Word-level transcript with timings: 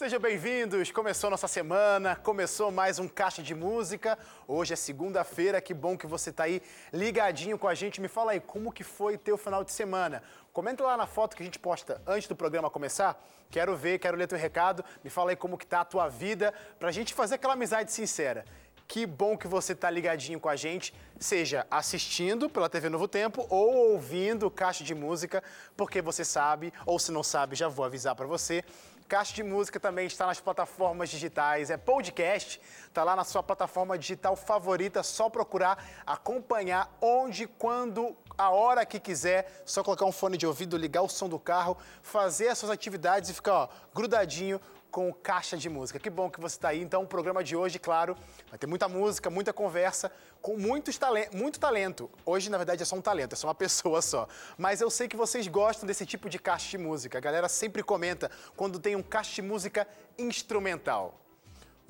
Sejam 0.00 0.18
bem-vindos. 0.18 0.90
Começou 0.90 1.28
nossa 1.28 1.46
semana, 1.46 2.16
começou 2.16 2.70
mais 2.70 2.98
um 2.98 3.06
Caixa 3.06 3.42
de 3.42 3.54
Música. 3.54 4.18
Hoje 4.48 4.72
é 4.72 4.76
segunda-feira, 4.76 5.60
que 5.60 5.74
bom 5.74 5.94
que 5.94 6.06
você 6.06 6.30
está 6.30 6.44
aí 6.44 6.62
ligadinho 6.90 7.58
com 7.58 7.68
a 7.68 7.74
gente. 7.74 8.00
Me 8.00 8.08
fala 8.08 8.32
aí, 8.32 8.40
como 8.40 8.72
que 8.72 8.82
foi 8.82 9.18
teu 9.18 9.36
final 9.36 9.62
de 9.62 9.72
semana? 9.72 10.22
Comenta 10.54 10.82
lá 10.82 10.96
na 10.96 11.06
foto 11.06 11.36
que 11.36 11.42
a 11.42 11.44
gente 11.44 11.58
posta 11.58 12.00
antes 12.06 12.26
do 12.26 12.34
programa 12.34 12.70
começar. 12.70 13.22
Quero 13.50 13.76
ver, 13.76 13.98
quero 13.98 14.16
ler 14.16 14.26
teu 14.26 14.38
recado. 14.38 14.82
Me 15.04 15.10
fala 15.10 15.32
aí 15.32 15.36
como 15.36 15.58
que 15.58 15.66
tá 15.66 15.82
a 15.82 15.84
tua 15.84 16.08
vida, 16.08 16.54
pra 16.78 16.90
gente 16.90 17.12
fazer 17.12 17.34
aquela 17.34 17.52
amizade 17.52 17.92
sincera. 17.92 18.46
Que 18.88 19.06
bom 19.06 19.36
que 19.36 19.46
você 19.46 19.72
está 19.72 19.88
ligadinho 19.88 20.40
com 20.40 20.48
a 20.48 20.56
gente, 20.56 20.92
seja 21.16 21.64
assistindo 21.70 22.50
pela 22.50 22.68
TV 22.68 22.88
Novo 22.88 23.06
Tempo 23.06 23.46
ou 23.48 23.92
ouvindo 23.92 24.50
Caixa 24.50 24.82
de 24.82 24.96
Música, 24.96 25.44
porque 25.76 26.02
você 26.02 26.24
sabe, 26.24 26.72
ou 26.84 26.98
se 26.98 27.12
não 27.12 27.22
sabe, 27.22 27.54
já 27.54 27.68
vou 27.68 27.84
avisar 27.84 28.16
para 28.16 28.26
você, 28.26 28.64
Caixa 29.10 29.34
de 29.34 29.42
Música 29.42 29.80
também 29.80 30.06
está 30.06 30.24
nas 30.24 30.38
plataformas 30.38 31.10
digitais, 31.10 31.68
é 31.68 31.76
podcast, 31.76 32.60
está 32.86 33.02
lá 33.02 33.16
na 33.16 33.24
sua 33.24 33.42
plataforma 33.42 33.98
digital 33.98 34.36
favorita, 34.36 35.02
só 35.02 35.28
procurar, 35.28 35.84
acompanhar 36.06 36.96
onde, 37.00 37.48
quando, 37.48 38.16
a 38.38 38.50
hora 38.50 38.86
que 38.86 39.00
quiser, 39.00 39.64
só 39.66 39.82
colocar 39.82 40.04
um 40.04 40.12
fone 40.12 40.36
de 40.36 40.46
ouvido, 40.46 40.76
ligar 40.76 41.02
o 41.02 41.08
som 41.08 41.28
do 41.28 41.40
carro, 41.40 41.76
fazer 42.00 42.50
as 42.50 42.58
suas 42.58 42.70
atividades 42.70 43.30
e 43.30 43.34
ficar 43.34 43.52
ó, 43.52 43.68
grudadinho 43.92 44.60
com 44.90 45.12
Caixa 45.12 45.56
de 45.56 45.68
Música. 45.68 45.98
Que 45.98 46.10
bom 46.10 46.28
que 46.28 46.40
você 46.40 46.56
está 46.56 46.68
aí. 46.68 46.80
Então, 46.80 47.02
o 47.02 47.06
programa 47.06 47.42
de 47.42 47.56
hoje, 47.56 47.78
claro, 47.78 48.16
vai 48.48 48.58
ter 48.58 48.66
muita 48.66 48.88
música, 48.88 49.30
muita 49.30 49.52
conversa, 49.52 50.10
com 50.42 50.56
muitos 50.56 50.98
tale 50.98 51.28
muito 51.32 51.60
talento. 51.60 52.10
Hoje, 52.26 52.50
na 52.50 52.56
verdade, 52.56 52.82
é 52.82 52.84
só 52.84 52.96
um 52.96 53.00
talento, 53.00 53.34
é 53.34 53.36
só 53.36 53.46
uma 53.46 53.54
pessoa 53.56 54.02
só. 54.02 54.28
Mas 54.58 54.80
eu 54.80 54.90
sei 54.90 55.08
que 55.08 55.16
vocês 55.16 55.46
gostam 55.46 55.86
desse 55.86 56.04
tipo 56.04 56.28
de 56.28 56.38
caixa 56.38 56.70
de 56.70 56.78
música. 56.78 57.18
A 57.18 57.20
galera 57.20 57.48
sempre 57.48 57.82
comenta 57.82 58.30
quando 58.56 58.78
tem 58.78 58.96
um 58.96 59.02
caixa 59.02 59.34
de 59.34 59.42
música 59.42 59.86
instrumental. 60.18 61.20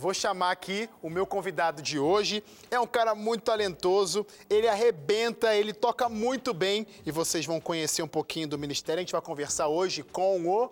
Vou 0.00 0.14
chamar 0.14 0.50
aqui 0.50 0.88
o 1.02 1.10
meu 1.10 1.26
convidado 1.26 1.82
de 1.82 1.98
hoje. 1.98 2.42
É 2.70 2.80
um 2.80 2.86
cara 2.86 3.14
muito 3.14 3.42
talentoso, 3.42 4.26
ele 4.48 4.66
arrebenta, 4.66 5.54
ele 5.54 5.74
toca 5.74 6.08
muito 6.08 6.54
bem 6.54 6.86
e 7.04 7.10
vocês 7.10 7.44
vão 7.44 7.60
conhecer 7.60 8.02
um 8.02 8.08
pouquinho 8.08 8.48
do 8.48 8.58
ministério. 8.58 9.00
A 9.00 9.02
gente 9.02 9.12
vai 9.12 9.20
conversar 9.20 9.68
hoje 9.68 10.02
com 10.02 10.48
o 10.48 10.70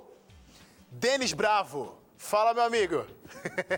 Denis 0.90 1.34
Bravo. 1.34 1.97
Fala, 2.18 2.52
meu 2.52 2.64
amigo. 2.64 3.06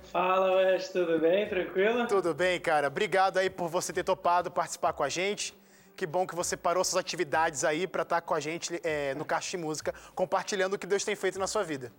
Fala, 0.05 0.57
Wes, 0.57 0.89
tudo 0.89 1.19
bem? 1.19 1.47
Tranquilo? 1.47 2.07
Tudo 2.07 2.33
bem, 2.33 2.59
cara. 2.59 2.89
Obrigado 2.89 3.37
aí 3.37 3.51
por 3.51 3.69
você 3.69 3.93
ter 3.93 4.03
topado 4.03 4.51
participar 4.51 4.95
com 4.95 5.03
a 5.03 5.09
gente. 5.11 5.55
Que 5.95 6.07
bom 6.07 6.27
que 6.27 6.35
você 6.35 6.57
parou 6.57 6.83
suas 6.83 6.99
atividades 6.99 7.65
aí 7.65 7.87
para 7.87 8.03
estar 8.03 8.23
com 8.23 8.33
a 8.33 8.41
gente 8.41 8.81
é, 8.83 9.15
no 9.15 9.27
Caixa 9.27 9.51
de 9.51 9.63
Música, 9.63 9.95
compartilhando 10.15 10.73
o 10.73 10.79
que 10.79 10.87
Deus 10.87 11.05
tem 11.05 11.15
feito 11.15 11.39
na 11.39 11.47
sua 11.47 11.63
vida. 11.63 11.93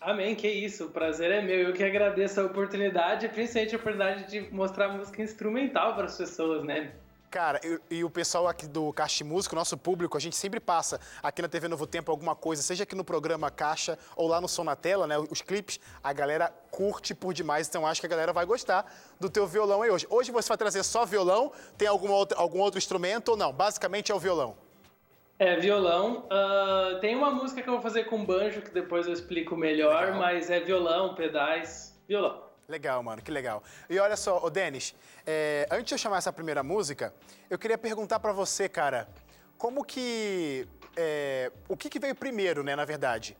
Amém, 0.00 0.36
que 0.36 0.46
isso. 0.46 0.86
O 0.86 0.90
prazer 0.90 1.32
é 1.32 1.42
meu. 1.42 1.58
Eu 1.58 1.72
que 1.72 1.82
agradeço 1.82 2.40
a 2.40 2.44
oportunidade, 2.44 3.28
principalmente 3.28 3.74
a 3.74 3.78
oportunidade 3.78 4.30
de 4.30 4.54
mostrar 4.54 4.88
música 4.88 5.20
instrumental 5.20 5.96
para 5.96 6.04
as 6.04 6.16
pessoas, 6.16 6.62
né? 6.62 6.92
Cara, 7.30 7.60
e, 7.62 7.96
e, 7.96 8.04
o 8.04 8.08
pessoal 8.08 8.48
aqui 8.48 8.66
do 8.66 8.90
Caixa 8.90 9.22
Música, 9.22 9.54
o 9.54 9.58
nosso 9.58 9.76
público, 9.76 10.16
a 10.16 10.20
gente 10.20 10.34
sempre 10.34 10.58
passa 10.58 10.98
aqui 11.22 11.42
na 11.42 11.48
TV 11.48 11.68
Novo 11.68 11.86
Tempo 11.86 12.10
alguma 12.10 12.34
coisa, 12.34 12.62
seja 12.62 12.84
aqui 12.84 12.94
no 12.94 13.04
programa 13.04 13.50
Caixa 13.50 13.98
ou 14.16 14.26
lá 14.26 14.40
no 14.40 14.48
Som 14.48 14.64
na 14.64 14.74
Tela, 14.74 15.06
né? 15.06 15.18
Os 15.18 15.42
clipes, 15.42 15.78
a 16.02 16.10
galera 16.14 16.50
curte 16.70 17.14
por 17.14 17.34
demais, 17.34 17.68
então 17.68 17.86
acho 17.86 18.00
que 18.00 18.06
a 18.06 18.10
galera 18.10 18.32
vai 18.32 18.46
gostar 18.46 18.90
do 19.20 19.28
teu 19.28 19.46
violão 19.46 19.82
aí 19.82 19.90
hoje. 19.90 20.06
Hoje 20.08 20.32
você 20.32 20.48
vai 20.48 20.56
trazer 20.56 20.82
só 20.82 21.04
violão, 21.04 21.52
tem 21.76 21.86
algum 21.86 22.10
outro, 22.10 22.38
algum 22.38 22.60
outro 22.60 22.78
instrumento 22.78 23.28
ou 23.28 23.36
não? 23.36 23.52
Basicamente 23.52 24.10
é 24.10 24.14
o 24.14 24.18
violão. 24.18 24.56
É, 25.38 25.56
violão. 25.56 26.26
Uh, 26.30 26.98
tem 27.00 27.14
uma 27.14 27.30
música 27.30 27.60
que 27.60 27.68
eu 27.68 27.74
vou 27.74 27.82
fazer 27.82 28.04
com 28.04 28.24
banjo, 28.24 28.62
que 28.62 28.70
depois 28.70 29.06
eu 29.06 29.12
explico 29.12 29.54
melhor, 29.54 30.06
Legal. 30.06 30.18
mas 30.18 30.50
é 30.50 30.60
violão, 30.60 31.14
pedais, 31.14 31.94
violão. 32.08 32.47
Legal, 32.68 33.02
mano, 33.02 33.22
que 33.22 33.30
legal. 33.30 33.62
E 33.88 33.98
olha 33.98 34.14
só, 34.14 34.44
ô 34.44 34.50
Denis, 34.50 34.94
é, 35.26 35.66
antes 35.70 35.86
de 35.86 35.94
eu 35.94 35.98
chamar 35.98 36.18
essa 36.18 36.30
primeira 36.30 36.62
música, 36.62 37.14
eu 37.48 37.58
queria 37.58 37.78
perguntar 37.78 38.20
para 38.20 38.30
você, 38.30 38.68
cara, 38.68 39.08
como 39.56 39.82
que. 39.82 40.68
É, 40.94 41.50
o 41.66 41.78
que, 41.78 41.88
que, 41.88 41.98
veio 41.98 42.14
primeiro, 42.14 42.62
né, 42.62 42.76
na 42.76 42.84
verdade? 42.84 43.34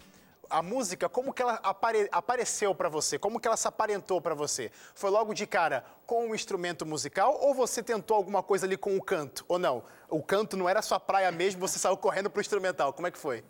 A 0.49 0.62
música, 0.62 1.11
como 1.11 1.34
que 1.34 1.43
ela 1.43 1.61
apare, 1.62 2.09
apareceu 2.11 2.75
para 2.75 2.89
você? 2.89 3.19
Como 3.19 3.39
que 3.39 3.47
ela 3.47 3.56
se 3.59 3.69
aparentou 3.69 4.19
para 4.19 4.34
você? 4.34 4.72
Foi 4.94 5.11
logo 5.11 5.34
de 5.34 5.47
cara 5.47 5.84
com 6.06 6.28
um 6.28 6.34
instrumento 6.34 6.87
musical 6.87 7.39
ou 7.39 7.53
você 7.53 7.83
tentou 7.83 8.16
alguma 8.16 8.43
coisa 8.43 8.65
ali 8.65 8.78
com 8.78 8.97
o 8.97 9.03
canto? 9.03 9.45
Ou 9.47 9.59
não? 9.59 9.84
O 10.09 10.22
canto 10.22 10.56
não 10.56 10.66
era 10.66 10.81
sua 10.81 10.99
praia 10.99 11.31
mesmo, 11.31 11.60
você 11.60 11.78
saiu 11.78 11.99
correndo 11.99 12.31
pro 12.31 12.41
instrumental. 12.41 12.95
Como 12.95 13.06
é 13.06 13.10
que 13.10 13.19
foi? 13.19 13.45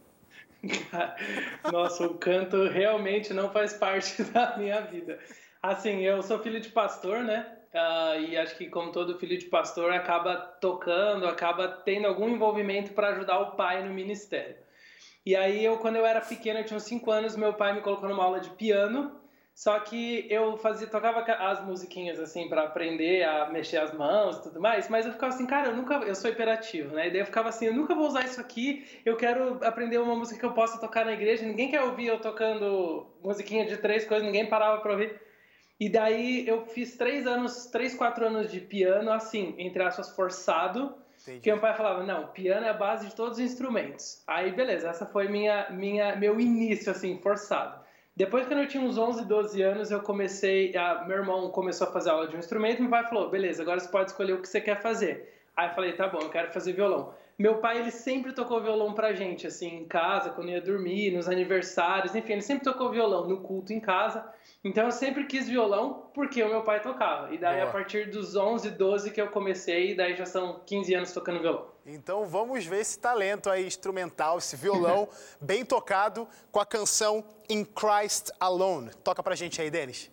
Nossa, 1.71 2.05
o 2.05 2.15
canto 2.15 2.69
realmente 2.69 3.33
não 3.33 3.53
faz 3.53 3.75
parte 3.75 4.25
da 4.35 4.57
minha 4.57 4.81
vida. 4.81 5.21
Assim, 5.63 6.01
eu 6.03 6.23
sou 6.23 6.39
filho 6.39 6.61
de 6.61 6.69
pastor, 6.69 7.23
né? 7.25 7.55
Uh, 7.75 8.21
e 8.23 8.37
acho 8.37 8.57
que, 8.57 8.69
como 8.69 8.93
todo 8.93 9.19
filho 9.19 9.37
de 9.37 9.47
pastor, 9.47 9.93
acaba 9.93 10.37
tocando, 10.37 11.27
acaba 11.27 11.69
tendo 11.69 12.07
algum 12.07 12.29
envolvimento 12.29 12.93
para 12.93 13.09
ajudar 13.09 13.39
o 13.41 13.57
pai 13.57 13.83
no 13.83 13.93
ministério. 13.93 14.57
E 15.27 15.35
aí, 15.37 15.65
eu, 15.65 15.79
quando 15.79 15.97
eu 15.97 16.07
era 16.07 16.21
pequeno, 16.21 16.61
eu 16.61 16.65
tinha 16.65 16.77
uns 16.77 16.85
5 16.85 17.11
anos, 17.11 17.37
meu 17.37 17.55
pai 17.55 17.75
me 17.75 17.81
colocou 17.81 18.09
numa 18.09 18.25
aula 18.25 18.41
de 18.41 18.51
piano. 18.51 19.19
Só 19.59 19.77
que 19.81 20.25
eu 20.31 20.57
fazia, 20.57 20.87
tocava 20.87 21.21
as 21.21 21.61
musiquinhas 21.67 22.21
assim 22.21 22.49
para 22.49 22.63
aprender 22.63 23.25
a 23.25 23.51
mexer 23.51 23.79
as 23.79 23.93
mãos 23.93 24.37
e 24.37 24.43
tudo 24.45 24.61
mais, 24.61 24.89
mas 24.89 25.05
eu 25.05 25.11
ficava 25.11 25.35
assim, 25.35 25.47
cara, 25.49 25.71
eu 25.71 25.77
nunca, 25.77 25.95
eu 25.95 26.15
sou 26.15 26.31
hiperativo, 26.31 26.95
né? 26.95 27.09
E 27.09 27.11
daí 27.11 27.19
eu 27.19 27.27
ficava 27.27 27.49
assim, 27.49 27.67
eu 27.67 27.75
nunca 27.75 27.93
vou 27.93 28.07
usar 28.07 28.25
isso 28.25 28.41
aqui, 28.41 28.87
eu 29.05 29.17
quero 29.17 29.59
aprender 29.65 29.99
uma 29.99 30.15
música 30.15 30.39
que 30.39 30.47
eu 30.47 30.53
possa 30.53 30.79
tocar 30.79 31.05
na 31.05 31.13
igreja. 31.13 31.45
Ninguém 31.45 31.73
quer 31.73 31.83
ouvir 31.83 32.07
eu 32.07 32.21
tocando 32.21 33.05
musiquinha 33.21 33.67
de 33.67 33.77
três 33.79 34.05
coisas, 34.05 34.25
ninguém 34.25 34.47
parava 34.47 34.81
para 34.81 34.93
ouvir. 34.93 35.28
E 35.81 35.89
daí 35.89 36.47
eu 36.47 36.67
fiz 36.67 36.97
três 36.97 37.27
anos, 37.27 37.67
três, 37.67 37.95
quatro 37.95 38.27
anos 38.27 38.51
de 38.51 38.61
piano, 38.61 39.13
assim, 39.13 39.55
entre 39.59 39.83
aspas, 39.83 40.11
forçado. 40.11 40.95
Entendi. 41.23 41.41
Que 41.41 41.53
meu 41.53 41.61
pai 41.61 41.77
falava, 41.77 42.03
não, 42.05 42.29
piano 42.29 42.67
é 42.67 42.71
a 42.71 42.75
base 42.75 43.07
de 43.07 43.15
todos 43.15 43.39
os 43.39 43.45
instrumentos. 43.45 44.23
Aí, 44.27 44.51
beleza, 44.53 44.89
essa 44.89 45.07
foi 45.07 45.29
minha, 45.29 45.69
minha, 45.71 46.17
meu 46.17 46.41
início, 46.41 46.91
assim, 46.91 47.19
forçado. 47.19 47.79
Depois, 48.17 48.47
quando 48.47 48.61
eu 48.61 48.69
tinha 48.69 48.83
uns 48.83 48.99
11, 48.99 49.25
12 49.27 49.63
anos, 49.63 49.91
eu 49.93 50.01
comecei, 50.01 50.77
a, 50.77 51.05
meu 51.07 51.19
irmão 51.19 51.51
começou 51.51 51.87
a 51.87 51.93
fazer 51.93 52.11
aula 52.11 52.27
de 52.27 52.35
um 52.35 52.39
instrumento, 52.41 52.81
meu 52.81 52.91
pai 52.91 53.07
falou, 53.07 53.31
beleza, 53.31 53.63
agora 53.63 53.79
você 53.79 53.89
pode 53.89 54.11
escolher 54.11 54.33
o 54.33 54.43
que 54.43 54.49
você 54.49 54.61
quer 54.61 54.81
fazer. 54.81 55.33
Aí 55.57 55.69
eu 55.69 55.75
falei, 55.75 55.93
tá 55.93 56.09
bom, 56.09 56.19
eu 56.21 56.29
quero 56.29 56.53
fazer 56.53 56.73
violão. 56.73 57.15
Meu 57.39 57.59
pai, 57.59 57.79
ele 57.79 57.93
sempre 57.93 58.33
tocou 58.33 58.61
violão 58.61 58.93
pra 58.93 59.13
gente, 59.13 59.47
assim, 59.47 59.69
em 59.69 59.85
casa, 59.87 60.31
quando 60.31 60.51
ia 60.51 60.61
dormir, 60.61 61.13
nos 61.13 61.29
aniversários, 61.29 62.13
enfim, 62.17 62.33
ele 62.33 62.43
sempre 62.43 62.65
tocou 62.65 62.91
violão 62.91 63.29
no 63.29 63.43
culto 63.43 63.73
em 63.73 63.79
casa. 63.79 64.29
Então 64.65 64.87
eu 64.87 64.91
sempre 64.91 65.25
quis 65.25 65.49
violão 65.49 66.11
porque 66.13 66.43
o 66.43 66.49
meu 66.49 66.65
pai 66.65 66.83
tocava. 66.83 67.33
E 67.33 67.39
daí 67.39 67.59
Boa. 67.59 67.69
a 67.69 67.73
partir 67.73 68.11
dos 68.11 68.35
11, 68.35 68.71
12 68.71 69.13
que 69.13 69.21
eu 69.21 69.29
comecei, 69.29 69.93
e 69.93 69.95
daí 69.97 70.17
já 70.17 70.27
são 70.27 70.61
15 70.67 70.95
anos 70.97 71.13
tocando 71.13 71.41
violão. 71.41 71.71
Então 71.87 72.27
vamos 72.27 72.67
ver 72.67 72.81
esse 72.81 72.99
talento 72.99 73.49
aí 73.49 73.65
instrumental, 73.65 74.39
esse 74.39 74.57
violão 74.57 75.09
bem 75.41 75.65
tocado 75.65 76.27
com 76.51 76.59
a 76.59 76.67
canção 76.67 77.25
In 77.49 77.65
Christ 77.65 78.31
Alone. 78.41 78.91
Toca 79.05 79.23
pra 79.23 79.37
gente 79.37 79.63
aí, 79.63 79.71
Denis. 79.71 80.11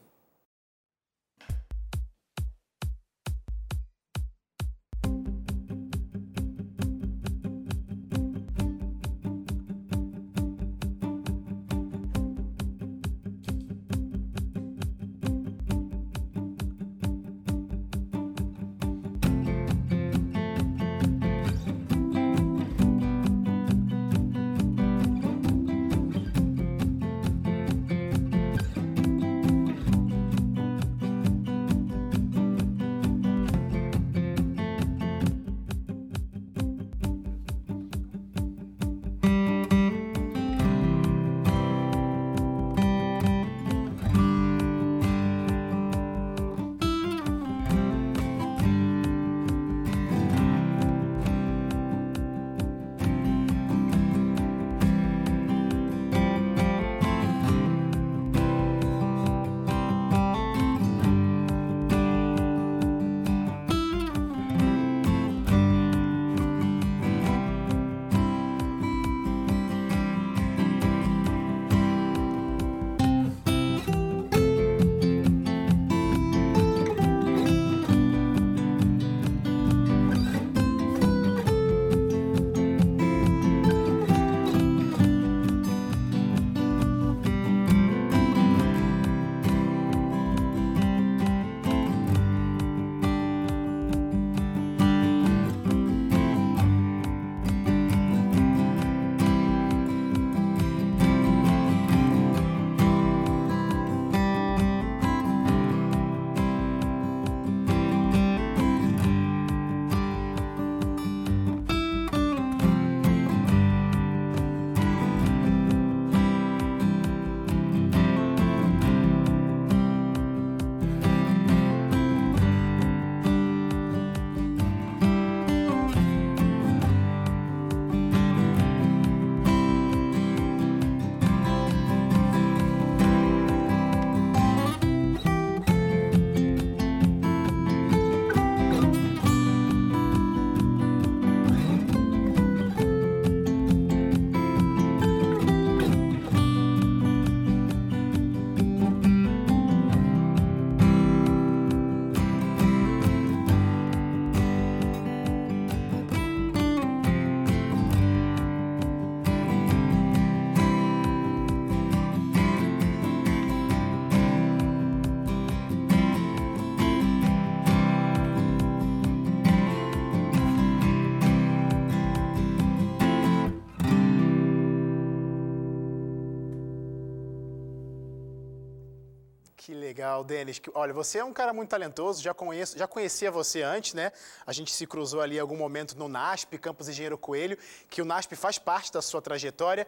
Legal, 180.06 180.24
Denis. 180.24 180.62
Olha, 180.76 180.94
você 180.94 181.18
é 181.18 181.24
um 181.24 181.34
cara 181.34 181.52
muito 181.52 181.70
talentoso, 181.70 182.22
já, 182.22 182.34
conheço, 182.34 182.78
já 182.78 182.88
conhecia 182.88 183.32
você 183.32 183.64
antes, 183.64 183.96
né? 183.96 184.12
A 184.46 184.54
gente 184.54 184.72
se 184.72 184.86
cruzou 184.86 185.20
ali 185.20 185.38
em 185.38 185.40
algum 185.40 185.58
momento 185.58 185.98
no 185.98 186.08
NASP, 186.08 186.60
Campus 186.60 186.88
Engenheiro 186.88 187.18
Coelho, 187.18 187.58
que 187.90 188.02
o 188.02 188.06
NASP 188.06 188.36
faz 188.36 188.60
parte 188.60 188.94
da 188.94 189.02
sua 189.02 189.20
trajetória. 189.22 189.88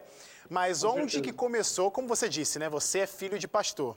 Mas 0.50 0.82
Com 0.82 0.88
onde 0.88 1.12
certeza. 1.12 1.22
que 1.22 1.32
começou, 1.32 1.90
como 1.90 2.08
você 2.08 2.28
disse, 2.28 2.58
né? 2.58 2.68
Você 2.68 3.00
é 3.00 3.06
filho 3.06 3.38
de 3.38 3.46
pastor. 3.46 3.96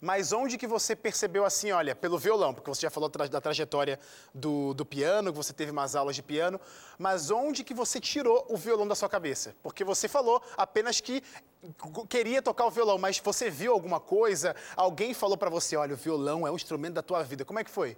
Mas 0.00 0.32
onde 0.32 0.58
que 0.58 0.66
você 0.66 0.94
percebeu 0.94 1.44
assim, 1.44 1.72
olha, 1.72 1.94
pelo 1.94 2.18
violão, 2.18 2.52
porque 2.52 2.68
você 2.68 2.82
já 2.82 2.90
falou 2.90 3.08
da 3.08 3.40
trajetória 3.40 3.98
do, 4.34 4.74
do 4.74 4.84
piano, 4.84 5.32
que 5.32 5.36
você 5.36 5.52
teve 5.52 5.70
umas 5.70 5.96
aulas 5.96 6.16
de 6.16 6.22
piano, 6.22 6.60
mas 6.98 7.30
onde 7.30 7.64
que 7.64 7.74
você 7.74 8.00
tirou 8.00 8.46
o 8.48 8.56
violão 8.56 8.86
da 8.86 8.94
sua 8.94 9.08
cabeça? 9.08 9.54
Porque 9.62 9.84
você 9.84 10.08
falou 10.08 10.42
apenas 10.56 11.00
que 11.00 11.22
queria 12.08 12.42
tocar 12.42 12.66
o 12.66 12.70
violão, 12.70 12.98
mas 12.98 13.18
você 13.18 13.50
viu 13.50 13.72
alguma 13.72 14.00
coisa? 14.00 14.54
Alguém 14.76 15.14
falou 15.14 15.36
para 15.36 15.50
você, 15.50 15.76
olha, 15.76 15.94
o 15.94 15.96
violão 15.96 16.46
é 16.46 16.50
um 16.50 16.56
instrumento 16.56 16.94
da 16.94 17.02
tua 17.02 17.22
vida. 17.22 17.44
Como 17.44 17.58
é 17.58 17.64
que 17.64 17.70
foi? 17.70 17.96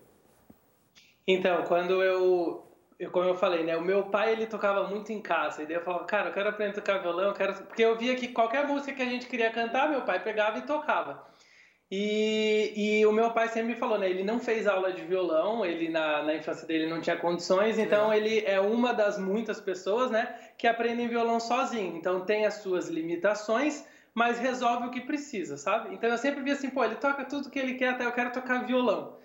Então, 1.26 1.62
quando 1.64 2.02
eu, 2.02 2.66
eu, 2.98 3.10
como 3.10 3.28
eu 3.28 3.34
falei, 3.34 3.62
né? 3.62 3.76
O 3.76 3.82
meu 3.82 4.04
pai 4.04 4.32
ele 4.32 4.46
tocava 4.46 4.88
muito 4.88 5.12
em 5.12 5.20
casa. 5.20 5.62
E 5.62 5.66
daí 5.66 5.76
eu 5.76 5.82
falava, 5.82 6.04
cara, 6.04 6.30
eu 6.30 6.32
quero 6.32 6.48
aprender 6.48 6.72
a 6.72 6.74
tocar 6.74 6.98
violão, 6.98 7.26
eu 7.26 7.34
quero. 7.34 7.54
Porque 7.64 7.84
eu 7.84 7.96
via 7.96 8.16
que 8.16 8.28
qualquer 8.28 8.66
música 8.66 8.94
que 8.94 9.02
a 9.02 9.06
gente 9.06 9.26
queria 9.26 9.50
cantar, 9.50 9.90
meu 9.90 10.02
pai 10.02 10.22
pegava 10.22 10.58
e 10.58 10.62
tocava. 10.62 11.27
E, 11.90 12.72
e, 12.76 13.06
o 13.06 13.12
meu 13.12 13.30
pai 13.30 13.48
sempre 13.48 13.72
me 13.72 13.74
falou, 13.74 13.98
né? 13.98 14.10
Ele 14.10 14.22
não 14.22 14.38
fez 14.38 14.66
aula 14.66 14.92
de 14.92 15.02
violão, 15.02 15.64
ele 15.64 15.88
na, 15.88 16.22
na 16.22 16.34
infância 16.34 16.66
dele 16.66 16.86
não 16.86 17.00
tinha 17.00 17.16
condições, 17.16 17.78
então 17.78 18.12
ele 18.12 18.44
é 18.44 18.60
uma 18.60 18.92
das 18.92 19.18
muitas 19.18 19.58
pessoas, 19.58 20.10
né, 20.10 20.34
que 20.58 20.66
aprendem 20.66 21.08
violão 21.08 21.40
sozinho. 21.40 21.96
Então 21.96 22.26
tem 22.26 22.44
as 22.44 22.54
suas 22.54 22.88
limitações, 22.88 23.86
mas 24.12 24.38
resolve 24.38 24.88
o 24.88 24.90
que 24.90 25.00
precisa, 25.00 25.56
sabe? 25.56 25.94
Então 25.94 26.10
eu 26.10 26.18
sempre 26.18 26.42
vi 26.42 26.50
assim, 26.50 26.68
pô, 26.68 26.84
ele 26.84 26.96
toca 26.96 27.24
tudo 27.24 27.48
que 27.50 27.58
ele 27.58 27.74
quer, 27.74 27.88
até 27.88 28.04
eu 28.04 28.12
quero 28.12 28.32
tocar 28.32 28.66
violão. 28.66 29.17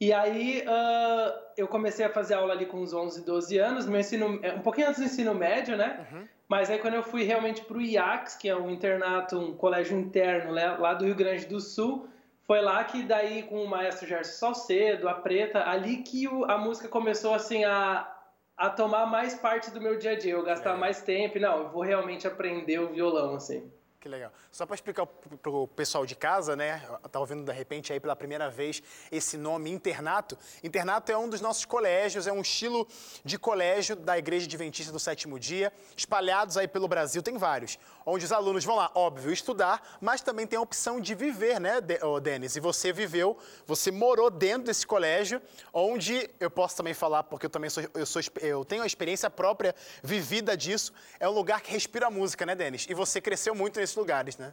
E 0.00 0.14
aí 0.14 0.64
uh, 0.66 1.38
eu 1.58 1.68
comecei 1.68 2.06
a 2.06 2.08
fazer 2.08 2.32
aula 2.32 2.54
ali 2.54 2.64
com 2.64 2.78
uns 2.78 2.94
11, 2.94 3.22
12 3.22 3.58
anos, 3.58 3.86
meu 3.86 4.00
ensino, 4.00 4.40
é, 4.42 4.54
um 4.54 4.62
pouquinho 4.62 4.88
antes 4.88 4.98
do 4.98 5.04
ensino 5.04 5.34
médio, 5.34 5.76
né? 5.76 6.06
Uhum. 6.10 6.26
Mas 6.48 6.70
aí 6.70 6.78
quando 6.78 6.94
eu 6.94 7.02
fui 7.02 7.22
realmente 7.22 7.62
para 7.62 7.76
o 7.76 7.82
IACS, 7.82 8.34
que 8.34 8.48
é 8.48 8.56
um 8.56 8.70
internato, 8.70 9.38
um 9.38 9.54
colégio 9.54 9.98
interno 9.98 10.54
né, 10.54 10.68
lá 10.78 10.94
do 10.94 11.04
Rio 11.04 11.14
Grande 11.14 11.44
do 11.44 11.60
Sul, 11.60 12.08
foi 12.44 12.62
lá 12.62 12.82
que 12.82 13.02
daí 13.02 13.42
com 13.42 13.62
o 13.62 13.68
maestro 13.68 14.08
Gerson 14.08 14.54
Salcedo, 14.54 15.06
a 15.06 15.14
Preta, 15.14 15.68
ali 15.68 15.98
que 15.98 16.26
o, 16.26 16.50
a 16.50 16.56
música 16.56 16.88
começou 16.88 17.34
assim 17.34 17.64
a, 17.64 18.10
a 18.56 18.70
tomar 18.70 19.04
mais 19.04 19.34
parte 19.34 19.70
do 19.70 19.82
meu 19.82 19.98
dia 19.98 20.12
a 20.12 20.18
dia, 20.18 20.32
eu 20.32 20.42
gastar 20.42 20.76
é. 20.76 20.78
mais 20.78 21.02
tempo, 21.02 21.38
não, 21.38 21.58
eu 21.58 21.68
vou 21.68 21.82
realmente 21.82 22.26
aprender 22.26 22.78
o 22.78 22.88
violão 22.88 23.34
assim. 23.34 23.70
Que 24.00 24.08
legal. 24.08 24.32
Só 24.50 24.64
para 24.64 24.74
explicar 24.74 25.04
para 25.04 25.50
o 25.50 25.68
pessoal 25.68 26.06
de 26.06 26.16
casa, 26.16 26.56
né? 26.56 26.82
Tá 27.12 27.20
ouvindo 27.20 27.44
de 27.44 27.52
repente 27.52 27.92
aí 27.92 28.00
pela 28.00 28.16
primeira 28.16 28.48
vez 28.48 28.82
esse 29.12 29.36
nome 29.36 29.70
internato. 29.70 30.38
Internato 30.64 31.12
é 31.12 31.18
um 31.18 31.28
dos 31.28 31.42
nossos 31.42 31.66
colégios, 31.66 32.26
é 32.26 32.32
um 32.32 32.40
estilo 32.40 32.88
de 33.22 33.38
colégio 33.38 33.94
da 33.94 34.16
Igreja 34.16 34.46
Adventista 34.46 34.90
do 34.90 34.98
Sétimo 34.98 35.38
Dia, 35.38 35.70
espalhados 35.94 36.56
aí 36.56 36.66
pelo 36.66 36.88
Brasil, 36.88 37.22
tem 37.22 37.36
vários, 37.36 37.78
onde 38.06 38.24
os 38.24 38.32
alunos 38.32 38.64
vão 38.64 38.76
lá, 38.76 38.90
óbvio, 38.94 39.30
estudar, 39.30 39.98
mas 40.00 40.22
também 40.22 40.46
tem 40.46 40.56
a 40.58 40.62
opção 40.62 40.98
de 40.98 41.14
viver, 41.14 41.60
né, 41.60 41.78
Denis? 42.22 42.56
E 42.56 42.60
você 42.60 42.94
viveu, 42.94 43.36
você 43.66 43.90
morou 43.90 44.30
dentro 44.30 44.62
desse 44.64 44.86
colégio, 44.86 45.42
onde 45.74 46.30
eu 46.40 46.50
posso 46.50 46.74
também 46.74 46.94
falar, 46.94 47.24
porque 47.24 47.44
eu 47.44 47.50
também 47.50 47.68
sou, 47.68 47.82
eu, 47.92 48.06
sou, 48.06 48.22
eu 48.40 48.64
tenho 48.64 48.82
a 48.82 48.86
experiência 48.86 49.28
própria 49.28 49.74
vivida 50.02 50.56
disso, 50.56 50.90
é 51.18 51.28
um 51.28 51.32
lugar 51.32 51.60
que 51.60 51.70
respira 51.70 52.08
música, 52.10 52.46
né, 52.46 52.54
Denis? 52.54 52.86
E 52.88 52.94
você 52.94 53.20
cresceu 53.20 53.54
muito 53.54 53.78
nesse 53.78 53.89
lugares, 53.94 54.38
né? 54.38 54.52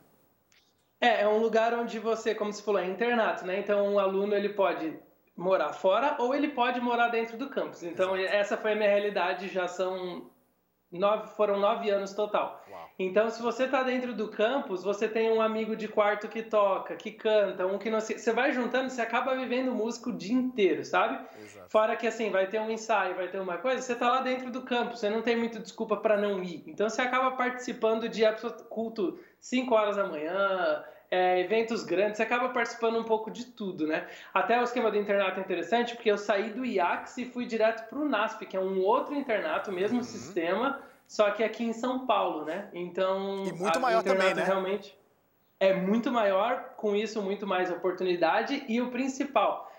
É, 1.00 1.22
é 1.22 1.28
um 1.28 1.38
lugar 1.38 1.74
onde 1.74 2.00
você, 2.00 2.34
como 2.34 2.52
você 2.52 2.64
falou, 2.64 2.82
é 2.82 2.86
internato, 2.86 3.46
né? 3.46 3.60
Então 3.60 3.94
o 3.94 4.00
aluno 4.00 4.36
ele 4.36 4.50
pode 4.50 4.98
morar 5.36 5.72
fora 5.74 6.16
ou 6.20 6.34
ele 6.34 6.50
pode 6.50 6.82
morar 6.82 7.10
dentro 7.10 7.38
do 7.38 7.50
campus. 7.50 7.84
Então 7.84 8.18
Exato. 8.18 8.36
essa 8.36 8.58
foi 8.58 8.74
a 8.74 8.76
minha 8.76 8.90
realidade, 8.90 9.48
já 9.48 9.68
são 9.68 10.30
nove, 10.92 11.36
foram 11.36 11.60
nove 11.60 11.90
anos 11.90 12.14
total. 12.14 12.64
Uau. 12.70 12.90
Então 13.00 13.30
se 13.30 13.42
você 13.42 13.66
está 13.66 13.84
dentro 13.84 14.14
do 14.14 14.30
campus, 14.30 14.84
você 14.84 15.08
tem 15.08 15.32
um 15.32 15.42
amigo 15.42 15.76
de 15.76 15.88
quarto 15.88 16.28
que 16.28 16.42
toca, 16.42 16.96
que 16.96 17.12
canta, 17.12 17.66
um 17.68 17.78
que 17.78 17.90
não 17.90 18.00
você 18.00 18.32
vai 18.34 18.52
juntando, 18.52 18.90
você 18.90 19.02
acaba 19.02 19.36
vivendo 19.36 19.72
música 19.74 20.10
o 20.10 20.14
dia 20.14 20.36
inteiro, 20.36 20.84
sabe? 20.84 21.20
Exato. 21.40 21.70
Fora 21.70 21.96
que 21.96 22.08
assim, 22.08 22.30
vai 22.30 22.48
ter 22.48 22.60
um 22.60 22.72
ensaio, 22.72 23.16
vai 23.16 23.28
ter 23.28 23.40
uma 23.40 23.58
coisa, 23.58 23.82
você 23.82 23.94
está 23.94 24.10
lá 24.10 24.22
dentro 24.22 24.50
do 24.50 24.62
campus, 24.62 25.00
você 25.00 25.10
não 25.10 25.22
tem 25.22 25.36
muita 25.36 25.60
desculpa 25.60 25.98
para 25.98 26.18
não 26.18 26.42
ir. 26.42 26.64
Então 26.66 26.90
você 26.90 27.02
acaba 27.02 27.32
participando 27.32 28.10
de 28.10 28.24
culto 28.70 29.20
5 29.40 29.76
horas 29.76 29.96
da 29.98 30.08
manhã, 30.08 30.84
é, 31.10 31.40
eventos 31.40 31.84
grandes, 31.84 32.18
você 32.18 32.24
acaba 32.24 32.50
participando 32.50 33.00
um 33.00 33.04
pouco 33.04 33.32
de 33.32 33.46
tudo, 33.46 33.88
né? 33.88 34.08
Até 34.34 34.60
o 34.60 34.64
esquema 34.64 34.92
do 34.92 34.98
internato 34.98 35.40
é 35.40 35.44
interessante, 35.44 35.96
porque 35.96 36.12
eu 36.12 36.18
saí 36.18 36.50
do 36.50 36.66
IACS 36.66 37.18
e 37.18 37.26
fui 37.26 37.46
direto 37.46 37.88
para 37.90 38.00
o 38.00 38.06
NASP, 38.08 38.46
que 38.46 38.58
é 38.58 38.60
um 38.60 38.82
outro 38.82 39.16
internato, 39.16 39.72
mesmo 39.72 39.98
uhum. 39.98 40.04
sistema, 40.04 40.82
só 41.08 41.32
que 41.32 41.44
aqui 41.44 41.64
em 41.64 41.74
São 41.74 42.06
Paulo, 42.06 42.46
né? 42.46 42.70
Então. 42.74 43.44
E 43.46 43.54
muito 43.54 43.80
maior 43.80 44.04
também, 44.04 44.34
né? 44.34 44.44
Realmente 44.44 44.98
é 45.60 45.74
muito 45.74 46.12
maior, 46.12 46.74
com 46.78 46.96
isso, 46.96 47.22
muito 47.22 47.48
mais 47.48 47.72
oportunidade, 47.72 48.64
e 48.68 48.80
o 48.82 48.92
principal 48.92 49.72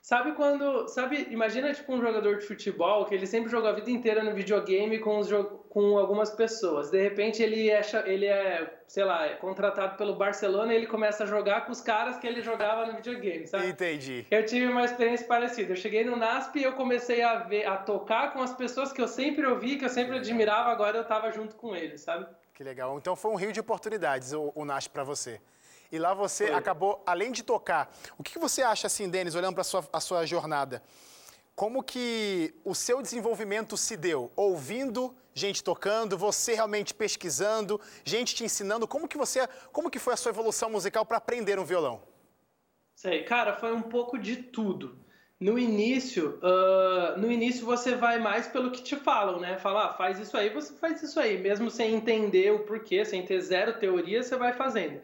Sabe 0.00 0.32
quando. 0.32 0.88
Sabe, 0.88 1.26
imagina 1.30 1.72
tipo 1.72 1.92
um 1.92 2.00
jogador 2.00 2.38
de 2.38 2.46
futebol 2.46 3.04
que 3.04 3.14
ele 3.14 3.26
sempre 3.26 3.50
jogou 3.50 3.68
a 3.68 3.72
vida 3.72 3.90
inteira 3.90 4.22
no 4.22 4.34
videogame 4.34 4.98
com, 5.00 5.18
os, 5.18 5.28
com 5.68 5.98
algumas 5.98 6.30
pessoas. 6.30 6.90
De 6.90 7.02
repente 7.02 7.42
ele 7.42 7.68
é, 7.70 7.82
ele 8.06 8.26
é, 8.26 8.80
sei 8.86 9.04
lá, 9.04 9.26
é 9.26 9.34
contratado 9.34 9.96
pelo 9.96 10.14
Barcelona 10.14 10.72
e 10.72 10.76
ele 10.76 10.86
começa 10.86 11.24
a 11.24 11.26
jogar 11.26 11.66
com 11.66 11.72
os 11.72 11.80
caras 11.80 12.16
que 12.18 12.26
ele 12.26 12.40
jogava 12.40 12.86
no 12.86 12.94
videogame, 12.94 13.46
sabe? 13.46 13.68
Entendi. 13.68 14.26
Eu 14.30 14.46
tive 14.46 14.66
uma 14.66 14.84
experiência 14.84 15.26
parecida. 15.26 15.72
Eu 15.72 15.76
cheguei 15.76 16.04
no 16.04 16.16
NASP 16.16 16.60
e 16.60 16.62
eu 16.62 16.72
comecei 16.72 17.20
a 17.20 17.40
ver, 17.40 17.66
a 17.66 17.76
tocar 17.76 18.32
com 18.32 18.40
as 18.40 18.54
pessoas 18.54 18.92
que 18.92 19.02
eu 19.02 19.08
sempre 19.08 19.46
ouvi, 19.46 19.76
que 19.76 19.84
eu 19.84 19.90
sempre 19.90 20.16
admirava, 20.16 20.70
agora 20.70 20.96
eu 20.96 21.04
tava 21.04 21.30
junto 21.32 21.56
com 21.56 21.74
eles, 21.76 22.00
sabe? 22.00 22.26
Que 22.54 22.64
legal. 22.64 22.96
Então 22.98 23.14
foi 23.14 23.30
um 23.30 23.36
rio 23.36 23.52
de 23.52 23.60
oportunidades 23.60 24.32
o, 24.32 24.52
o 24.54 24.64
NASP 24.64 24.90
para 24.90 25.04
você. 25.04 25.40
E 25.90 25.98
lá 25.98 26.12
você 26.14 26.48
Foi. 26.48 26.56
acabou, 26.56 27.02
além 27.06 27.32
de 27.32 27.42
tocar, 27.42 27.94
o 28.18 28.22
que 28.22 28.38
você 28.38 28.62
acha, 28.62 28.86
assim, 28.86 29.08
Denis, 29.08 29.34
olhando 29.34 29.54
para 29.54 29.62
a 29.62 29.64
sua, 29.64 29.88
a 29.92 30.00
sua 30.00 30.26
jornada? 30.26 30.82
Como 31.54 31.82
que 31.82 32.54
o 32.64 32.74
seu 32.74 33.02
desenvolvimento 33.02 33.76
se 33.76 33.96
deu? 33.96 34.30
Ouvindo 34.36 35.14
gente 35.34 35.62
tocando, 35.62 36.18
você 36.18 36.54
realmente 36.54 36.92
pesquisando, 36.92 37.80
gente 38.04 38.34
te 38.34 38.44
ensinando. 38.44 38.86
Como 38.86 39.08
que 39.08 39.16
você, 39.16 39.48
como 39.72 39.90
que 39.90 39.98
foi 39.98 40.14
a 40.14 40.16
sua 40.16 40.30
evolução 40.30 40.70
musical 40.70 41.06
para 41.06 41.16
aprender 41.16 41.58
um 41.58 41.64
violão? 41.64 42.02
Sei, 42.94 43.22
cara, 43.22 43.54
foi 43.54 43.72
um 43.72 43.82
pouco 43.82 44.18
de 44.18 44.36
tudo. 44.36 44.98
No 45.40 45.56
início, 45.56 46.40
uh, 46.42 47.16
no 47.16 47.30
início 47.30 47.64
você 47.64 47.94
vai 47.94 48.18
mais 48.18 48.48
pelo 48.48 48.72
que 48.72 48.82
te 48.82 48.96
falam, 48.96 49.38
né? 49.38 49.56
Falar, 49.56 49.86
ah, 49.86 49.94
faz 49.94 50.18
isso 50.18 50.36
aí, 50.36 50.50
você 50.50 50.74
faz 50.74 51.00
isso 51.00 51.20
aí, 51.20 51.38
mesmo 51.38 51.70
sem 51.70 51.94
entender 51.94 52.52
o 52.52 52.64
porquê, 52.64 53.04
sem 53.04 53.24
ter 53.24 53.40
zero 53.40 53.78
teoria, 53.78 54.20
você 54.20 54.36
vai 54.36 54.52
fazendo. 54.52 55.00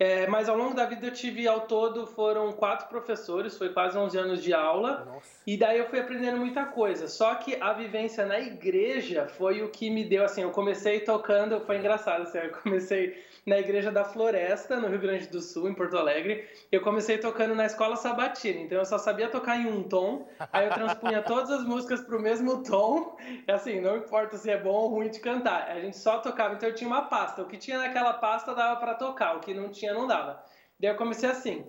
É, 0.00 0.26
mas 0.26 0.48
ao 0.48 0.56
longo 0.56 0.72
da 0.72 0.86
vida 0.86 1.08
eu 1.08 1.12
tive 1.12 1.46
ao 1.46 1.66
todo 1.66 2.06
foram 2.06 2.50
quatro 2.52 2.88
professores, 2.88 3.58
foi 3.58 3.68
quase 3.68 3.98
11 3.98 4.16
anos 4.16 4.42
de 4.42 4.54
aula. 4.54 5.04
Nossa. 5.04 5.42
E 5.46 5.58
daí 5.58 5.76
eu 5.76 5.90
fui 5.90 6.00
aprendendo 6.00 6.38
muita 6.38 6.64
coisa. 6.64 7.06
Só 7.06 7.34
que 7.34 7.60
a 7.60 7.74
vivência 7.74 8.24
na 8.24 8.40
igreja 8.40 9.28
foi 9.28 9.62
o 9.62 9.68
que 9.68 9.90
me 9.90 10.02
deu 10.02 10.24
assim, 10.24 10.40
eu 10.40 10.52
comecei 10.52 11.00
tocando, 11.00 11.60
foi 11.60 11.76
engraçado 11.76 12.22
assim, 12.22 12.38
eu 12.38 12.50
comecei 12.62 13.22
na 13.46 13.58
igreja 13.58 13.90
da 13.90 14.04
Floresta, 14.04 14.76
no 14.76 14.88
Rio 14.88 15.00
Grande 15.00 15.26
do 15.28 15.40
Sul, 15.40 15.68
em 15.68 15.74
Porto 15.74 15.96
Alegre. 15.96 16.48
Eu 16.70 16.80
comecei 16.80 17.18
tocando 17.18 17.54
na 17.54 17.66
escola 17.66 17.96
sabatina, 17.96 18.60
então 18.60 18.78
eu 18.78 18.84
só 18.84 18.98
sabia 18.98 19.28
tocar 19.28 19.56
em 19.58 19.66
um 19.66 19.82
tom. 19.82 20.28
Aí 20.52 20.66
eu 20.66 20.72
transpunha 20.72 21.22
todas 21.22 21.50
as 21.50 21.64
músicas 21.64 22.00
para 22.00 22.16
o 22.16 22.20
mesmo 22.20 22.62
tom. 22.62 23.16
E 23.46 23.50
assim, 23.50 23.80
não 23.80 23.96
importa 23.96 24.36
se 24.36 24.50
é 24.50 24.58
bom 24.58 24.74
ou 24.74 24.88
ruim 24.88 25.10
de 25.10 25.20
cantar, 25.20 25.68
a 25.70 25.80
gente 25.80 25.96
só 25.96 26.18
tocava. 26.18 26.54
Então 26.54 26.68
eu 26.68 26.74
tinha 26.74 26.88
uma 26.88 27.02
pasta. 27.02 27.42
O 27.42 27.46
que 27.46 27.56
tinha 27.56 27.78
naquela 27.78 28.14
pasta 28.14 28.54
dava 28.54 28.78
para 28.78 28.94
tocar, 28.94 29.36
o 29.36 29.40
que 29.40 29.54
não 29.54 29.68
tinha 29.68 29.94
não 29.94 30.06
dava. 30.06 30.42
Daí 30.78 30.90
eu 30.90 30.96
comecei 30.96 31.28
assim. 31.28 31.66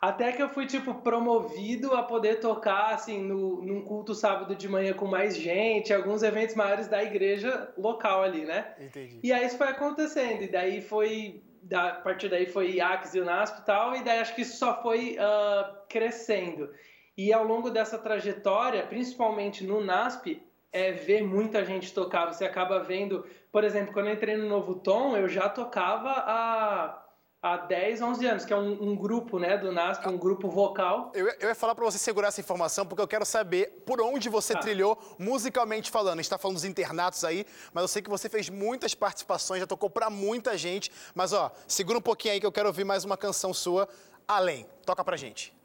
Até 0.00 0.32
que 0.32 0.42
eu 0.42 0.48
fui, 0.48 0.66
tipo, 0.66 0.94
promovido 0.94 1.94
a 1.94 2.02
poder 2.02 2.38
tocar, 2.38 2.94
assim, 2.94 3.22
no, 3.22 3.62
num 3.62 3.82
culto 3.82 4.14
sábado 4.14 4.54
de 4.54 4.68
manhã 4.68 4.92
com 4.92 5.06
mais 5.06 5.36
gente, 5.36 5.92
alguns 5.92 6.22
eventos 6.22 6.54
maiores 6.54 6.86
da 6.86 7.02
igreja 7.02 7.72
local 7.78 8.22
ali, 8.22 8.44
né? 8.44 8.74
Entendi. 8.78 9.20
E 9.22 9.32
aí 9.32 9.46
isso 9.46 9.56
foi 9.56 9.68
acontecendo, 9.68 10.42
e 10.42 10.48
daí 10.48 10.82
foi, 10.82 11.42
da, 11.62 11.88
a 11.88 11.94
partir 11.94 12.28
daí 12.28 12.46
foi 12.46 12.72
IACS 12.72 13.14
e 13.14 13.20
o 13.20 13.24
NASP 13.24 13.60
e 13.60 13.64
tal, 13.64 13.96
e 13.96 14.04
daí 14.04 14.18
acho 14.18 14.34
que 14.34 14.42
isso 14.42 14.58
só 14.58 14.82
foi 14.82 15.16
uh, 15.16 15.76
crescendo. 15.88 16.70
E 17.16 17.32
ao 17.32 17.44
longo 17.44 17.70
dessa 17.70 17.96
trajetória, 17.96 18.86
principalmente 18.86 19.64
no 19.64 19.80
NASP, 19.80 20.42
é 20.70 20.92
ver 20.92 21.22
muita 21.22 21.64
gente 21.64 21.94
tocar. 21.94 22.26
Você 22.26 22.44
acaba 22.44 22.80
vendo, 22.80 23.24
por 23.50 23.64
exemplo, 23.64 23.94
quando 23.94 24.08
eu 24.08 24.12
entrei 24.12 24.36
no 24.36 24.46
Novo 24.46 24.74
Tom, 24.74 25.16
eu 25.16 25.26
já 25.26 25.48
tocava 25.48 26.10
a 26.10 27.05
há 27.42 27.56
10, 27.56 28.02
11 28.02 28.26
anos, 28.26 28.44
que 28.44 28.52
é 28.52 28.56
um, 28.56 28.90
um 28.90 28.96
grupo 28.96 29.38
né, 29.38 29.56
do 29.56 29.70
NASP, 29.70 30.08
um 30.08 30.18
grupo 30.18 30.48
vocal. 30.48 31.12
Eu, 31.14 31.28
eu 31.40 31.48
ia 31.48 31.54
falar 31.54 31.74
para 31.74 31.84
você 31.84 31.98
segurar 31.98 32.28
essa 32.28 32.40
informação, 32.40 32.86
porque 32.86 33.02
eu 33.02 33.08
quero 33.08 33.24
saber 33.24 33.82
por 33.86 34.00
onde 34.00 34.28
você 34.28 34.52
ah. 34.54 34.58
trilhou 34.58 34.98
musicalmente 35.18 35.90
falando. 35.90 36.14
A 36.14 36.16
gente 36.16 36.24
está 36.26 36.38
falando 36.38 36.56
dos 36.56 36.64
internatos 36.64 37.24
aí, 37.24 37.46
mas 37.72 37.82
eu 37.82 37.88
sei 37.88 38.02
que 38.02 38.10
você 38.10 38.28
fez 38.28 38.48
muitas 38.48 38.94
participações, 38.94 39.60
já 39.60 39.66
tocou 39.66 39.90
para 39.90 40.10
muita 40.10 40.56
gente. 40.56 40.90
Mas, 41.14 41.32
ó, 41.32 41.50
segura 41.66 41.98
um 41.98 42.02
pouquinho 42.02 42.34
aí 42.34 42.40
que 42.40 42.46
eu 42.46 42.52
quero 42.52 42.68
ouvir 42.68 42.84
mais 42.84 43.04
uma 43.04 43.16
canção 43.16 43.54
sua. 43.54 43.88
Além. 44.26 44.66
Toca 44.84 45.04
pra 45.04 45.16
gente. 45.16 45.55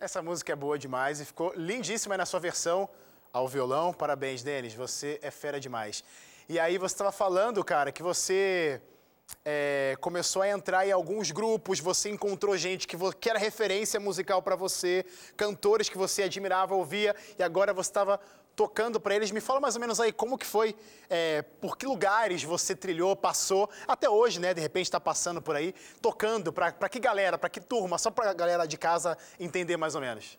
Essa 0.00 0.22
música 0.22 0.50
é 0.50 0.56
boa 0.56 0.78
demais 0.78 1.20
e 1.20 1.26
ficou 1.26 1.52
lindíssima 1.54 2.16
na 2.16 2.24
sua 2.24 2.40
versão 2.40 2.88
ao 3.30 3.46
violão. 3.46 3.92
Parabéns, 3.92 4.42
Denis, 4.42 4.72
você 4.72 5.20
é 5.20 5.30
fera 5.30 5.60
demais. 5.60 6.02
E 6.48 6.58
aí 6.58 6.78
você 6.78 6.94
estava 6.94 7.12
falando, 7.12 7.62
cara, 7.62 7.92
que 7.92 8.02
você 8.02 8.80
é, 9.44 9.98
começou 10.00 10.40
a 10.40 10.48
entrar 10.48 10.86
em 10.86 10.90
alguns 10.90 11.30
grupos, 11.30 11.80
você 11.80 12.08
encontrou 12.08 12.56
gente 12.56 12.88
que, 12.88 12.96
que 13.20 13.28
era 13.28 13.38
referência 13.38 14.00
musical 14.00 14.40
para 14.40 14.56
você, 14.56 15.04
cantores 15.36 15.90
que 15.90 15.98
você 15.98 16.22
admirava, 16.22 16.74
ouvia, 16.74 17.14
e 17.38 17.42
agora 17.42 17.74
você 17.74 17.90
estava 17.90 18.18
tocando 18.54 19.00
para 19.00 19.14
eles. 19.14 19.30
Me 19.30 19.40
fala 19.40 19.60
mais 19.60 19.74
ou 19.74 19.80
menos 19.80 20.00
aí 20.00 20.12
como 20.12 20.36
que 20.38 20.46
foi, 20.46 20.74
é, 21.08 21.42
por 21.60 21.76
que 21.76 21.86
lugares 21.86 22.42
você 22.42 22.74
trilhou, 22.74 23.16
passou, 23.16 23.68
até 23.86 24.08
hoje, 24.08 24.40
né? 24.40 24.52
De 24.54 24.60
repente 24.60 24.86
está 24.86 25.00
passando 25.00 25.40
por 25.40 25.56
aí, 25.56 25.74
tocando, 26.00 26.52
para 26.52 26.88
que 26.88 26.98
galera, 26.98 27.38
para 27.38 27.48
que 27.48 27.60
turma, 27.60 27.98
só 27.98 28.10
para 28.10 28.30
a 28.30 28.34
galera 28.34 28.66
de 28.66 28.76
casa 28.76 29.16
entender 29.38 29.76
mais 29.76 29.94
ou 29.94 30.00
menos. 30.00 30.38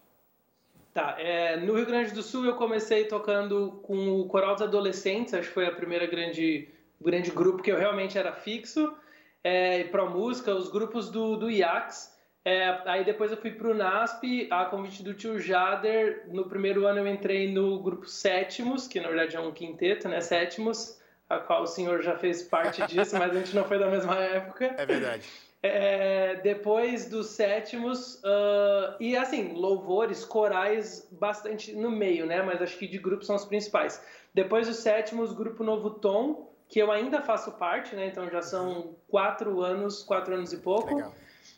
Tá, 0.94 1.16
é, 1.18 1.56
no 1.56 1.76
Rio 1.76 1.86
Grande 1.86 2.12
do 2.12 2.22
Sul 2.22 2.46
eu 2.46 2.56
comecei 2.56 3.06
tocando 3.06 3.80
com 3.84 4.20
o 4.20 4.28
Coral 4.28 4.56
dos 4.56 4.64
Adolescentes, 4.64 5.34
acho 5.34 5.48
que 5.48 5.54
foi 5.54 5.66
a 5.66 5.72
primeira 5.72 6.06
grande, 6.06 6.68
grande 7.00 7.32
grupo 7.32 7.64
que 7.64 7.72
eu 7.72 7.78
realmente 7.78 8.18
era 8.18 8.34
fixo, 8.34 8.94
é, 9.42 9.86
para 9.86 10.06
música, 10.06 10.54
os 10.54 10.70
grupos 10.70 11.10
do, 11.10 11.38
do 11.38 11.50
IAX, 11.50 12.11
é, 12.44 12.82
aí 12.86 13.04
depois 13.04 13.32
eu 13.32 13.38
fui 13.38 13.52
para 13.52 13.68
o 13.68 13.74
NASP, 13.74 14.48
a 14.50 14.66
convite 14.66 15.04
do 15.04 15.14
tio 15.14 15.40
Jader. 15.40 16.24
No 16.30 16.50
primeiro 16.50 16.88
ano 16.88 17.00
eu 17.00 17.08
entrei 17.08 17.52
no 17.52 17.80
grupo 17.80 18.08
Sétimos, 18.08 18.88
que 18.88 19.00
na 19.00 19.08
verdade 19.10 19.36
é 19.36 19.40
um 19.40 19.52
quinteto, 19.52 20.10
né? 20.10 20.20
Sétimos, 20.22 21.00
a 21.30 21.38
qual 21.38 21.64
o 21.64 21.68
senhor 21.68 22.02
já 22.02 22.18
fez 22.18 22.42
parte 22.42 22.82
disso, 22.88 23.18
mas 23.18 23.32
a 23.32 23.40
gente 23.40 23.56
não 23.56 23.64
foi 23.64 23.78
da 23.78 23.88
mesma 23.88 24.16
época. 24.18 24.74
É 24.78 24.86
verdade. 24.86 25.30
É, 25.64 26.36
depois 26.38 27.08
dos 27.08 27.28
sétimos, 27.28 28.16
uh, 28.24 28.96
e 29.00 29.16
assim, 29.16 29.54
louvores, 29.54 30.26
corais 30.26 31.08
bastante 31.12 31.72
no 31.74 31.92
meio, 31.92 32.26
né? 32.26 32.42
Mas 32.42 32.60
acho 32.60 32.76
que 32.76 32.88
de 32.88 32.98
grupo 32.98 33.24
são 33.24 33.36
os 33.36 33.46
principais. 33.46 34.04
Depois 34.34 34.68
dos 34.68 34.78
sétimos, 34.78 35.32
grupo 35.32 35.64
Novo 35.64 35.92
Tom, 35.92 36.52
que 36.68 36.80
eu 36.80 36.92
ainda 36.92 37.22
faço 37.22 37.52
parte, 37.52 37.96
né? 37.96 38.08
Então 38.08 38.28
já 38.32 38.42
são 38.42 38.96
quatro 39.08 39.62
anos, 39.62 40.02
quatro 40.02 40.34
anos 40.34 40.52
e 40.52 40.58
pouco. 40.58 40.96
Legal. 40.96 41.14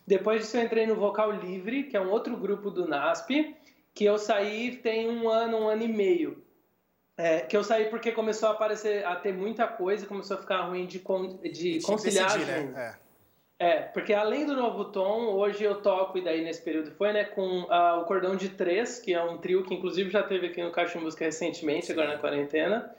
Depois 0.05 0.41
disso 0.41 0.57
eu 0.57 0.63
entrei 0.63 0.85
no 0.85 0.95
Vocal 0.95 1.31
Livre, 1.31 1.83
que 1.83 1.95
é 1.95 2.01
um 2.01 2.09
outro 2.09 2.35
grupo 2.35 2.69
do 2.69 2.87
NASP, 2.87 3.55
que 3.93 4.03
eu 4.03 4.17
saí 4.17 4.77
tem 4.77 5.09
um 5.09 5.29
ano, 5.29 5.57
um 5.57 5.67
ano 5.67 5.83
e 5.83 5.87
meio. 5.87 6.43
É, 7.15 7.41
que 7.41 7.55
eu 7.55 7.63
saí 7.63 7.85
porque 7.85 8.11
começou 8.11 8.49
a 8.49 8.53
aparecer, 8.53 9.05
a 9.05 9.15
ter 9.15 9.33
muita 9.33 9.67
coisa, 9.67 10.05
começou 10.05 10.35
a 10.35 10.39
ficar 10.39 10.61
ruim 10.63 10.87
de, 10.87 10.99
con, 10.99 11.37
de 11.37 11.79
conciliar. 11.81 12.37
Decidir, 12.37 12.71
né? 12.71 12.97
é. 13.59 13.67
é. 13.67 13.81
porque 13.81 14.13
além 14.13 14.47
do 14.47 14.55
Novo 14.55 14.85
Tom, 14.85 15.27
hoje 15.27 15.63
eu 15.63 15.75
toco, 15.75 16.17
e 16.17 16.23
daí 16.23 16.43
nesse 16.43 16.63
período 16.63 16.91
foi, 16.91 17.13
né, 17.13 17.23
com 17.23 17.61
o 17.61 18.03
Cordão 18.05 18.35
de 18.35 18.49
Três, 18.49 18.99
que 18.99 19.13
é 19.13 19.23
um 19.23 19.37
trio 19.37 19.63
que 19.63 19.75
inclusive 19.75 20.09
já 20.09 20.23
teve 20.23 20.47
aqui 20.47 20.63
no 20.63 20.71
Caixa 20.71 20.97
de 20.97 21.03
Música 21.03 21.23
recentemente, 21.23 21.85
Sim. 21.85 21.93
agora 21.93 22.13
na 22.13 22.17
quarentena. 22.17 22.95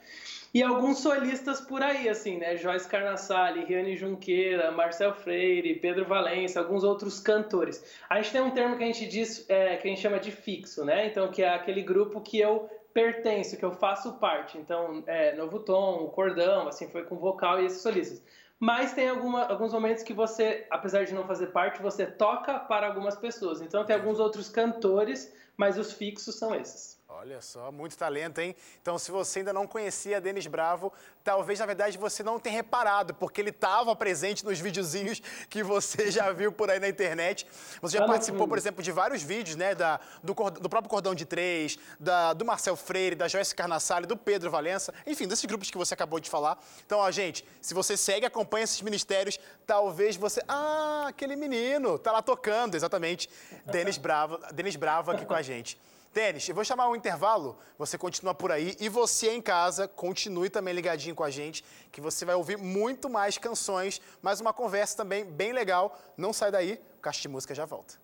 E 0.55 0.63
alguns 0.63 0.99
solistas 0.99 1.59
por 1.59 1.83
aí, 1.83 2.07
assim, 2.07 2.37
né? 2.37 2.55
Joyce 2.55 2.87
Carnassali, 2.87 3.65
Riane 3.65 3.97
Junqueira, 3.97 4.71
Marcel 4.71 5.13
Freire, 5.13 5.75
Pedro 5.81 6.05
Valença, 6.05 6.61
alguns 6.61 6.81
outros 6.81 7.19
cantores. 7.19 7.83
A 8.09 8.21
gente 8.21 8.31
tem 8.31 8.39
um 8.39 8.51
termo 8.51 8.77
que 8.77 8.83
a 8.85 8.87
gente 8.87 9.05
diz, 9.05 9.45
é, 9.49 9.75
que 9.75 9.85
a 9.85 9.89
gente 9.89 9.99
chama 9.99 10.17
de 10.17 10.31
fixo, 10.31 10.85
né? 10.85 11.07
Então, 11.07 11.29
que 11.29 11.43
é 11.43 11.49
aquele 11.49 11.81
grupo 11.81 12.21
que 12.21 12.39
eu 12.39 12.69
pertenço, 12.93 13.57
que 13.57 13.65
eu 13.65 13.73
faço 13.73 14.13
parte. 14.13 14.57
Então, 14.57 15.03
é, 15.07 15.35
Novo 15.35 15.59
Tom, 15.59 16.07
Cordão, 16.15 16.69
assim, 16.69 16.87
foi 16.87 17.03
com 17.03 17.17
vocal 17.17 17.61
e 17.61 17.65
esses 17.65 17.81
solistas. 17.81 18.23
Mas 18.57 18.93
tem 18.93 19.09
alguma, 19.09 19.43
alguns 19.43 19.73
momentos 19.73 20.03
que 20.03 20.13
você, 20.13 20.65
apesar 20.71 21.03
de 21.03 21.13
não 21.13 21.27
fazer 21.27 21.47
parte, 21.47 21.81
você 21.81 22.05
toca 22.05 22.59
para 22.59 22.87
algumas 22.87 23.17
pessoas. 23.17 23.61
Então, 23.61 23.83
tem 23.83 23.93
alguns 23.93 24.21
outros 24.21 24.47
cantores, 24.47 25.35
mas 25.57 25.77
os 25.77 25.91
fixos 25.91 26.35
são 26.35 26.55
esses. 26.55 26.97
Olha 27.25 27.41
só, 27.41 27.71
muito 27.71 27.97
talento, 27.97 28.37
hein? 28.37 28.55
Então, 28.79 28.99
se 28.99 29.09
você 29.09 29.39
ainda 29.39 29.51
não 29.51 29.65
conhecia 29.65 30.21
Denis 30.21 30.45
Bravo, 30.45 30.93
talvez, 31.23 31.57
na 31.57 31.65
verdade, 31.65 31.97
você 31.97 32.21
não 32.21 32.39
tenha 32.39 32.57
reparado, 32.57 33.15
porque 33.15 33.41
ele 33.41 33.49
estava 33.49 33.95
presente 33.95 34.45
nos 34.45 34.59
videozinhos 34.59 35.23
que 35.49 35.63
você 35.63 36.11
já 36.13 36.31
viu 36.31 36.51
por 36.51 36.69
aí 36.69 36.79
na 36.79 36.87
internet. 36.87 37.47
Você 37.81 37.97
já 37.97 38.05
participou, 38.05 38.47
por 38.47 38.59
exemplo, 38.59 38.83
de 38.83 38.91
vários 38.91 39.23
vídeos, 39.23 39.55
né? 39.55 39.73
Da, 39.73 39.99
do, 40.21 40.35
do 40.35 40.69
próprio 40.69 40.87
Cordão 40.87 41.15
de 41.15 41.25
Três, 41.25 41.79
da, 41.99 42.31
do 42.33 42.45
Marcel 42.45 42.75
Freire, 42.75 43.15
da 43.15 43.27
Joyce 43.27 43.55
Carnassale, 43.55 44.05
do 44.05 44.15
Pedro 44.15 44.51
Valença, 44.51 44.93
enfim, 45.07 45.27
desses 45.27 45.45
grupos 45.45 45.71
que 45.71 45.79
você 45.79 45.95
acabou 45.95 46.19
de 46.19 46.29
falar. 46.29 46.63
Então, 46.85 46.99
ó, 46.99 47.09
gente, 47.09 47.43
se 47.59 47.73
você 47.73 47.97
segue, 47.97 48.27
acompanha 48.27 48.65
esses 48.65 48.83
ministérios, 48.83 49.39
talvez 49.65 50.15
você... 50.15 50.43
Ah, 50.47 51.05
aquele 51.07 51.35
menino, 51.35 51.97
tá 51.97 52.11
lá 52.11 52.21
tocando, 52.21 52.75
exatamente. 52.75 53.27
Denis 53.65 53.97
Bravo, 53.97 54.37
Denis 54.53 54.75
Bravo 54.75 55.09
aqui 55.09 55.25
com 55.25 55.33
a 55.33 55.41
gente. 55.41 55.75
Denis, 56.15 56.47
eu 56.47 56.55
vou 56.55 56.63
chamar 56.63 56.87
um 56.87 56.95
intervalo, 56.95 57.57
você 57.77 57.97
continua 57.97 58.33
por 58.33 58.49
aí 58.49 58.73
e 58.79 58.87
você 58.87 59.31
em 59.31 59.41
casa 59.41 59.85
continue 59.85 60.49
também 60.49 60.73
ligadinho 60.73 61.13
com 61.13 61.25
a 61.25 61.29
gente, 61.29 61.61
que 61.91 61.99
você 61.99 62.23
vai 62.23 62.35
ouvir 62.35 62.57
muito 62.57 63.09
mais 63.09 63.37
canções, 63.37 63.99
mais 64.21 64.39
uma 64.39 64.53
conversa 64.53 64.95
também 64.95 65.25
bem 65.25 65.51
legal. 65.51 65.99
Não 66.15 66.31
sai 66.31 66.51
daí, 66.51 66.81
o 66.97 67.01
Caixa 67.01 67.21
de 67.23 67.27
Música 67.27 67.53
já 67.53 67.65
volta. 67.65 67.95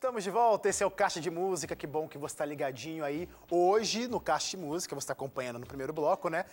Estamos 0.00 0.24
de 0.24 0.30
volta, 0.30 0.66
esse 0.66 0.82
é 0.82 0.86
o 0.86 0.90
Caixa 0.90 1.20
de 1.20 1.30
Música, 1.30 1.76
que 1.76 1.86
bom 1.86 2.08
que 2.08 2.16
você 2.16 2.32
está 2.32 2.42
ligadinho 2.42 3.04
aí. 3.04 3.28
Hoje, 3.50 4.08
no 4.08 4.18
Caixa 4.18 4.56
de 4.56 4.56
Música, 4.56 4.94
você 4.94 5.04
está 5.04 5.12
acompanhando 5.12 5.58
no 5.58 5.66
primeiro 5.66 5.92
bloco, 5.92 6.30
né? 6.30 6.46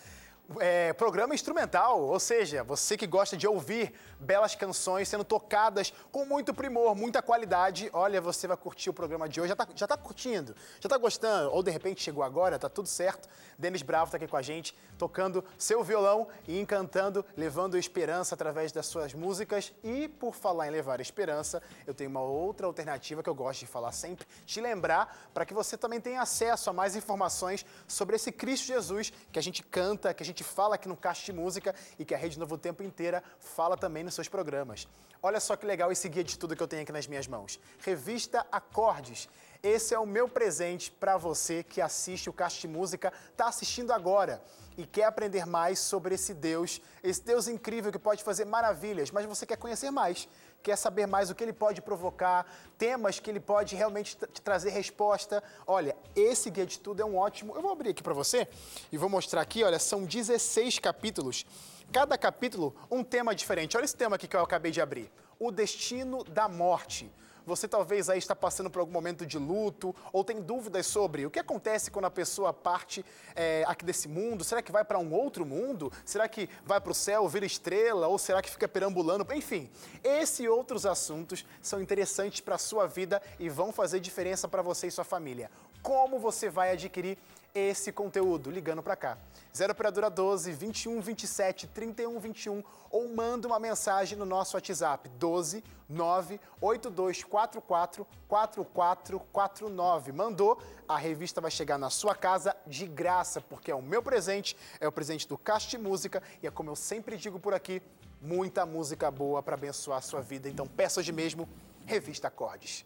É, 0.59 0.93
programa 0.93 1.35
instrumental, 1.35 2.01
ou 2.01 2.19
seja, 2.19 2.63
você 2.63 2.95
que 2.95 3.05
gosta 3.05 3.35
de 3.35 3.47
ouvir 3.47 3.93
belas 4.19 4.55
canções 4.55 5.07
sendo 5.07 5.23
tocadas 5.23 5.93
com 6.11 6.25
muito 6.25 6.53
primor, 6.53 6.95
muita 6.95 7.21
qualidade, 7.21 7.89
olha, 7.93 8.21
você 8.21 8.47
vai 8.47 8.57
curtir 8.57 8.89
o 8.89 8.93
programa 8.93 9.27
de 9.27 9.39
hoje. 9.39 9.49
Já 9.49 9.53
está 9.53 9.67
já 9.75 9.87
tá 9.87 9.97
curtindo? 9.97 10.55
Já 10.79 10.87
está 10.87 10.97
gostando? 10.97 11.51
Ou 11.51 11.61
de 11.61 11.71
repente 11.71 12.01
chegou 12.01 12.23
agora, 12.23 12.57
tá 12.57 12.69
tudo 12.69 12.87
certo? 12.87 13.27
Denis 13.57 13.81
Bravo 13.81 14.05
está 14.05 14.17
aqui 14.17 14.27
com 14.27 14.37
a 14.37 14.41
gente, 14.41 14.75
tocando 14.97 15.43
seu 15.57 15.83
violão 15.83 16.27
e 16.47 16.59
encantando, 16.59 17.25
levando 17.35 17.77
esperança 17.77 18.35
através 18.35 18.71
das 18.71 18.85
suas 18.85 19.13
músicas. 19.13 19.73
E 19.83 20.07
por 20.07 20.33
falar 20.33 20.67
em 20.67 20.71
levar 20.71 20.99
esperança, 20.99 21.61
eu 21.85 21.93
tenho 21.93 22.09
uma 22.09 22.21
outra 22.21 22.67
alternativa 22.67 23.21
que 23.21 23.29
eu 23.29 23.35
gosto 23.35 23.61
de 23.61 23.67
falar 23.67 23.91
sempre, 23.91 24.27
te 24.45 24.61
lembrar 24.61 25.29
para 25.33 25.45
que 25.45 25.53
você 25.53 25.77
também 25.77 25.99
tenha 25.99 26.21
acesso 26.21 26.69
a 26.69 26.73
mais 26.73 26.95
informações 26.95 27.65
sobre 27.87 28.15
esse 28.15 28.31
Cristo 28.31 28.67
Jesus 28.67 29.11
que 29.31 29.39
a 29.39 29.41
gente 29.41 29.63
canta, 29.63 30.13
que 30.13 30.23
a 30.23 30.25
gente 30.25 30.36
gente 30.37 30.43
fala 30.43 30.75
aqui 30.75 30.87
no 30.87 30.95
Caixa 30.95 31.25
de 31.25 31.33
Música 31.33 31.73
e 31.97 32.05
que 32.05 32.13
a 32.13 32.17
Rede 32.17 32.37
Novo 32.37 32.59
Tempo 32.59 32.83
inteira 32.83 33.23
fala 33.39 33.75
também 33.75 34.03
nos 34.03 34.13
seus 34.13 34.27
programas. 34.27 34.87
Olha 35.23 35.39
só 35.39 35.55
que 35.55 35.65
legal 35.65 35.91
esse 35.91 36.07
guia 36.07 36.23
de 36.23 36.37
tudo 36.37 36.55
que 36.55 36.61
eu 36.61 36.67
tenho 36.67 36.83
aqui 36.83 36.91
nas 36.91 37.07
minhas 37.07 37.27
mãos. 37.27 37.59
Revista 37.79 38.45
Acordes. 38.51 39.27
Esse 39.63 39.95
é 39.95 39.99
o 39.99 40.05
meu 40.05 40.29
presente 40.29 40.91
para 40.91 41.17
você 41.17 41.63
que 41.63 41.81
assiste 41.81 42.29
o 42.29 42.33
Caixa 42.33 42.61
de 42.61 42.67
Música, 42.67 43.11
está 43.31 43.47
assistindo 43.47 43.91
agora 43.91 44.39
e 44.77 44.85
quer 44.85 45.05
aprender 45.05 45.47
mais 45.47 45.79
sobre 45.79 46.13
esse 46.13 46.35
Deus, 46.35 46.79
esse 47.03 47.23
Deus 47.23 47.47
incrível 47.47 47.91
que 47.91 47.97
pode 47.97 48.23
fazer 48.23 48.45
maravilhas, 48.45 49.09
mas 49.09 49.25
você 49.25 49.43
quer 49.43 49.57
conhecer 49.57 49.89
mais 49.89 50.29
quer 50.63 50.75
saber 50.75 51.05
mais 51.07 51.29
o 51.29 51.35
que 51.35 51.43
ele 51.43 51.53
pode 51.53 51.81
provocar, 51.81 52.45
temas 52.77 53.19
que 53.19 53.29
ele 53.29 53.39
pode 53.39 53.75
realmente 53.75 54.15
te 54.15 54.41
trazer 54.41 54.69
resposta. 54.71 55.43
Olha, 55.65 55.95
esse 56.15 56.49
guia 56.49 56.65
de 56.65 56.79
tudo 56.79 57.01
é 57.01 57.05
um 57.05 57.17
ótimo. 57.17 57.55
Eu 57.55 57.61
vou 57.61 57.71
abrir 57.71 57.89
aqui 57.89 58.03
para 58.03 58.13
você 58.13 58.47
e 58.91 58.97
vou 58.97 59.09
mostrar 59.09 59.41
aqui, 59.41 59.63
olha, 59.63 59.79
são 59.79 60.03
16 60.03 60.79
capítulos. 60.79 61.45
Cada 61.91 62.17
capítulo 62.17 62.75
um 62.91 63.03
tema 63.03 63.33
diferente. 63.33 63.77
Olha 63.77 63.85
esse 63.85 63.95
tema 63.95 64.17
aqui 64.17 64.27
que 64.27 64.35
eu 64.35 64.41
acabei 64.41 64.71
de 64.71 64.81
abrir. 64.81 65.09
O 65.39 65.51
destino 65.51 66.23
da 66.23 66.49
morte. 66.49 67.09
Você 67.47 67.65
talvez 67.65 68.09
aí 68.09 68.19
está 68.19 68.35
passando 68.35 68.69
por 68.69 68.79
algum 68.79 68.91
momento 68.91 69.25
de 69.25 69.37
luto 69.37 69.95
ou 70.11 70.21
tem 70.21 70.41
dúvidas 70.41 70.85
sobre 70.85 71.25
o 71.25 71.31
que 71.31 71.39
acontece 71.39 71.89
quando 71.89 72.03
a 72.03 72.11
pessoa 72.11 72.51
parte 72.51 73.05
é, 73.33 73.63
aqui 73.65 73.85
desse 73.85 74.09
mundo. 74.09 74.43
Será 74.43 74.61
que 74.61 74.69
vai 74.69 74.83
para 74.83 74.99
um 74.99 75.13
outro 75.13 75.45
mundo? 75.45 75.89
Será 76.03 76.27
que 76.27 76.49
vai 76.65 76.81
para 76.81 76.91
o 76.91 76.93
céu, 76.93 77.25
vira 77.29 77.45
estrela? 77.45 78.09
Ou 78.09 78.17
será 78.17 78.41
que 78.41 78.49
fica 78.49 78.67
perambulando? 78.67 79.25
Enfim, 79.33 79.69
esse 80.03 80.43
e 80.43 80.49
outros 80.49 80.85
assuntos 80.85 81.45
são 81.61 81.81
interessantes 81.81 82.41
para 82.41 82.55
a 82.55 82.57
sua 82.59 82.85
vida 82.85 83.21
e 83.39 83.47
vão 83.47 83.71
fazer 83.71 84.01
diferença 84.01 84.45
para 84.45 84.61
você 84.61 84.87
e 84.87 84.91
sua 84.91 85.05
família. 85.05 85.49
Como 85.81 86.19
você 86.19 86.49
vai 86.49 86.71
adquirir 86.71 87.17
esse 87.53 87.91
conteúdo 87.91 88.51
ligando 88.51 88.83
para 88.83 88.95
cá. 88.95 89.17
0 89.55 89.71
operadora 89.71 90.09
12 90.09 90.51
21 90.51 91.01
27 91.01 91.67
31 91.67 92.19
21 92.19 92.63
ou 92.91 93.09
manda 93.09 93.47
uma 93.47 93.59
mensagem 93.59 94.17
no 94.17 94.25
nosso 94.25 94.55
WhatsApp 94.55 95.09
12 95.09 95.63
9 95.89 96.39
8244 96.61 98.05
4449. 98.27 100.11
Mandou, 100.11 100.61
a 100.87 100.97
revista 100.97 101.41
vai 101.41 101.49
chegar 101.49 101.77
na 101.77 101.89
sua 101.89 102.13
casa 102.13 102.55
de 102.65 102.85
graça, 102.85 103.41
porque 103.41 103.71
é 103.71 103.75
o 103.75 103.81
meu 103.81 104.03
presente, 104.03 104.55
é 104.79 104.87
o 104.87 104.91
presente 104.91 105.27
do 105.27 105.39
de 105.67 105.77
Música 105.77 106.21
e 106.41 106.47
é 106.47 106.51
como 106.51 106.69
eu 106.69 106.75
sempre 106.75 107.17
digo 107.17 107.39
por 107.39 107.53
aqui, 107.53 107.81
muita 108.21 108.65
música 108.65 109.09
boa 109.09 109.41
para 109.41 109.55
abençoar 109.55 109.99
a 109.99 110.01
sua 110.01 110.21
vida. 110.21 110.49
Então 110.49 110.67
peça 110.67 110.99
hoje 110.99 111.11
mesmo, 111.11 111.47
Revista 111.85 112.27
Acordes. 112.27 112.85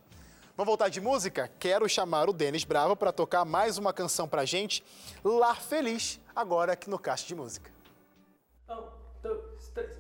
Vamos 0.62 0.74
voltar 0.74 0.90
de 0.90 1.02
música? 1.02 1.50
Quero 1.58 1.90
chamar 1.90 2.30
o 2.30 2.34
Denis 2.34 2.64
Bravo 2.64 2.96
para 2.96 3.12
tocar 3.12 3.44
mais 3.44 3.80
uma 3.80 3.92
canção 3.92 4.28
pra 4.28 4.46
gente, 4.46 4.84
Lar 5.24 5.60
Feliz, 5.60 6.20
agora 6.36 6.74
aqui 6.74 6.88
no 6.88 7.00
Caixa 7.00 7.26
de 7.26 7.34
Música. 7.34 7.72
Um, 8.70 8.84
dois, 9.24 9.70
três. 9.74 9.98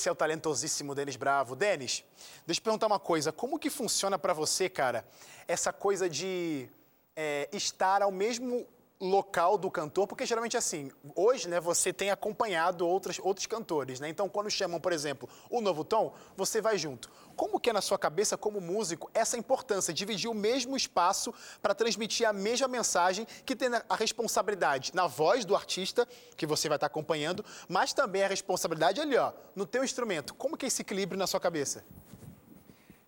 Esse 0.00 0.08
é 0.08 0.12
o 0.12 0.14
talentosíssimo 0.14 0.94
Denis 0.94 1.16
Bravo. 1.16 1.54
Denis, 1.54 2.02
deixa 2.46 2.58
eu 2.58 2.64
perguntar 2.64 2.86
uma 2.86 2.98
coisa. 2.98 3.30
Como 3.30 3.58
que 3.58 3.68
funciona 3.68 4.18
para 4.18 4.32
você, 4.32 4.66
cara, 4.66 5.06
essa 5.46 5.74
coisa 5.74 6.08
de 6.08 6.70
é, 7.14 7.50
estar 7.52 8.00
ao 8.00 8.10
mesmo 8.10 8.66
local 9.00 9.56
do 9.56 9.70
cantor, 9.70 10.06
porque 10.06 10.26
geralmente 10.26 10.58
assim, 10.58 10.90
hoje, 11.16 11.48
né, 11.48 11.58
você 11.58 11.90
tem 11.90 12.10
acompanhado 12.10 12.86
outros, 12.86 13.18
outros 13.18 13.46
cantores, 13.46 13.98
né? 13.98 14.08
Então, 14.10 14.28
quando 14.28 14.50
chamam, 14.50 14.78
por 14.78 14.92
exemplo, 14.92 15.26
o 15.48 15.62
Novo 15.62 15.82
Tom, 15.82 16.12
você 16.36 16.60
vai 16.60 16.76
junto. 16.76 17.10
Como 17.34 17.58
que 17.58 17.70
é 17.70 17.72
na 17.72 17.80
sua 17.80 17.98
cabeça, 17.98 18.36
como 18.36 18.60
músico, 18.60 19.10
essa 19.14 19.38
importância, 19.38 19.94
dividir 19.94 20.30
o 20.30 20.34
mesmo 20.34 20.76
espaço 20.76 21.32
para 21.62 21.74
transmitir 21.74 22.28
a 22.28 22.32
mesma 22.32 22.68
mensagem 22.68 23.26
que 23.46 23.56
tem 23.56 23.70
a 23.88 23.96
responsabilidade 23.96 24.94
na 24.94 25.06
voz 25.06 25.46
do 25.46 25.56
artista, 25.56 26.06
que 26.36 26.44
você 26.44 26.68
vai 26.68 26.76
estar 26.76 26.86
acompanhando, 26.86 27.42
mas 27.68 27.94
também 27.94 28.22
a 28.22 28.28
responsabilidade 28.28 29.00
ali, 29.00 29.16
ó, 29.16 29.32
no 29.56 29.64
teu 29.64 29.82
instrumento. 29.82 30.34
Como 30.34 30.58
que 30.58 30.66
é 30.66 30.68
esse 30.68 30.82
equilíbrio 30.82 31.18
na 31.18 31.26
sua 31.26 31.40
cabeça? 31.40 31.82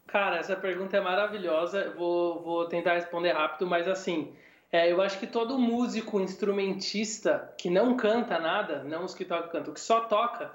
Cara, 0.07 0.39
essa 0.39 0.57
pergunta 0.57 0.97
é 0.97 1.01
maravilhosa. 1.01 1.91
Vou, 1.97 2.43
vou 2.43 2.67
tentar 2.67 2.95
responder 2.95 3.33
rápido, 3.33 3.67
mas 3.67 3.89
assim, 3.89 4.35
é, 4.73 4.91
eu 4.91 5.03
acho 5.03 5.19
que 5.19 5.27
todo 5.27 5.59
músico 5.59 6.19
instrumentista 6.19 7.53
que 7.59 7.69
não 7.69 7.95
canta 7.95 8.39
nada, 8.39 8.83
não 8.83 9.05
os 9.05 9.15
que 9.15 9.23
tocam 9.23 9.51
canto, 9.51 9.73
que 9.73 9.81
só 9.81 10.01
toca, 10.01 10.51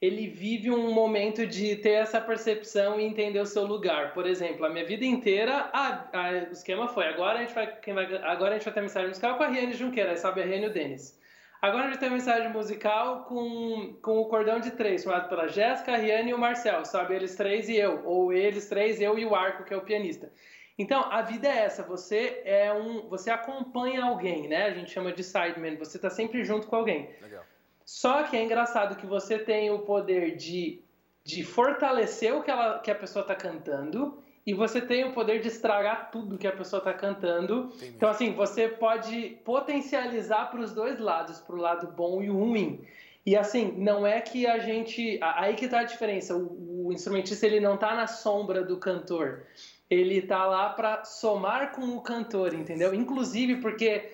ele 0.00 0.28
vive 0.28 0.70
um 0.70 0.92
momento 0.92 1.44
de 1.44 1.74
ter 1.74 1.94
essa 1.94 2.20
percepção 2.20 3.00
e 3.00 3.04
entender 3.04 3.40
o 3.40 3.46
seu 3.46 3.64
lugar. 3.64 4.14
Por 4.14 4.24
exemplo, 4.24 4.64
a 4.64 4.70
minha 4.70 4.84
vida 4.84 5.04
inteira, 5.04 5.68
a, 5.72 6.08
a, 6.12 6.30
o 6.48 6.52
esquema 6.52 6.86
foi: 6.86 7.06
agora 7.06 7.40
a 7.40 7.42
gente 7.42 7.54
vai, 7.54 7.66
quem 7.80 7.92
vai, 7.92 8.04
agora 8.22 8.50
a 8.50 8.54
gente 8.54 8.64
vai 8.64 8.74
ter 8.74 8.82
mensagem 8.82 9.08
musical 9.08 9.36
com 9.36 9.42
a 9.42 9.48
Riane 9.48 9.72
Junqueira, 9.72 10.16
sabe 10.16 10.42
a 10.42 10.44
Riane 10.44 10.66
e 10.66 10.68
o 10.68 10.72
Denis. 10.72 11.18
Agora 11.60 11.86
a 11.86 11.90
gente 11.90 11.98
tem 11.98 12.10
mensagem 12.10 12.50
musical 12.50 13.24
com, 13.24 13.96
com 14.02 14.18
o 14.18 14.26
cordão 14.26 14.60
de 14.60 14.70
três, 14.72 15.02
formado 15.02 15.28
pela 15.28 15.48
Jéssica, 15.48 15.94
a 15.94 15.96
Riane 15.96 16.30
e 16.30 16.34
o 16.34 16.38
Marcel, 16.38 16.84
sabe? 16.84 17.14
Eles 17.14 17.34
três 17.34 17.68
e 17.68 17.76
eu, 17.76 18.02
ou 18.04 18.32
eles 18.32 18.68
três, 18.68 19.00
eu 19.00 19.18
e 19.18 19.24
o 19.24 19.34
Arco, 19.34 19.64
que 19.64 19.72
é 19.72 19.76
o 19.76 19.80
pianista. 19.80 20.30
Então, 20.78 21.10
a 21.10 21.22
vida 21.22 21.48
é 21.48 21.64
essa, 21.64 21.82
você 21.82 22.42
é 22.44 22.72
um, 22.72 23.08
você 23.08 23.30
acompanha 23.30 24.04
alguém, 24.04 24.46
né? 24.46 24.66
A 24.66 24.74
gente 24.74 24.90
chama 24.90 25.10
de 25.10 25.24
sideman, 25.24 25.76
você 25.76 25.96
está 25.96 26.10
sempre 26.10 26.44
junto 26.44 26.66
com 26.66 26.76
alguém. 26.76 27.08
Legal. 27.22 27.44
Só 27.84 28.24
que 28.24 28.36
é 28.36 28.42
engraçado 28.42 28.96
que 28.96 29.06
você 29.06 29.38
tem 29.38 29.70
o 29.70 29.78
poder 29.78 30.36
de, 30.36 30.82
de 31.24 31.44
fortalecer 31.44 32.34
o 32.34 32.42
que, 32.42 32.50
ela, 32.50 32.80
que 32.80 32.90
a 32.90 32.94
pessoa 32.94 33.22
está 33.22 33.34
cantando 33.34 34.22
e 34.44 34.52
você 34.52 34.80
tem 34.80 35.04
o 35.04 35.12
poder 35.12 35.40
de 35.40 35.48
estragar 35.48 36.10
tudo 36.10 36.36
que 36.36 36.46
a 36.46 36.52
pessoa 36.52 36.78
está 36.78 36.92
cantando. 36.92 37.70
Entendi. 37.74 37.94
Então, 37.96 38.08
assim, 38.08 38.32
você 38.32 38.68
pode 38.68 39.38
potencializar 39.44 40.50
para 40.50 40.60
os 40.60 40.72
dois 40.72 41.00
lados, 41.00 41.40
para 41.40 41.56
o 41.56 41.58
lado 41.58 41.88
bom 41.88 42.22
e 42.22 42.28
o 42.28 42.36
ruim. 42.36 42.86
E 43.24 43.34
assim, 43.34 43.72
não 43.76 44.06
é 44.06 44.20
que 44.20 44.46
a 44.46 44.58
gente. 44.58 45.18
Aí 45.20 45.54
que 45.54 45.64
está 45.64 45.80
a 45.80 45.84
diferença. 45.84 46.36
O, 46.36 46.86
o 46.86 46.92
instrumentista 46.92 47.44
ele 47.44 47.58
não 47.58 47.74
está 47.74 47.94
na 47.94 48.06
sombra 48.06 48.62
do 48.62 48.76
cantor 48.76 49.42
ele 49.88 50.22
tá 50.22 50.44
lá 50.46 50.70
para 50.70 51.04
somar 51.04 51.72
com 51.72 51.96
o 51.96 52.00
cantor, 52.00 52.54
entendeu? 52.54 52.92
Inclusive 52.92 53.56
porque 53.56 54.12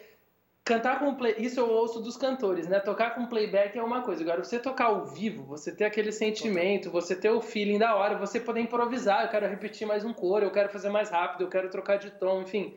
cantar 0.65 1.01
com 1.01 1.15
play, 1.15 1.35
isso 1.39 1.59
eu 1.59 1.69
ouço 1.69 2.01
dos 2.01 2.17
cantores, 2.17 2.69
né? 2.69 2.79
Tocar 2.79 3.15
com 3.15 3.27
playback 3.27 3.77
é 3.79 3.83
uma 3.83 4.03
coisa. 4.03 4.23
Agora 4.23 4.45
você 4.45 4.59
tocar 4.59 4.87
ao 4.87 5.07
vivo, 5.07 5.45
você 5.45 5.75
ter 5.75 5.85
aquele 5.85 6.13
sentimento, 6.13 6.91
você 6.91 7.17
ter 7.17 7.31
o 7.31 7.41
feeling 7.41 7.79
da 7.79 7.95
hora, 7.97 8.17
você 8.17 8.39
poder 8.39 8.61
improvisar, 8.61 9.25
eu 9.25 9.31
quero 9.31 9.49
repetir 9.49 9.87
mais 9.87 10.05
um 10.05 10.13
coro, 10.13 10.45
eu 10.45 10.53
quero 10.53 10.69
fazer 10.69 10.91
mais 10.91 11.11
rápido, 11.11 11.43
eu 11.45 11.49
quero 11.49 11.71
trocar 11.71 11.97
de 11.99 12.11
tom, 12.13 12.43
enfim. 12.43 12.77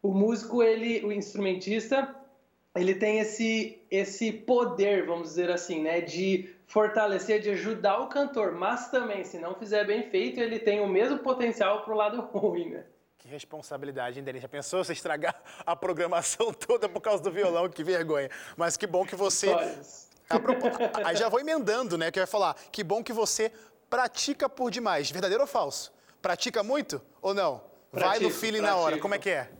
O 0.00 0.14
músico, 0.14 0.62
ele, 0.62 1.04
o 1.04 1.12
instrumentista, 1.12 2.14
ele 2.80 2.94
tem 2.94 3.18
esse 3.18 3.78
esse 3.90 4.30
poder, 4.32 5.06
vamos 5.06 5.28
dizer 5.28 5.50
assim, 5.50 5.82
né, 5.82 6.00
de 6.00 6.54
fortalecer, 6.66 7.40
de 7.40 7.50
ajudar 7.50 7.98
o 8.00 8.08
cantor, 8.08 8.52
mas 8.52 8.90
também, 8.90 9.24
se 9.24 9.38
não 9.38 9.54
fizer 9.54 9.84
bem 9.86 10.10
feito, 10.10 10.38
ele 10.38 10.58
tem 10.58 10.80
o 10.80 10.86
mesmo 10.86 11.18
potencial 11.18 11.82
para 11.82 11.92
o 11.92 11.96
lado 11.96 12.20
ruim, 12.32 12.70
né? 12.70 12.84
Que 13.18 13.26
responsabilidade, 13.26 14.20
hein, 14.20 14.40
Já 14.40 14.48
pensou 14.48 14.84
você 14.84 14.92
estragar 14.92 15.34
a 15.66 15.74
programação 15.74 16.52
toda 16.54 16.88
por 16.88 17.00
causa 17.00 17.22
do 17.22 17.30
violão? 17.30 17.68
Que 17.68 17.82
vergonha. 17.82 18.30
Mas 18.56 18.76
que 18.76 18.86
bom 18.86 19.04
que 19.04 19.16
você. 19.16 19.48
Aí 21.04 21.16
já 21.16 21.28
vou 21.28 21.40
emendando, 21.40 21.98
né? 21.98 22.12
Que 22.12 22.20
vai 22.20 22.26
falar. 22.28 22.54
Que 22.70 22.84
bom 22.84 23.02
que 23.02 23.12
você 23.12 23.50
pratica 23.90 24.48
por 24.48 24.70
demais. 24.70 25.10
Verdadeiro 25.10 25.42
ou 25.42 25.48
falso? 25.48 25.92
Pratica 26.22 26.62
muito 26.62 27.02
ou 27.20 27.34
não? 27.34 27.62
Pratico, 27.90 28.08
vai 28.08 28.20
no 28.20 28.30
feeling 28.30 28.58
pratico. 28.58 28.76
na 28.76 28.82
hora. 28.82 28.98
Como 28.98 29.14
é 29.14 29.18
que 29.18 29.30
é? 29.30 29.50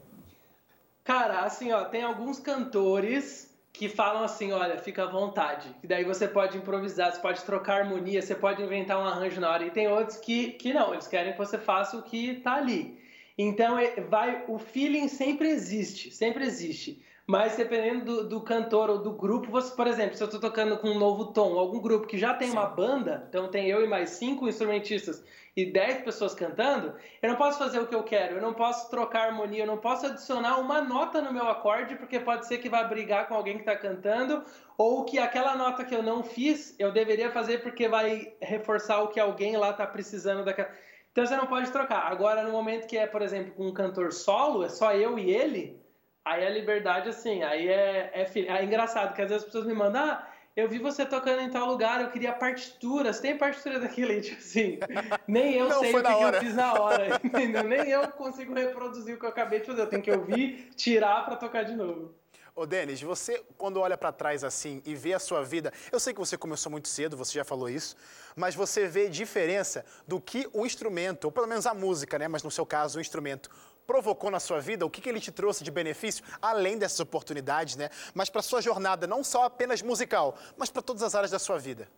Cara, 1.09 1.41
assim, 1.41 1.73
ó, 1.73 1.87
tem 1.87 2.03
alguns 2.03 2.39
cantores 2.39 3.51
que 3.73 3.89
falam 3.89 4.23
assim, 4.25 4.53
olha, 4.53 4.77
fica 4.77 5.05
à 5.05 5.07
vontade. 5.07 5.75
Que 5.81 5.87
daí 5.87 6.05
você 6.05 6.29
pode 6.29 6.59
improvisar, 6.59 7.11
você 7.11 7.19
pode 7.19 7.43
trocar 7.45 7.81
harmonia, 7.81 8.21
você 8.21 8.35
pode 8.35 8.63
inventar 8.63 9.01
um 9.01 9.07
arranjo 9.07 9.41
na 9.41 9.51
hora. 9.51 9.65
E 9.65 9.71
tem 9.71 9.89
outros 9.89 10.19
que, 10.19 10.51
que 10.51 10.71
não, 10.71 10.93
eles 10.93 11.09
querem 11.09 11.33
que 11.33 11.39
você 11.39 11.57
faça 11.57 11.97
o 11.97 12.03
que 12.03 12.35
tá 12.41 12.57
ali. 12.57 13.01
Então 13.39 13.79
é, 13.79 13.99
vai, 14.03 14.45
o 14.49 14.59
feeling 14.59 15.09
sempre 15.09 15.49
existe, 15.49 16.11
sempre 16.11 16.45
existe. 16.45 17.03
Mas 17.27 17.57
dependendo 17.57 18.05
do, 18.05 18.29
do, 18.29 18.41
cantor 18.43 18.91
ou 18.91 18.99
do 18.99 19.13
grupo, 19.13 19.51
você, 19.51 19.75
por 19.75 19.87
exemplo, 19.87 20.15
se 20.15 20.23
eu 20.23 20.27
estou 20.27 20.41
tocando 20.41 20.77
com 20.77 20.89
um 20.89 20.99
novo 20.99 21.33
tom, 21.33 21.59
algum 21.59 21.81
grupo 21.81 22.07
que 22.07 22.19
já 22.19 22.35
tem 22.35 22.49
Sim. 22.49 22.55
uma 22.55 22.67
banda, 22.67 23.25
então 23.31 23.49
tem 23.49 23.67
eu 23.67 23.83
e 23.83 23.89
mais 23.89 24.11
cinco 24.11 24.47
instrumentistas 24.47 25.25
e 25.59 25.67
10 25.67 26.03
pessoas 26.03 26.37
cantando, 26.37 26.95
eu 27.21 27.31
não 27.31 27.35
posso 27.35 27.59
fazer 27.59 27.81
o 27.81 27.87
que 27.89 27.95
eu 27.95 28.05
quero, 28.05 28.37
eu 28.37 28.41
não 28.41 28.55
posso 28.55 28.89
trocar 28.89 29.27
harmonia, 29.27 29.65
eu 29.65 29.67
não 29.67 29.77
posso 29.77 30.07
adicionar 30.07 30.57
uma 30.61 30.81
nota 30.81 31.21
no 31.21 31.33
meu 31.33 31.49
acorde, 31.49 31.97
porque 31.97 32.21
pode 32.21 32.47
ser 32.47 32.59
que 32.59 32.69
vá 32.69 32.85
brigar 32.85 33.27
com 33.27 33.35
alguém 33.35 33.55
que 33.55 33.69
está 33.69 33.75
cantando, 33.75 34.45
ou 34.77 35.05
que 35.05 35.19
aquela 35.19 35.57
nota 35.57 35.85
que 35.85 35.93
eu 35.93 36.01
não 36.01 36.23
fiz, 36.23 36.77
eu 36.79 36.93
deveria 36.93 37.33
fazer 37.33 37.59
porque 37.59 37.89
vai 37.89 38.33
reforçar 38.41 39.03
o 39.03 39.09
que 39.09 39.19
alguém 39.19 39.57
lá 39.57 39.71
está 39.71 39.85
precisando 39.85 40.45
daquela. 40.45 40.71
Então 41.11 41.27
você 41.27 41.37
não 41.37 41.47
pode 41.47 41.73
trocar. 41.73 42.07
Agora, 42.07 42.45
no 42.45 42.53
momento 42.53 42.87
que 42.87 42.97
é, 42.97 43.09
por 43.09 43.21
exemplo, 43.21 43.53
com 43.55 43.67
um 43.67 43.75
cantor 43.75 44.13
solo, 44.13 44.63
é 44.63 44.69
só 44.69 44.95
eu 44.95 45.19
e 45.19 45.29
ele, 45.29 45.77
aí 46.25 46.47
a 46.47 46.51
liberdade, 46.51 47.09
assim, 47.09 47.43
aí 47.43 47.67
é, 47.69 48.13
é, 48.15 48.31
é 48.47 48.65
engraçado, 48.65 49.13
que 49.13 49.23
às 49.23 49.29
vezes 49.29 49.43
as 49.43 49.47
pessoas 49.47 49.67
me 49.67 49.75
mandam, 49.75 50.05
ah, 50.05 50.28
eu 50.59 50.69
vi 50.69 50.81
você 50.81 51.07
tocando 51.07 51.41
em 51.41 51.51
tal 51.51 51.69
lugar, 51.69 52.01
eu 52.01 52.11
queria 52.11 52.33
partitura. 52.33 53.13
Você 53.13 53.23
tem 53.23 53.39
partitura 53.39 53.79
daquele? 53.79 54.21
Tipo 54.21 54.39
assim, 54.43 54.81
nem 55.29 55.55
eu 55.55 55.69
não, 55.69 55.79
sei 55.79 55.95
o 55.95 56.03
que, 56.03 56.15
que, 56.15 56.23
eu 56.23 56.33
fiz 56.41 56.55
na 56.55 56.75
hora, 56.75 57.21
entendeu? 57.23 57.63
Nem 57.63 57.89
eu 57.89 58.09
consigo 58.09 58.53
reproduzir 58.53 59.15
o 59.15 59.19
que 59.21 59.25
eu 59.25 59.29
acabei 59.29 59.61
de 59.61 59.67
fazer. 59.67 59.83
Eu 59.83 59.87
tenho 59.87 60.03
que 60.03 60.11
ouvir, 60.11 60.71
tirar 60.75 61.25
para 61.25 61.37
tocar 61.37 61.63
de 61.63 61.77
novo. 61.77 62.13
Ô, 62.57 62.67
Denis, 62.67 63.01
você, 63.01 63.41
quando 63.57 63.79
olha 63.79 63.97
para 63.97 64.11
trás 64.11 64.43
assim 64.43 64.83
e 64.85 64.97
vê 64.97 65.15
a 65.15 65.21
sua 65.21 65.45
vida, 65.45 65.73
eu 65.93 66.01
sei 66.01 66.13
que 66.13 66.19
você 66.19 66.37
começou 66.37 66.73
muito 66.73 66.89
cedo, 66.89 67.17
você 67.17 67.35
já 67.35 67.45
falou 67.45 67.69
isso, 67.69 67.95
mas 68.35 68.57
você 68.57 68.89
vê 68.89 69.09
diferença 69.09 69.85
do 70.09 70.21
que 70.21 70.49
o 70.53 70.67
instrumento, 70.67 71.27
ou 71.27 71.31
pelo 71.31 71.47
menos 71.47 71.69
a 71.69 71.73
música, 71.73 72.19
né? 72.19 72.27
Mas 72.27 72.43
no 72.43 72.51
seu 72.51 72.67
caso, 72.67 72.99
o 72.99 73.01
instrumento, 73.01 73.49
provocou 73.89 74.31
na 74.31 74.39
sua 74.39 74.61
vida, 74.61 74.85
o 74.85 74.91
que, 74.91 75.01
que 75.01 75.09
ele 75.09 75.19
te 75.19 75.33
trouxe 75.33 75.65
de 75.65 75.71
benefício, 75.71 76.23
além 76.43 76.77
dessas 76.77 77.01
oportunidades, 77.01 77.75
né? 77.75 77.89
Mas 78.13 78.29
para 78.29 78.43
sua 78.43 78.61
jornada, 78.61 79.07
não 79.07 79.25
só 79.25 79.45
apenas 79.45 79.81
musical, 79.81 80.37
mas 80.59 80.69
para 80.69 80.83
todas 80.83 81.03
as 81.03 81.15
áreas 81.15 81.31
da 81.31 81.39
sua 81.39 81.59
vida. 81.59 81.89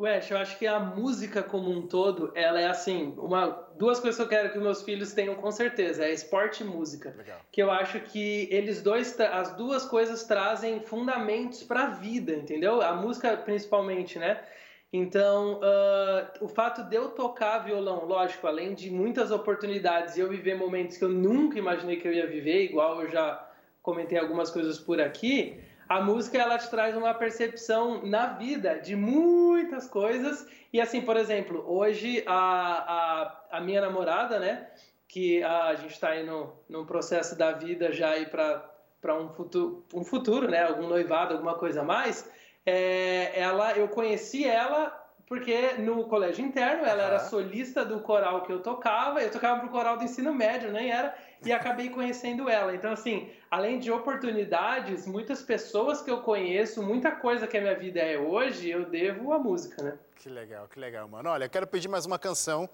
Wes, 0.00 0.28
eu 0.28 0.36
acho 0.36 0.58
que 0.58 0.66
a 0.66 0.80
música 0.80 1.44
como 1.44 1.70
um 1.70 1.86
todo, 1.86 2.32
ela 2.34 2.60
é 2.60 2.66
assim, 2.66 3.14
uma, 3.18 3.50
duas 3.78 4.00
coisas 4.00 4.16
que 4.16 4.22
eu 4.22 4.28
quero 4.28 4.52
que 4.52 4.58
meus 4.58 4.82
filhos 4.82 5.12
tenham 5.12 5.36
com 5.36 5.52
certeza, 5.52 6.04
é 6.04 6.12
esporte 6.12 6.64
e 6.64 6.66
música. 6.66 7.14
Legal. 7.16 7.38
Que 7.52 7.62
eu 7.62 7.70
acho 7.70 8.00
que 8.00 8.48
eles 8.50 8.82
dois, 8.82 9.18
as 9.20 9.54
duas 9.54 9.84
coisas 9.84 10.24
trazem 10.24 10.80
fundamentos 10.80 11.62
para 11.62 11.84
a 11.84 11.90
vida, 11.90 12.32
entendeu? 12.32 12.82
A 12.82 12.94
música 12.94 13.36
principalmente, 13.36 14.18
né? 14.18 14.42
Então, 14.92 15.54
uh, 15.54 16.44
o 16.44 16.48
fato 16.48 16.82
de 16.82 16.96
eu 16.96 17.08
tocar 17.10 17.60
violão, 17.60 18.04
lógico, 18.04 18.46
além 18.46 18.74
de 18.74 18.90
muitas 18.90 19.30
oportunidades 19.30 20.16
e 20.16 20.20
eu 20.20 20.28
viver 20.28 20.54
momentos 20.54 20.98
que 20.98 21.04
eu 21.04 21.08
nunca 21.08 21.58
imaginei 21.58 21.96
que 21.96 22.06
eu 22.06 22.12
ia 22.12 22.26
viver, 22.26 22.64
igual 22.64 23.00
eu 23.00 23.08
já 23.10 23.48
comentei 23.80 24.18
algumas 24.18 24.50
coisas 24.50 24.78
por 24.78 25.00
aqui, 25.00 25.58
a 25.88 26.02
música 26.02 26.36
ela 26.36 26.58
te 26.58 26.68
traz 26.68 26.94
uma 26.94 27.14
percepção 27.14 28.04
na 28.04 28.34
vida 28.34 28.78
de 28.80 28.94
muitas 28.94 29.88
coisas. 29.88 30.46
E 30.70 30.80
assim, 30.80 31.00
por 31.00 31.16
exemplo, 31.16 31.64
hoje 31.66 32.22
a, 32.26 32.34
a, 33.50 33.58
a 33.58 33.60
minha 33.62 33.80
namorada, 33.80 34.38
né, 34.38 34.68
que 35.08 35.42
a, 35.42 35.68
a 35.68 35.74
gente 35.74 35.92
está 35.92 36.10
aí 36.10 36.24
no, 36.24 36.52
no 36.68 36.84
processo 36.84 37.36
da 37.36 37.52
vida 37.52 37.92
já 37.92 38.10
aí 38.10 38.26
para 38.26 39.16
um 39.18 39.30
futuro, 39.30 39.86
um 39.94 40.04
futuro, 40.04 40.50
né, 40.50 40.64
algum 40.64 40.86
noivado, 40.86 41.32
alguma 41.32 41.54
coisa 41.54 41.80
a 41.80 41.84
mais 41.84 42.30
é, 42.64 43.38
ela, 43.38 43.72
eu 43.72 43.88
conheci 43.88 44.44
ela 44.44 44.98
porque 45.26 45.74
no 45.78 46.04
colégio 46.04 46.44
interno 46.44 46.84
ela 46.84 47.02
uhum. 47.02 47.08
era 47.08 47.18
solista 47.20 47.84
do 47.84 48.00
coral 48.00 48.42
que 48.42 48.52
eu 48.52 48.60
tocava, 48.60 49.22
eu 49.22 49.30
tocava 49.30 49.60
pro 49.60 49.70
coral 49.70 49.96
do 49.96 50.04
ensino 50.04 50.34
médio, 50.34 50.70
nem 50.70 50.90
era, 50.90 51.16
e 51.44 51.52
acabei 51.52 51.88
conhecendo 51.88 52.48
ela. 52.48 52.74
Então, 52.74 52.92
assim, 52.92 53.30
além 53.50 53.78
de 53.78 53.90
oportunidades, 53.90 55.06
muitas 55.06 55.42
pessoas 55.42 56.00
que 56.00 56.10
eu 56.10 56.22
conheço, 56.22 56.82
muita 56.82 57.10
coisa 57.10 57.46
que 57.46 57.56
a 57.56 57.60
minha 57.60 57.78
vida 57.78 58.00
é 58.00 58.18
hoje, 58.18 58.70
eu 58.70 58.84
devo 58.84 59.32
à 59.32 59.38
música, 59.38 59.82
né? 59.82 59.98
Que 60.16 60.28
legal, 60.28 60.68
que 60.68 60.78
legal, 60.78 61.08
mano. 61.08 61.30
Olha, 61.30 61.48
quero 61.48 61.66
pedir 61.66 61.88
mais 61.88 62.06
uma 62.06 62.16
canção 62.16 62.70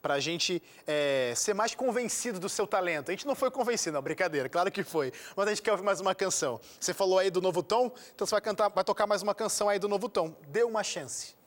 pra 0.00 0.20
gente 0.20 0.62
é, 0.86 1.32
ser 1.34 1.52
mais 1.52 1.74
convencido 1.74 2.38
do 2.38 2.48
seu 2.48 2.64
talento. 2.64 3.08
A 3.08 3.12
gente 3.12 3.26
não 3.26 3.34
foi 3.34 3.50
convencido, 3.50 3.94
não, 3.94 4.02
brincadeira, 4.02 4.48
claro 4.48 4.70
que 4.70 4.84
foi. 4.84 5.12
Mas 5.34 5.46
a 5.48 5.50
gente 5.50 5.62
quer 5.62 5.72
ouvir 5.72 5.82
mais 5.82 6.00
uma 6.00 6.14
canção. 6.14 6.60
Você 6.78 6.94
falou 6.94 7.18
aí 7.18 7.28
do 7.28 7.40
Novo 7.40 7.60
Tom, 7.60 7.92
então 8.14 8.24
você 8.24 8.34
vai 8.34 8.40
cantar, 8.40 8.68
vai 8.68 8.84
tocar 8.84 9.06
mais 9.06 9.20
uma 9.20 9.34
canção 9.34 9.68
aí 9.68 9.80
do 9.80 9.88
Novo 9.88 10.08
Tom. 10.08 10.32
Dê 10.46 10.62
uma 10.62 10.84
chance. 10.84 11.41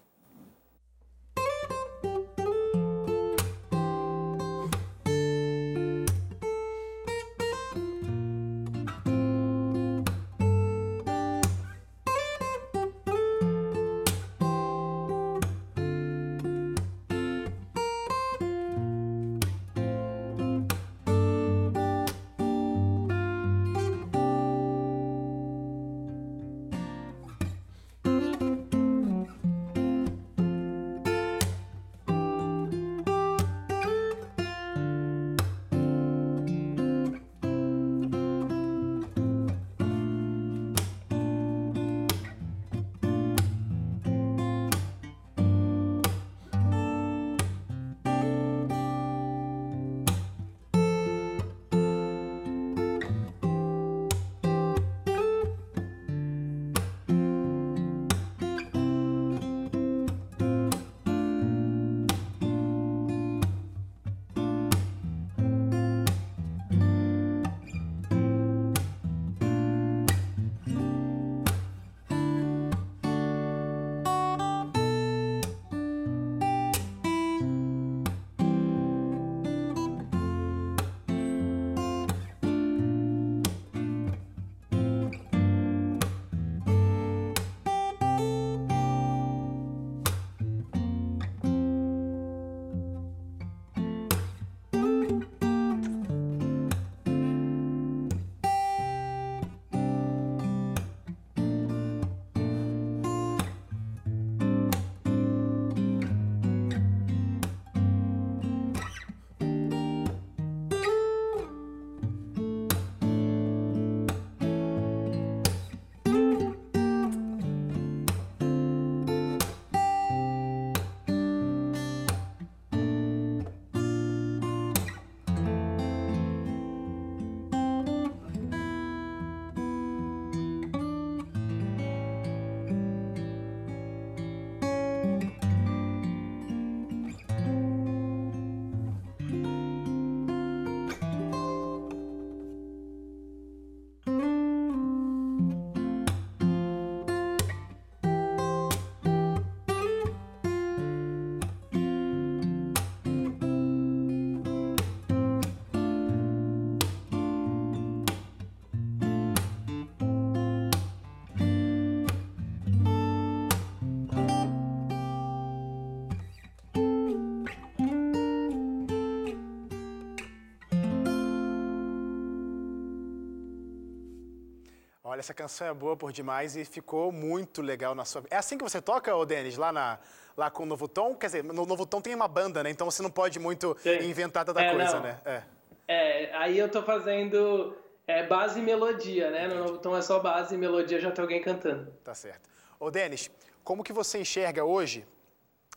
Olha, 175.15 175.21
essa 175.21 175.33
canção 175.33 175.65
é 175.65 175.73
boa 175.73 175.95
por 175.95 176.11
demais 176.11 176.57
e 176.57 176.65
ficou 176.65 177.09
muito 177.09 177.61
legal 177.61 177.95
na 177.95 178.03
sua 178.03 178.21
É 178.29 178.35
assim 178.35 178.57
que 178.57 178.63
você 178.65 178.81
toca, 178.81 179.15
ô 179.15 179.25
Denis, 179.25 179.55
lá, 179.55 179.71
na, 179.71 179.97
lá 180.35 180.51
com 180.51 180.63
o 180.63 180.65
Novo 180.65 180.89
Tom? 180.89 181.15
Quer 181.15 181.27
dizer, 181.27 181.41
no 181.41 181.65
Novo 181.65 181.85
Tom 181.85 182.01
tem 182.01 182.13
uma 182.13 182.27
banda, 182.27 182.61
né? 182.61 182.69
Então 182.69 182.91
você 182.91 183.01
não 183.01 183.09
pode 183.09 183.39
muito 183.39 183.77
Sim. 183.79 184.09
inventar 184.09 184.43
tanta 184.43 184.61
é, 184.61 184.75
coisa, 184.75 184.95
não. 184.95 185.03
né? 185.03 185.21
É. 185.23 185.43
é, 185.87 186.35
aí 186.35 186.59
eu 186.59 186.67
tô 186.67 186.83
fazendo 186.83 187.77
é, 188.05 188.27
base 188.27 188.59
e 188.59 188.61
melodia, 188.61 189.31
né? 189.31 189.47
No 189.47 189.55
Novo 189.55 189.77
Tom 189.77 189.95
é 189.95 190.01
só 190.01 190.19
base 190.19 190.53
e 190.53 190.57
melodia, 190.57 190.99
já 190.99 191.09
tem 191.11 191.21
alguém 191.21 191.41
cantando. 191.41 191.93
Tá 192.03 192.13
certo. 192.13 192.49
Ô, 192.77 192.91
Denis, 192.91 193.31
como 193.63 193.85
que 193.85 193.93
você 193.93 194.19
enxerga 194.19 194.65
hoje 194.65 195.07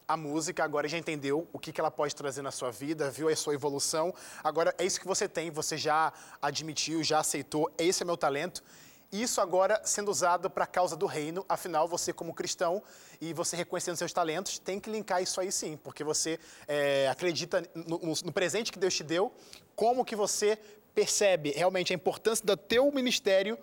a 0.09 0.17
música, 0.17 0.65
agora 0.65 0.89
já 0.89 0.99
entendeu 0.99 1.47
o 1.53 1.61
que, 1.61 1.71
que 1.71 1.81
ela 1.81 1.93
pode 1.93 2.17
trazer 2.17 2.43
na 2.43 2.51
sua 2.51 2.73
vida, 2.73 3.09
viu 3.09 3.29
a 3.29 3.37
sua 3.37 3.55
evolução. 3.55 4.13
Agora 4.43 4.75
é 4.79 4.85
isso 4.85 4.99
que 4.99 5.07
você 5.07 5.29
tem, 5.29 5.49
você 5.49 5.77
já 5.77 6.13
admitiu, 6.43 7.05
já 7.05 7.21
aceitou, 7.21 7.71
esse 7.79 8.03
é 8.03 8.07
meu 8.07 8.17
talento. 8.17 8.65
Isso 9.11 9.41
agora 9.41 9.81
sendo 9.85 10.11
usado 10.11 10.51
para 10.51 10.65
a 10.65 10.67
causa 10.67 10.95
do 10.95 11.07
reino, 11.07 11.45
afinal, 11.49 11.89
você 11.89 12.13
como 12.13 12.35
cristão 12.35 12.83
e 13.21 13.33
você 13.33 13.57
reconhecendo 13.57 13.97
seus 13.97 14.13
talentos, 14.13 14.59
tem 14.59 14.79
que 14.79 14.91
linkar 14.91 15.23
isso 15.23 15.41
aí 15.41 15.51
sim, 15.51 15.79
porque 15.83 16.05
você 16.05 16.39
é, 16.67 17.09
acredita 17.09 17.67
no, 17.75 17.99
no, 18.23 18.33
presente 18.33 18.71
que 18.71 18.79
Deus 18.79 18.95
te 18.95 19.03
deu, 19.03 19.33
como 19.75 20.05
que 20.05 20.15
você 20.15 20.59
percebe 20.95 21.53
realmente 21.53 21.93
a 21.93 21.97
importância 21.97 22.45
do 22.45 22.55
teu 22.55 22.93
ministério 22.93 23.59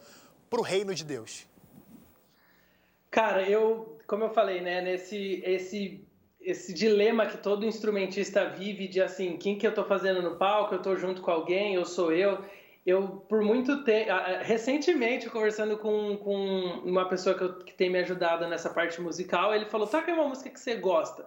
para 0.49 0.59
o 0.59 0.63
reino 0.63 0.95
de 0.95 1.03
Deus. 1.03 1.47
Cara, 3.11 3.47
eu, 3.47 3.99
como 4.07 4.23
eu 4.23 4.29
falei, 4.31 4.61
né, 4.61 4.81
nesse 4.81 5.43
esse 5.45 6.03
esse 6.41 6.73
dilema 6.73 7.25
que 7.25 7.37
todo 7.37 7.65
instrumentista 7.65 8.47
vive 8.49 8.87
de 8.87 9.01
assim, 9.01 9.35
quem 9.35 9.57
que 9.57 9.65
eu 9.65 9.71
estou 9.71 9.83
fazendo 9.83 10.21
no 10.21 10.35
palco, 10.37 10.75
eu 10.75 10.77
estou 10.77 10.95
junto 10.95 11.21
com 11.21 11.31
alguém, 11.31 11.73
eu 11.73 11.85
sou 11.85 12.11
eu. 12.11 12.43
Eu, 12.85 13.07
por 13.27 13.41
muito 13.41 13.83
tempo, 13.83 14.11
recentemente, 14.43 15.27
conversando 15.29 15.77
com, 15.77 16.17
com 16.17 16.35
uma 16.85 17.09
pessoa 17.09 17.35
que, 17.35 17.43
eu, 17.43 17.59
que 17.59 17.73
tem 17.73 17.89
me 17.89 17.97
ajudado 17.99 18.47
nessa 18.47 18.69
parte 18.69 19.01
musical, 19.01 19.55
ele 19.55 19.65
falou, 19.65 19.87
toca 19.87 20.13
uma 20.13 20.27
música 20.27 20.51
que 20.51 20.59
você 20.59 20.75
gosta. 20.75 21.25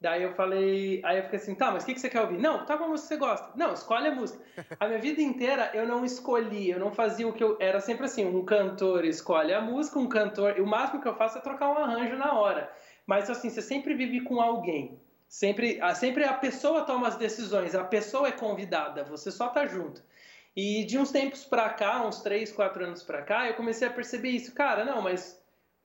Daí 0.00 0.24
eu 0.24 0.34
falei, 0.34 1.00
aí 1.04 1.18
eu 1.18 1.22
fiquei 1.22 1.38
assim, 1.38 1.54
tá, 1.54 1.70
mas 1.70 1.82
o 1.82 1.86
que, 1.86 1.94
que 1.94 2.00
você 2.00 2.10
quer 2.10 2.20
ouvir? 2.20 2.38
Não, 2.38 2.66
toca 2.66 2.82
uma 2.82 2.88
música 2.88 3.08
que 3.08 3.14
você 3.14 3.20
gosta. 3.20 3.50
Não, 3.56 3.72
escolhe 3.72 4.08
a 4.08 4.14
música. 4.14 4.44
A 4.78 4.88
minha 4.88 4.98
vida 4.98 5.22
inteira 5.22 5.70
eu 5.72 5.86
não 5.86 6.04
escolhi, 6.04 6.70
eu 6.70 6.78
não 6.78 6.92
fazia 6.92 7.26
o 7.26 7.32
que 7.32 7.42
eu. 7.42 7.56
Era 7.60 7.80
sempre 7.80 8.04
assim, 8.04 8.26
um 8.26 8.44
cantor 8.44 9.04
escolhe 9.04 9.54
a 9.54 9.60
música, 9.60 9.98
um 9.98 10.08
cantor. 10.08 10.60
O 10.60 10.66
máximo 10.66 11.00
que 11.00 11.08
eu 11.08 11.14
faço 11.14 11.38
é 11.38 11.40
trocar 11.40 11.70
um 11.70 11.78
arranjo 11.78 12.16
na 12.16 12.34
hora. 12.34 12.70
Mas 13.06 13.30
assim, 13.30 13.48
você 13.48 13.62
sempre 13.62 13.94
vive 13.94 14.20
com 14.20 14.40
alguém. 14.40 15.00
Sempre, 15.28 15.80
sempre 15.94 16.24
a 16.24 16.34
pessoa 16.34 16.82
toma 16.82 17.08
as 17.08 17.16
decisões, 17.16 17.74
a 17.74 17.82
pessoa 17.82 18.28
é 18.28 18.32
convidada, 18.32 19.02
você 19.02 19.30
só 19.30 19.48
tá 19.48 19.66
junto. 19.66 20.02
E 20.56 20.84
de 20.84 20.98
uns 20.98 21.10
tempos 21.10 21.44
para 21.44 21.68
cá, 21.68 22.06
uns 22.06 22.22
três, 22.22 22.50
quatro 22.50 22.82
anos 22.82 23.02
para 23.02 23.20
cá, 23.20 23.46
eu 23.46 23.54
comecei 23.54 23.86
a 23.86 23.92
perceber 23.92 24.30
isso. 24.30 24.54
Cara, 24.54 24.84
não, 24.86 25.02
mas 25.02 25.38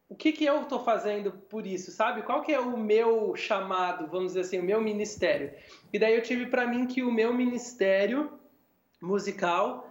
o 0.07 0.15
que, 0.15 0.31
que 0.31 0.45
eu 0.45 0.61
estou 0.61 0.83
fazendo 0.83 1.31
por 1.31 1.67
isso, 1.67 1.91
sabe? 1.91 2.21
Qual 2.21 2.41
que 2.41 2.53
é 2.53 2.59
o 2.59 2.77
meu 2.77 3.35
chamado, 3.35 4.07
vamos 4.07 4.27
dizer 4.27 4.41
assim, 4.41 4.59
o 4.59 4.63
meu 4.63 4.79
ministério? 4.79 5.53
E 5.91 5.99
daí 5.99 6.15
eu 6.15 6.23
tive 6.23 6.45
para 6.45 6.65
mim 6.65 6.87
que 6.87 7.03
o 7.03 7.11
meu 7.11 7.33
ministério 7.33 8.39
musical 9.01 9.89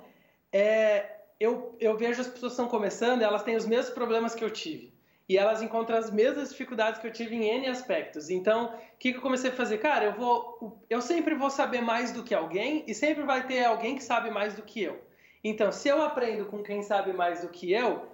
é... 0.50 1.18
Eu, 1.38 1.74
eu 1.80 1.96
vejo 1.96 2.20
as 2.20 2.28
pessoas 2.28 2.52
estão 2.52 2.68
começando, 2.68 3.22
elas 3.22 3.42
têm 3.42 3.56
os 3.56 3.66
mesmos 3.66 3.94
problemas 3.94 4.34
que 4.34 4.44
eu 4.44 4.50
tive 4.50 4.99
e 5.30 5.38
elas 5.38 5.62
encontram 5.62 5.96
as 5.96 6.10
mesmas 6.10 6.48
dificuldades 6.48 7.00
que 7.00 7.06
eu 7.06 7.12
tive 7.12 7.36
em 7.36 7.44
N 7.44 7.68
aspectos. 7.68 8.30
Então, 8.30 8.64
o 8.64 8.98
que, 8.98 9.12
que 9.12 9.18
eu 9.18 9.22
comecei 9.22 9.50
a 9.50 9.52
fazer? 9.52 9.78
Cara, 9.78 10.06
eu 10.06 10.12
vou, 10.14 10.82
eu 10.90 11.00
sempre 11.00 11.36
vou 11.36 11.48
saber 11.48 11.80
mais 11.80 12.10
do 12.10 12.24
que 12.24 12.34
alguém 12.34 12.82
e 12.88 12.92
sempre 12.92 13.22
vai 13.22 13.46
ter 13.46 13.64
alguém 13.64 13.94
que 13.94 14.02
sabe 14.02 14.28
mais 14.28 14.54
do 14.54 14.62
que 14.62 14.82
eu. 14.82 15.00
Então, 15.44 15.70
se 15.70 15.86
eu 15.86 16.02
aprendo 16.02 16.46
com 16.46 16.64
quem 16.64 16.82
sabe 16.82 17.12
mais 17.12 17.42
do 17.42 17.48
que 17.48 17.72
eu 17.72 18.08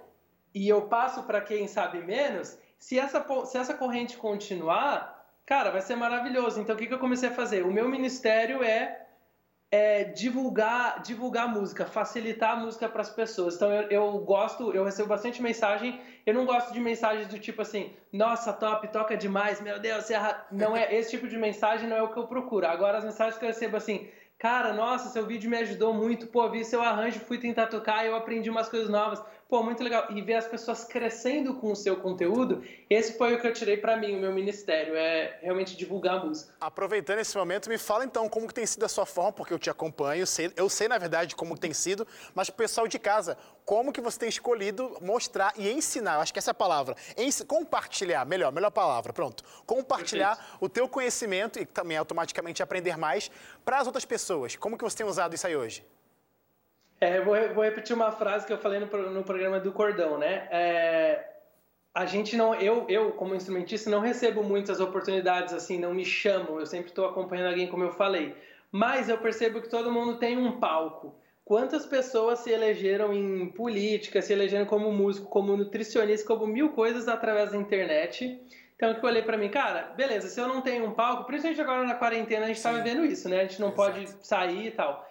e 0.53 0.69
eu 0.69 0.83
passo 0.83 1.23
para 1.23 1.41
quem 1.41 1.67
sabe 1.67 2.03
menos, 2.03 2.55
se 2.77 2.99
essa, 2.99 3.25
se 3.47 3.57
essa 3.57 3.73
corrente 3.73 4.15
continuar, 4.15 5.27
cara, 5.43 5.71
vai 5.71 5.81
ser 5.81 5.95
maravilhoso. 5.95 6.61
Então, 6.61 6.75
o 6.75 6.77
que, 6.77 6.85
que 6.85 6.93
eu 6.93 6.99
comecei 6.99 7.29
a 7.29 7.33
fazer? 7.33 7.65
O 7.65 7.73
meu 7.73 7.89
ministério 7.89 8.61
é 8.61 9.06
é, 9.69 10.05
divulgar, 10.05 11.01
divulgar 11.01 11.47
música, 11.47 11.85
facilitar 11.85 12.51
a 12.51 12.55
música 12.55 12.87
para 12.87 13.01
as 13.01 13.09
pessoas. 13.09 13.55
Então 13.55 13.71
eu, 13.71 13.89
eu, 13.89 14.19
gosto, 14.19 14.71
eu 14.71 14.83
recebo 14.83 15.09
bastante 15.09 15.41
mensagem. 15.41 15.99
Eu 16.25 16.33
não 16.33 16.45
gosto 16.45 16.73
de 16.73 16.79
mensagens 16.79 17.27
do 17.27 17.37
tipo 17.37 17.61
assim, 17.61 17.91
nossa, 18.11 18.53
top, 18.53 18.87
toca 18.89 19.17
demais, 19.17 19.59
meu 19.61 19.79
Deus, 19.79 20.05
você 20.05 20.13
não 20.51 20.75
é 20.75 20.93
esse 20.95 21.11
tipo 21.11 21.27
de 21.27 21.37
mensagem 21.37 21.87
não 21.87 21.97
é 21.97 22.01
o 22.01 22.11
que 22.11 22.17
eu 22.17 22.27
procuro. 22.27 22.65
Agora 22.65 22.97
as 22.97 23.03
mensagens 23.03 23.37
que 23.37 23.43
eu 23.43 23.49
recebo 23.49 23.75
assim, 23.75 24.07
cara, 24.37 24.71
nossa, 24.71 25.09
seu 25.09 25.25
vídeo 25.25 25.49
me 25.49 25.57
ajudou 25.57 25.93
muito, 25.93 26.27
pô, 26.27 26.49
vi 26.49 26.63
seu 26.63 26.81
arranjo, 26.81 27.19
fui 27.19 27.37
tentar 27.37 27.67
tocar, 27.67 28.05
eu 28.05 28.15
aprendi 28.15 28.49
umas 28.49 28.69
coisas 28.69 28.89
novas 28.89 29.21
pô, 29.49 29.63
muito 29.63 29.83
legal. 29.83 30.07
E 30.11 30.21
ver 30.21 30.35
as 30.35 30.47
pessoas 30.47 30.83
crescendo 30.83 31.53
com 31.55 31.71
o 31.71 31.75
seu 31.75 31.97
conteúdo, 31.97 32.63
esse 32.89 33.17
foi 33.17 33.33
o 33.33 33.39
que 33.39 33.47
eu 33.47 33.53
tirei 33.53 33.77
para 33.77 33.97
mim, 33.97 34.15
o 34.15 34.19
meu 34.19 34.33
ministério, 34.33 34.95
é 34.95 35.39
realmente 35.41 35.75
divulgar 35.75 36.17
a 36.17 36.25
música. 36.25 36.53
Aproveitando 36.59 37.19
esse 37.19 37.35
momento, 37.37 37.69
me 37.69 37.77
fala 37.77 38.03
então 38.05 38.27
como 38.27 38.47
que 38.47 38.53
tem 38.53 38.65
sido 38.65 38.83
a 38.83 38.89
sua 38.89 39.05
forma, 39.05 39.31
porque 39.31 39.53
eu 39.53 39.59
te 39.59 39.69
acompanho, 39.69 40.21
eu 40.21 40.27
sei, 40.27 40.51
eu 40.55 40.69
sei 40.69 40.87
na 40.87 40.97
verdade 40.97 41.35
como 41.35 41.57
tem 41.57 41.73
sido, 41.73 42.05
mas 42.35 42.49
pro 42.49 42.57
pessoal 42.57 42.87
de 42.87 42.99
casa, 42.99 43.37
como 43.65 43.91
que 43.91 44.01
você 44.01 44.19
tem 44.19 44.29
escolhido 44.29 44.97
mostrar 45.01 45.53
e 45.57 45.69
ensinar, 45.69 46.15
eu 46.15 46.21
acho 46.21 46.33
que 46.33 46.39
essa 46.39 46.51
é 46.51 46.53
a 46.53 46.55
palavra, 46.55 46.95
Ens 47.17 47.41
compartilhar, 47.47 48.25
melhor, 48.25 48.51
melhor 48.51 48.71
palavra, 48.71 49.13
pronto. 49.13 49.43
Compartilhar 49.65 50.35
Perfeito. 50.35 50.57
o 50.61 50.69
teu 50.69 50.89
conhecimento 50.89 51.59
e 51.59 51.65
também 51.65 51.97
automaticamente 51.97 52.61
aprender 52.61 52.97
mais 52.97 53.31
para 53.63 53.79
as 53.79 53.87
outras 53.87 54.05
pessoas. 54.05 54.55
Como 54.55 54.77
que 54.77 54.83
você 54.83 54.97
tem 54.97 55.05
usado 55.05 55.33
isso 55.33 55.47
aí 55.47 55.55
hoje? 55.55 55.83
É, 56.99 57.21
vou, 57.21 57.35
vou, 57.53 57.63
repetir 57.63 57.95
uma 57.95 58.11
frase 58.11 58.45
que 58.45 58.51
eu 58.51 58.57
falei 58.57 58.79
no, 58.79 58.87
no 59.11 59.23
programa 59.23 59.59
do 59.59 59.71
Cordão, 59.71 60.17
né? 60.17 60.47
É, 60.49 61.25
a 61.93 62.05
gente 62.05 62.35
não, 62.35 62.55
eu, 62.55 62.85
eu 62.89 63.11
como 63.11 63.35
instrumentista 63.35 63.89
não 63.89 63.99
recebo 63.99 64.43
muitas 64.43 64.79
oportunidades 64.79 65.53
assim, 65.53 65.79
não 65.79 65.93
me 65.93 66.03
chamam. 66.03 66.59
Eu 66.59 66.65
sempre 66.65 66.89
estou 66.89 67.05
acompanhando 67.05 67.49
alguém, 67.49 67.67
como 67.67 67.83
eu 67.83 67.91
falei. 67.91 68.35
Mas 68.71 69.09
eu 69.09 69.17
percebo 69.17 69.61
que 69.61 69.69
todo 69.69 69.91
mundo 69.91 70.17
tem 70.17 70.37
um 70.37 70.59
palco. 70.59 71.15
Quantas 71.45 71.85
pessoas 71.85 72.39
se 72.39 72.51
elegeram 72.51 73.13
em 73.13 73.47
política, 73.47 74.21
se 74.21 74.33
elegeram 74.33 74.65
como 74.65 74.91
músico, 74.91 75.27
como 75.27 75.55
nutricionista, 75.55 76.27
como 76.27 76.45
mil 76.45 76.69
coisas 76.69 77.07
através 77.07 77.51
da 77.51 77.57
internet. 77.57 78.41
Então, 78.75 78.91
eu 78.91 79.03
olhei 79.03 79.21
para 79.21 79.37
mim, 79.37 79.49
cara, 79.49 79.93
beleza, 79.95 80.27
se 80.27 80.39
eu 80.39 80.47
não 80.47 80.61
tenho 80.61 80.85
um 80.85 80.91
palco, 80.91 81.23
principalmente 81.23 81.61
agora 81.61 81.83
na 81.83 81.95
quarentena, 81.95 82.45
a 82.45 82.47
gente 82.47 82.57
está 82.57 82.71
vivendo 82.71 83.05
isso, 83.05 83.29
né? 83.29 83.39
A 83.39 83.43
gente 83.43 83.61
não 83.61 83.69
Exato. 83.69 83.91
pode 83.91 84.07
sair 84.25 84.67
e 84.67 84.71
tal 84.71 85.07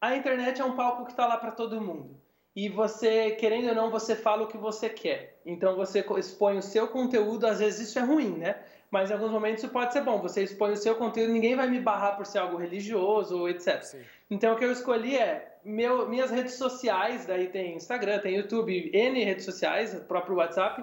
a 0.00 0.16
internet 0.16 0.60
é 0.60 0.64
um 0.64 0.76
palco 0.76 1.04
que 1.04 1.10
está 1.12 1.26
lá 1.26 1.36
para 1.36 1.50
todo 1.50 1.80
mundo. 1.80 2.20
E 2.54 2.70
você, 2.70 3.32
querendo 3.32 3.68
ou 3.68 3.74
não, 3.74 3.90
você 3.90 4.16
fala 4.16 4.44
o 4.44 4.46
que 4.46 4.56
você 4.56 4.88
quer. 4.88 5.38
Então 5.44 5.76
você 5.76 6.04
expõe 6.16 6.56
o 6.56 6.62
seu 6.62 6.88
conteúdo, 6.88 7.46
às 7.46 7.58
vezes 7.58 7.90
isso 7.90 7.98
é 7.98 8.02
ruim, 8.02 8.30
né? 8.30 8.56
Mas 8.90 9.10
em 9.10 9.14
alguns 9.14 9.30
momentos 9.30 9.62
isso 9.62 9.72
pode 9.72 9.92
ser 9.92 10.00
bom. 10.00 10.22
Você 10.22 10.42
expõe 10.42 10.72
o 10.72 10.76
seu 10.76 10.94
conteúdo, 10.94 11.32
ninguém 11.32 11.54
vai 11.54 11.68
me 11.68 11.80
barrar 11.80 12.16
por 12.16 12.24
ser 12.24 12.38
algo 12.38 12.56
religioso, 12.56 13.46
etc. 13.48 13.82
Sim. 13.82 14.00
Então 14.30 14.54
o 14.54 14.56
que 14.56 14.64
eu 14.64 14.72
escolhi 14.72 15.16
é 15.18 15.58
meu, 15.62 16.08
minhas 16.08 16.30
redes 16.30 16.54
sociais, 16.54 17.26
daí 17.26 17.48
tem 17.48 17.74
Instagram, 17.74 18.20
tem 18.20 18.36
YouTube, 18.36 18.90
N 18.94 19.22
redes 19.22 19.44
sociais, 19.44 19.94
o 19.94 20.00
próprio 20.04 20.36
WhatsApp, 20.36 20.82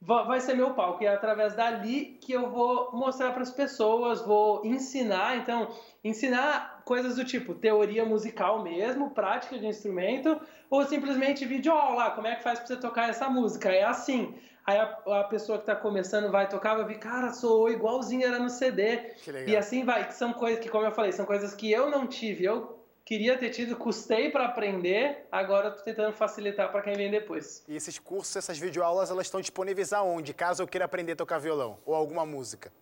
vai 0.00 0.40
ser 0.40 0.54
meu 0.54 0.74
palco. 0.74 1.02
E 1.02 1.06
é 1.06 1.12
através 1.12 1.54
dali 1.54 2.18
que 2.20 2.32
eu 2.32 2.50
vou 2.50 2.92
mostrar 2.92 3.32
para 3.32 3.42
as 3.42 3.50
pessoas, 3.50 4.20
vou 4.24 4.64
ensinar. 4.64 5.38
Então, 5.38 5.74
ensinar 6.04 6.77
coisas 6.88 7.16
do 7.16 7.24
tipo 7.24 7.54
teoria 7.54 8.02
musical 8.02 8.62
mesmo, 8.62 9.10
prática 9.10 9.58
de 9.58 9.66
instrumento, 9.66 10.40
ou 10.70 10.86
simplesmente 10.86 11.44
vídeo 11.44 11.70
aula, 11.70 12.12
como 12.12 12.26
é 12.26 12.34
que 12.36 12.42
faz 12.42 12.58
para 12.58 12.66
você 12.66 12.76
tocar 12.76 13.10
essa 13.10 13.28
música? 13.28 13.70
É 13.70 13.84
assim. 13.84 14.34
Aí 14.64 14.78
a, 14.78 15.20
a 15.20 15.24
pessoa 15.24 15.58
que 15.58 15.64
está 15.64 15.76
começando 15.76 16.30
vai 16.30 16.48
tocar, 16.48 16.76
vai 16.76 16.86
ver, 16.86 16.98
cara, 16.98 17.30
sou 17.34 17.70
igualzinho 17.70 18.26
era 18.26 18.38
no 18.38 18.48
CD. 18.48 19.12
E 19.46 19.54
assim 19.54 19.84
vai, 19.84 20.08
que 20.08 20.14
são 20.14 20.32
coisas 20.32 20.60
que, 20.60 20.70
como 20.70 20.86
eu 20.86 20.92
falei, 20.92 21.12
são 21.12 21.26
coisas 21.26 21.54
que 21.54 21.70
eu 21.70 21.90
não 21.90 22.06
tive. 22.06 22.44
Eu 22.44 22.78
queria 23.04 23.36
ter 23.36 23.50
tido, 23.50 23.76
custei 23.76 24.30
para 24.30 24.46
aprender, 24.46 25.26
agora 25.30 25.68
estou 25.68 25.84
tentando 25.84 26.14
facilitar 26.14 26.72
para 26.72 26.80
quem 26.80 26.94
vem 26.94 27.10
depois. 27.10 27.64
E 27.68 27.76
esses 27.76 27.98
cursos, 27.98 28.34
essas 28.34 28.58
videoaulas, 28.58 29.10
elas 29.10 29.26
estão 29.26 29.42
disponíveis 29.42 29.92
aonde, 29.92 30.32
caso 30.32 30.62
eu 30.62 30.66
queira 30.66 30.86
aprender 30.86 31.12
a 31.12 31.16
tocar 31.16 31.38
violão 31.38 31.78
ou 31.84 31.94
alguma 31.94 32.24
música? 32.24 32.72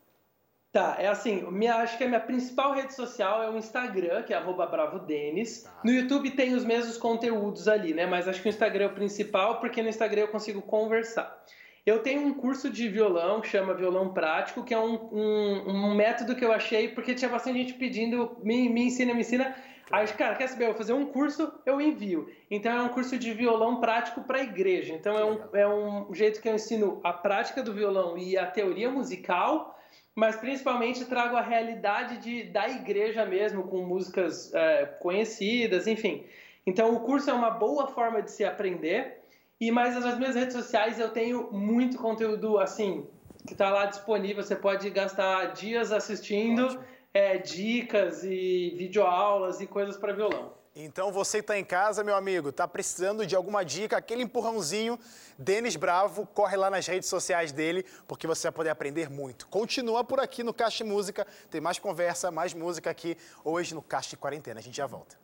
Tá, 0.77 0.95
é 0.99 1.09
assim, 1.09 1.43
minha, 1.51 1.77
acho 1.77 1.97
que 1.97 2.05
a 2.05 2.07
minha 2.07 2.21
principal 2.21 2.75
rede 2.75 2.93
social 2.93 3.43
é 3.43 3.49
o 3.49 3.57
Instagram, 3.57 4.23
que 4.25 4.35
é 4.35 4.39
bravodenis. 4.39 5.63
Tá. 5.63 5.81
No 5.83 5.91
YouTube 5.91 6.33
tem 6.33 6.55
os 6.55 6.67
mesmos 6.67 6.99
conteúdos 6.99 7.67
ali, 7.67 7.95
né? 7.95 8.05
Mas 8.05 8.29
acho 8.29 8.43
que 8.43 8.49
o 8.49 8.51
Instagram 8.51 8.85
é 8.85 8.89
o 8.89 8.93
principal, 8.93 9.59
porque 9.59 9.83
no 9.83 9.89
Instagram 9.89 10.21
eu 10.21 10.29
consigo 10.29 10.61
conversar. 10.61 11.43
Eu 11.87 12.01
tenho 12.01 12.21
um 12.21 12.35
curso 12.35 12.69
de 12.69 12.91
violão 12.91 13.41
que 13.41 13.49
chama 13.49 13.73
Violão 13.73 14.13
Prático, 14.13 14.63
que 14.63 14.75
é 14.75 14.79
um, 14.79 15.09
um, 15.11 15.63
um 15.67 15.95
método 15.95 16.37
que 16.37 16.45
eu 16.45 16.53
achei, 16.53 16.89
porque 16.89 17.15
tinha 17.15 17.31
bastante 17.31 17.59
gente 17.61 17.73
pedindo, 17.73 18.37
me, 18.43 18.69
me 18.69 18.83
ensina, 18.83 19.15
me 19.15 19.21
ensina. 19.21 19.57
Aí, 19.91 20.07
cara, 20.09 20.35
quer 20.35 20.47
saber? 20.47 20.65
Eu 20.65 20.69
vou 20.73 20.77
fazer 20.77 20.93
um 20.93 21.07
curso, 21.07 21.55
eu 21.65 21.81
envio. 21.81 22.29
Então, 22.51 22.71
é 22.77 22.83
um 22.83 22.91
curso 22.91 23.17
de 23.17 23.33
violão 23.33 23.81
prático 23.81 24.25
para 24.25 24.41
a 24.41 24.43
igreja. 24.43 24.93
Então, 24.93 25.17
é 25.17 25.25
um, 25.25 25.39
é 25.55 25.67
um 25.67 26.13
jeito 26.13 26.43
que 26.43 26.47
eu 26.51 26.55
ensino 26.55 27.01
a 27.03 27.15
prática 27.15 27.63
do 27.63 27.73
violão 27.73 28.19
e 28.19 28.37
a 28.37 28.45
teoria 28.45 28.91
musical, 28.91 29.75
mas 30.17 30.35
principalmente 30.35 31.05
trago 31.05 31.37
a 31.37 31.43
realidade 31.43 32.17
de, 32.17 32.45
da 32.45 32.67
igreja 32.67 33.27
mesmo, 33.27 33.65
com 33.65 33.85
músicas 33.85 34.53
é, 34.55 34.87
conhecidas, 34.99 35.87
enfim. 35.87 36.25
Então, 36.67 36.97
o 36.97 37.01
curso 37.01 37.29
é 37.29 37.35
uma 37.35 37.51
boa 37.51 37.87
forma 37.89 38.23
de 38.23 38.31
se 38.31 38.43
aprender. 38.43 39.23
E 39.61 39.71
mais 39.71 39.95
nas 39.95 40.19
minhas 40.19 40.35
redes 40.35 40.55
sociais 40.55 40.99
eu 40.99 41.11
tenho 41.11 41.53
muito 41.53 41.99
conteúdo 41.99 42.59
assim 42.59 43.07
que 43.47 43.53
está 43.53 43.69
lá 43.69 43.85
disponível. 43.85 44.43
Você 44.43 44.57
pode 44.57 44.89
gastar 44.89 45.53
dias 45.53 45.93
assistindo 45.93 46.83
é, 47.13 47.37
dicas 47.37 48.25
e 48.25 48.75
videoaulas 48.77 49.61
e 49.61 49.67
coisas 49.67 49.99
para 49.99 50.15
violão. 50.15 50.56
Então 50.79 51.11
você 51.11 51.39
está 51.39 51.59
em 51.59 51.65
casa, 51.65 52.05
meu 52.05 52.15
amigo, 52.15 52.51
está 52.51 52.69
precisando 52.69 53.27
de 53.27 53.35
alguma 53.35 53.65
dica, 53.65 53.97
aquele 53.97 54.23
empurrãozinho, 54.23 55.01
Denis 55.39 55.75
Bravo, 55.75 56.27
corre 56.27 56.55
lá 56.55 56.69
nas 56.69 56.87
redes 56.87 57.09
sociais 57.09 57.51
dele, 57.51 57.83
porque 58.07 58.27
você 58.27 58.49
vai 58.49 58.53
poder 58.53 58.69
aprender 58.69 59.09
muito. 59.09 59.49
Continua 59.49 60.05
por 60.05 60.21
aqui 60.21 60.43
no 60.43 60.53
Caixa 60.53 60.85
Música, 60.85 61.27
tem 61.51 61.63
mais 61.63 61.79
conversa, 61.79 62.31
mais 62.31 62.53
música 62.53 62.91
aqui 62.91 63.17
hoje 63.43 63.75
no 63.75 63.81
Caixa 63.81 64.19
Quarentena. 64.19 64.61
A 64.61 64.63
gente 64.63 64.77
já 64.77 64.87
volta. 64.87 65.17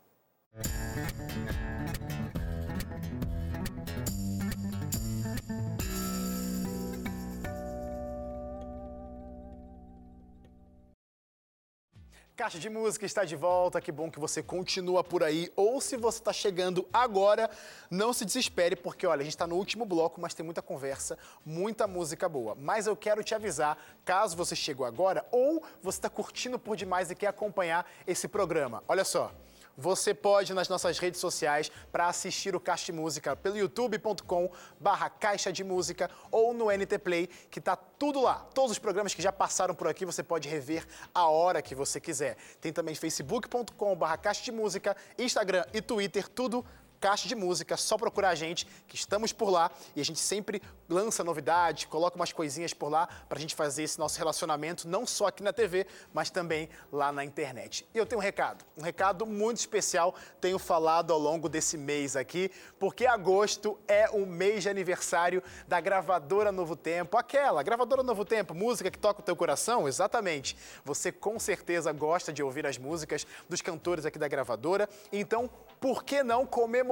Caixa 12.42 12.58
de 12.58 12.68
Música 12.68 13.06
está 13.06 13.24
de 13.24 13.36
volta, 13.36 13.80
que 13.80 13.92
bom 13.92 14.10
que 14.10 14.18
você 14.18 14.42
continua 14.42 15.04
por 15.04 15.22
aí. 15.22 15.52
Ou 15.54 15.80
se 15.80 15.96
você 15.96 16.18
está 16.18 16.32
chegando 16.32 16.84
agora, 16.92 17.48
não 17.88 18.12
se 18.12 18.24
desespere, 18.24 18.74
porque 18.74 19.06
olha, 19.06 19.20
a 19.20 19.22
gente 19.22 19.34
está 19.34 19.46
no 19.46 19.54
último 19.54 19.86
bloco, 19.86 20.20
mas 20.20 20.34
tem 20.34 20.44
muita 20.44 20.60
conversa, 20.60 21.16
muita 21.46 21.86
música 21.86 22.28
boa. 22.28 22.56
Mas 22.56 22.88
eu 22.88 22.96
quero 22.96 23.22
te 23.22 23.32
avisar, 23.32 23.78
caso 24.04 24.36
você 24.36 24.56
chegou 24.56 24.84
agora, 24.84 25.24
ou 25.30 25.62
você 25.80 25.98
está 25.98 26.10
curtindo 26.10 26.58
por 26.58 26.76
demais 26.76 27.12
e 27.12 27.14
quer 27.14 27.28
acompanhar 27.28 27.88
esse 28.08 28.26
programa. 28.26 28.82
Olha 28.88 29.04
só. 29.04 29.30
Você 29.76 30.12
pode 30.12 30.52
nas 30.52 30.68
nossas 30.68 30.98
redes 30.98 31.20
sociais 31.20 31.70
para 31.90 32.06
assistir 32.06 32.54
o 32.54 32.60
Caixa 32.60 32.86
de 32.86 32.92
Música 32.92 33.34
pelo 33.34 33.56
youtube.com 33.56 34.50
barra 34.78 35.08
Caixa 35.08 35.52
de 35.52 35.64
Música 35.64 36.10
ou 36.30 36.52
no 36.52 36.70
NT 36.70 36.98
Play, 36.98 37.28
que 37.50 37.60
tá 37.60 37.74
tudo 37.74 38.20
lá. 38.20 38.46
Todos 38.54 38.72
os 38.72 38.78
programas 38.78 39.14
que 39.14 39.22
já 39.22 39.32
passaram 39.32 39.74
por 39.74 39.88
aqui 39.88 40.04
você 40.04 40.22
pode 40.22 40.48
rever 40.48 40.86
a 41.14 41.26
hora 41.26 41.62
que 41.62 41.74
você 41.74 42.00
quiser. 42.00 42.36
Tem 42.60 42.72
também 42.72 42.94
facebook.com 42.94 43.96
barra 43.96 44.16
Caixa 44.16 44.42
de 44.42 44.52
Música, 44.52 44.96
Instagram 45.18 45.64
e 45.72 45.80
Twitter, 45.80 46.28
tudo 46.28 46.64
Caixa 47.02 47.26
de 47.26 47.34
Música, 47.34 47.76
só 47.76 47.98
procurar 47.98 48.28
a 48.28 48.34
gente, 48.36 48.64
que 48.86 48.94
estamos 48.94 49.32
por 49.32 49.50
lá 49.50 49.72
e 49.96 50.00
a 50.00 50.04
gente 50.04 50.20
sempre 50.20 50.62
lança 50.88 51.24
novidades, 51.24 51.84
coloca 51.86 52.14
umas 52.14 52.32
coisinhas 52.32 52.72
por 52.72 52.88
lá 52.88 53.08
para 53.28 53.38
a 53.38 53.40
gente 53.40 53.56
fazer 53.56 53.82
esse 53.82 53.98
nosso 53.98 54.16
relacionamento, 54.16 54.86
não 54.86 55.04
só 55.04 55.26
aqui 55.26 55.42
na 55.42 55.52
TV, 55.52 55.84
mas 56.14 56.30
também 56.30 56.68
lá 56.92 57.10
na 57.10 57.24
internet. 57.24 57.84
E 57.92 57.98
eu 57.98 58.06
tenho 58.06 58.20
um 58.20 58.22
recado, 58.22 58.64
um 58.78 58.82
recado 58.82 59.26
muito 59.26 59.56
especial, 59.56 60.14
tenho 60.40 60.60
falado 60.60 61.12
ao 61.12 61.18
longo 61.18 61.48
desse 61.48 61.76
mês 61.76 62.14
aqui, 62.14 62.52
porque 62.78 63.04
agosto 63.04 63.76
é 63.88 64.08
o 64.10 64.24
mês 64.24 64.62
de 64.62 64.68
aniversário 64.68 65.42
da 65.66 65.80
gravadora 65.80 66.52
Novo 66.52 66.76
Tempo, 66.76 67.18
aquela, 67.18 67.64
gravadora 67.64 68.04
Novo 68.04 68.24
Tempo, 68.24 68.54
música 68.54 68.92
que 68.92 68.98
toca 68.98 69.18
o 69.18 69.24
teu 69.24 69.34
coração, 69.34 69.88
exatamente. 69.88 70.56
Você 70.84 71.10
com 71.10 71.36
certeza 71.40 71.90
gosta 71.90 72.32
de 72.32 72.44
ouvir 72.44 72.64
as 72.64 72.78
músicas 72.78 73.26
dos 73.48 73.60
cantores 73.60 74.06
aqui 74.06 74.20
da 74.20 74.28
gravadora, 74.28 74.88
então 75.12 75.50
por 75.80 76.04
que 76.04 76.22
não 76.22 76.46
comemorar? 76.46 76.91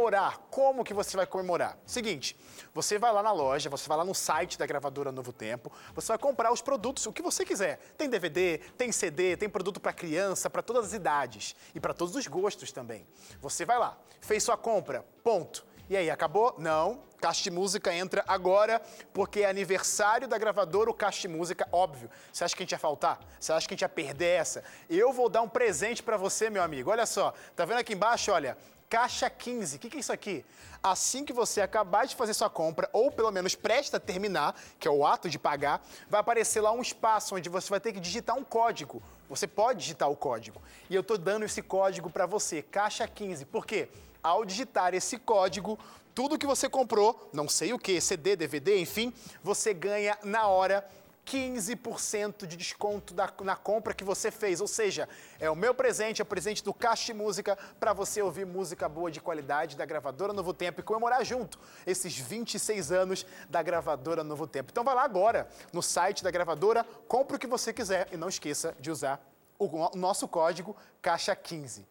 Como 0.50 0.84
que 0.84 0.94
você 0.94 1.16
vai 1.16 1.26
comemorar? 1.26 1.78
Seguinte, 1.84 2.36
você 2.72 2.98
vai 2.98 3.12
lá 3.12 3.22
na 3.22 3.32
loja, 3.32 3.68
você 3.68 3.88
vai 3.88 3.98
lá 3.98 4.04
no 4.04 4.14
site 4.14 4.58
da 4.58 4.64
gravadora 4.64 5.12
Novo 5.12 5.32
Tempo, 5.32 5.70
você 5.94 6.08
vai 6.08 6.18
comprar 6.18 6.52
os 6.52 6.62
produtos, 6.62 7.04
o 7.06 7.12
que 7.12 7.20
você 7.20 7.44
quiser. 7.44 7.78
Tem 7.98 8.08
DVD, 8.08 8.58
tem 8.78 8.92
CD, 8.92 9.36
tem 9.36 9.48
produto 9.48 9.80
para 9.80 9.92
criança, 9.92 10.48
para 10.48 10.62
todas 10.62 10.86
as 10.86 10.92
idades 10.92 11.54
e 11.74 11.80
para 11.80 11.92
todos 11.92 12.16
os 12.16 12.26
gostos 12.26 12.72
também. 12.72 13.06
Você 13.40 13.64
vai 13.64 13.78
lá, 13.78 13.98
fez 14.20 14.42
sua 14.42 14.56
compra, 14.56 15.04
ponto. 15.22 15.66
E 15.90 15.96
aí, 15.96 16.08
acabou? 16.08 16.54
Não. 16.56 17.02
De 17.42 17.50
Música 17.50 17.92
entra 17.92 18.24
agora, 18.26 18.80
porque 19.12 19.40
é 19.40 19.50
aniversário 19.50 20.26
da 20.26 20.38
gravadora, 20.38 20.90
o 20.90 20.96
de 21.10 21.28
Música, 21.28 21.68
óbvio. 21.70 22.08
Você 22.32 22.44
acha 22.44 22.56
que 22.56 22.62
a 22.62 22.64
gente 22.64 22.72
ia 22.72 22.78
faltar? 22.78 23.20
Você 23.38 23.52
acha 23.52 23.68
que 23.68 23.74
a 23.74 23.76
gente 23.76 23.82
ia 23.82 23.88
perder 23.88 24.38
essa? 24.38 24.64
Eu 24.88 25.12
vou 25.12 25.28
dar 25.28 25.42
um 25.42 25.48
presente 25.48 26.02
para 26.02 26.16
você, 26.16 26.48
meu 26.48 26.62
amigo. 26.62 26.90
Olha 26.90 27.04
só, 27.04 27.34
tá 27.54 27.66
vendo 27.66 27.78
aqui 27.78 27.92
embaixo, 27.92 28.32
olha, 28.32 28.56
Caixa 28.90 29.30
15. 29.30 29.76
O 29.76 29.78
que, 29.78 29.88
que 29.88 29.98
é 29.98 30.00
isso 30.00 30.12
aqui? 30.12 30.44
Assim 30.82 31.24
que 31.24 31.32
você 31.32 31.60
acabar 31.60 32.06
de 32.08 32.16
fazer 32.16 32.34
sua 32.34 32.50
compra, 32.50 32.90
ou 32.92 33.08
pelo 33.12 33.30
menos 33.30 33.54
presta 33.54 33.98
a 33.98 34.00
terminar, 34.00 34.60
que 34.80 34.88
é 34.88 34.90
o 34.90 35.06
ato 35.06 35.30
de 35.30 35.38
pagar, 35.38 35.80
vai 36.08 36.20
aparecer 36.20 36.60
lá 36.60 36.72
um 36.72 36.82
espaço 36.82 37.36
onde 37.36 37.48
você 37.48 37.70
vai 37.70 37.78
ter 37.78 37.92
que 37.92 38.00
digitar 38.00 38.36
um 38.36 38.42
código. 38.42 39.00
Você 39.28 39.46
pode 39.46 39.78
digitar 39.78 40.10
o 40.10 40.16
código. 40.16 40.60
E 40.90 40.94
eu 40.96 41.02
estou 41.02 41.16
dando 41.16 41.44
esse 41.44 41.62
código 41.62 42.10
para 42.10 42.26
você, 42.26 42.62
Caixa 42.62 43.06
15. 43.06 43.44
Por 43.44 43.64
quê? 43.64 43.88
Ao 44.20 44.44
digitar 44.44 44.92
esse 44.92 45.18
código, 45.18 45.78
tudo 46.12 46.36
que 46.36 46.46
você 46.46 46.68
comprou, 46.68 47.30
não 47.32 47.48
sei 47.48 47.72
o 47.72 47.78
que, 47.78 48.00
CD, 48.00 48.34
DVD, 48.34 48.80
enfim, 48.80 49.14
você 49.40 49.72
ganha 49.72 50.18
na 50.24 50.48
hora 50.48 50.84
15% 51.26 52.46
de 52.46 52.56
desconto 52.56 53.14
da, 53.14 53.32
na 53.42 53.56
compra 53.56 53.94
que 53.94 54.04
você 54.04 54.30
fez. 54.30 54.60
Ou 54.60 54.66
seja, 54.66 55.08
é 55.38 55.50
o 55.50 55.56
meu 55.56 55.74
presente, 55.74 56.20
é 56.20 56.24
o 56.24 56.26
presente 56.26 56.62
do 56.64 56.74
Caixa 56.74 57.14
Música 57.14 57.56
para 57.78 57.92
você 57.92 58.22
ouvir 58.22 58.46
música 58.46 58.88
boa 58.88 59.10
de 59.10 59.20
qualidade 59.20 59.76
da 59.76 59.84
gravadora 59.84 60.32
Novo 60.32 60.52
Tempo 60.52 60.80
e 60.80 60.82
comemorar 60.82 61.24
junto 61.24 61.58
esses 61.86 62.16
26 62.16 62.92
anos 62.92 63.26
da 63.48 63.62
gravadora 63.62 64.24
Novo 64.24 64.46
Tempo. 64.46 64.70
Então 64.70 64.84
vai 64.84 64.94
lá 64.94 65.04
agora 65.04 65.48
no 65.72 65.82
site 65.82 66.22
da 66.22 66.30
gravadora, 66.30 66.84
compre 67.06 67.36
o 67.36 67.38
que 67.38 67.46
você 67.46 67.72
quiser 67.72 68.08
e 68.12 68.16
não 68.16 68.28
esqueça 68.28 68.74
de 68.80 68.90
usar 68.90 69.24
o 69.58 69.96
nosso 69.96 70.26
código 70.26 70.76
Caixa15. 71.02 71.84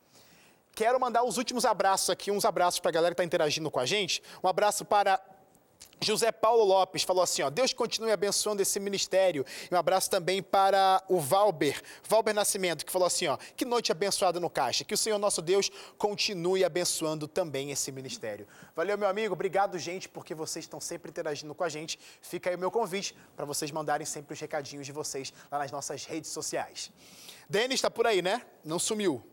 Quero 0.73 0.99
mandar 0.99 1.23
os 1.23 1.37
últimos 1.37 1.65
abraços 1.65 2.09
aqui, 2.09 2.31
uns 2.31 2.45
abraços 2.45 2.79
para 2.79 2.89
a 2.89 2.93
galera 2.93 3.13
que 3.13 3.21
está 3.21 3.25
interagindo 3.25 3.69
com 3.69 3.79
a 3.79 3.85
gente. 3.85 4.23
Um 4.43 4.47
abraço 4.47 4.85
para 4.85 5.19
José 6.01 6.31
Paulo 6.31 6.63
Lopes 6.63 7.03
falou 7.03 7.21
assim: 7.21 7.41
ó, 7.41 7.49
Deus 7.49 7.73
continue 7.73 8.11
abençoando 8.11 8.61
esse 8.61 8.79
ministério. 8.79 9.45
E 9.69 9.73
um 9.73 9.77
abraço 9.77 10.09
também 10.09 10.41
para 10.41 11.03
o 11.07 11.19
Valber, 11.19 11.81
Valber 12.07 12.33
Nascimento, 12.33 12.85
que 12.85 12.91
falou 12.91 13.05
assim: 13.05 13.27
ó, 13.27 13.37
que 13.55 13.65
noite 13.65 13.91
abençoada 13.91 14.39
no 14.39 14.49
Caixa. 14.49 14.83
Que 14.83 14.93
o 14.93 14.97
Senhor 14.97 15.19
nosso 15.19 15.41
Deus 15.41 15.69
continue 15.97 16.63
abençoando 16.63 17.27
também 17.27 17.71
esse 17.71 17.91
ministério. 17.91 18.47
Valeu, 18.75 18.97
meu 18.97 19.09
amigo. 19.09 19.33
Obrigado, 19.33 19.77
gente, 19.77 20.07
porque 20.07 20.33
vocês 20.33 20.65
estão 20.65 20.79
sempre 20.79 21.09
interagindo 21.09 21.53
com 21.53 21.63
a 21.63 21.69
gente. 21.69 21.99
Fica 22.21 22.49
aí 22.49 22.55
o 22.55 22.59
meu 22.59 22.71
convite 22.71 23.15
para 23.35 23.45
vocês 23.45 23.71
mandarem 23.71 24.05
sempre 24.05 24.33
os 24.33 24.39
recadinhos 24.39 24.85
de 24.85 24.91
vocês 24.91 25.33
lá 25.51 25.59
nas 25.59 25.71
nossas 25.71 26.05
redes 26.05 26.31
sociais. 26.31 26.91
Denis 27.49 27.75
está 27.75 27.89
por 27.89 28.05
aí, 28.07 28.21
né? 28.21 28.43
Não 28.63 28.79
sumiu. 28.79 29.23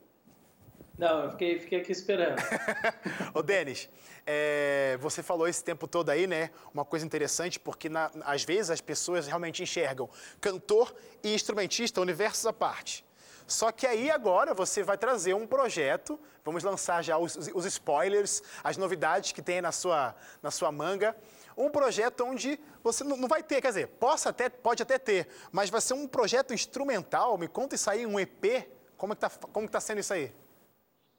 Não, 0.98 1.24
eu 1.24 1.30
fiquei, 1.30 1.58
fiquei 1.58 1.80
aqui 1.80 1.92
esperando. 1.92 2.36
Ô, 3.34 3.42
Denis, 3.42 3.88
é, 4.26 4.96
você 4.98 5.22
falou 5.22 5.46
esse 5.46 5.62
tempo 5.62 5.86
todo 5.86 6.08
aí, 6.08 6.26
né? 6.26 6.50
Uma 6.72 6.86
coisa 6.86 7.04
interessante, 7.04 7.60
porque 7.60 7.88
na, 7.88 8.10
às 8.24 8.44
vezes 8.44 8.70
as 8.70 8.80
pessoas 8.80 9.26
realmente 9.26 9.62
enxergam 9.62 10.08
cantor 10.40 10.94
e 11.22 11.34
instrumentista 11.34 12.00
universos 12.00 12.46
à 12.46 12.52
parte. 12.52 13.04
Só 13.46 13.70
que 13.70 13.86
aí 13.86 14.10
agora 14.10 14.54
você 14.54 14.82
vai 14.82 14.96
trazer 14.96 15.34
um 15.34 15.46
projeto, 15.46 16.18
vamos 16.42 16.64
lançar 16.64 17.04
já 17.04 17.18
os, 17.18 17.36
os 17.54 17.64
spoilers, 17.66 18.42
as 18.64 18.76
novidades 18.76 19.32
que 19.32 19.42
tem 19.42 19.60
na 19.60 19.72
sua, 19.72 20.16
na 20.42 20.50
sua 20.50 20.72
manga. 20.72 21.14
Um 21.56 21.68
projeto 21.68 22.24
onde 22.24 22.58
você 22.82 23.04
não 23.04 23.28
vai 23.28 23.42
ter, 23.42 23.60
quer 23.60 23.68
dizer, 23.68 23.86
possa 23.86 24.30
até, 24.30 24.48
pode 24.48 24.82
até 24.82 24.98
ter, 24.98 25.28
mas 25.52 25.70
vai 25.70 25.80
ser 25.80 25.94
um 25.94 26.08
projeto 26.08 26.54
instrumental. 26.54 27.36
Me 27.36 27.48
conta 27.48 27.74
isso 27.74 27.88
aí, 27.90 28.06
um 28.06 28.18
EP. 28.18 28.68
Como 28.96 29.12
está 29.12 29.28
como 29.28 29.66
que 29.66 29.72
tá 29.72 29.80
sendo 29.80 30.00
isso 30.00 30.12
aí? 30.12 30.32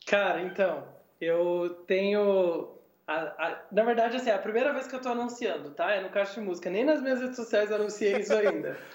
Cara, 0.08 0.42
então, 0.42 0.86
eu 1.20 1.84
tenho. 1.86 2.70
A, 3.06 3.16
a, 3.16 3.62
na 3.72 3.84
verdade, 3.84 4.16
assim, 4.16 4.30
é 4.30 4.34
a 4.34 4.40
primeira 4.40 4.74
vez 4.74 4.88
que 4.88 4.96
eu 4.96 5.02
tô 5.02 5.10
anunciando, 5.10 5.72
tá? 5.72 5.92
É 5.92 6.02
no 6.02 6.10
Caixa 6.10 6.40
de 6.40 6.42
Música. 6.42 6.70
Nem 6.70 6.86
nas 6.86 7.02
minhas 7.02 7.22
redes 7.22 7.36
sociais 7.36 7.70
eu 7.70 7.76
anunciei 7.76 8.18
isso 8.18 8.34
ainda. 8.34 8.78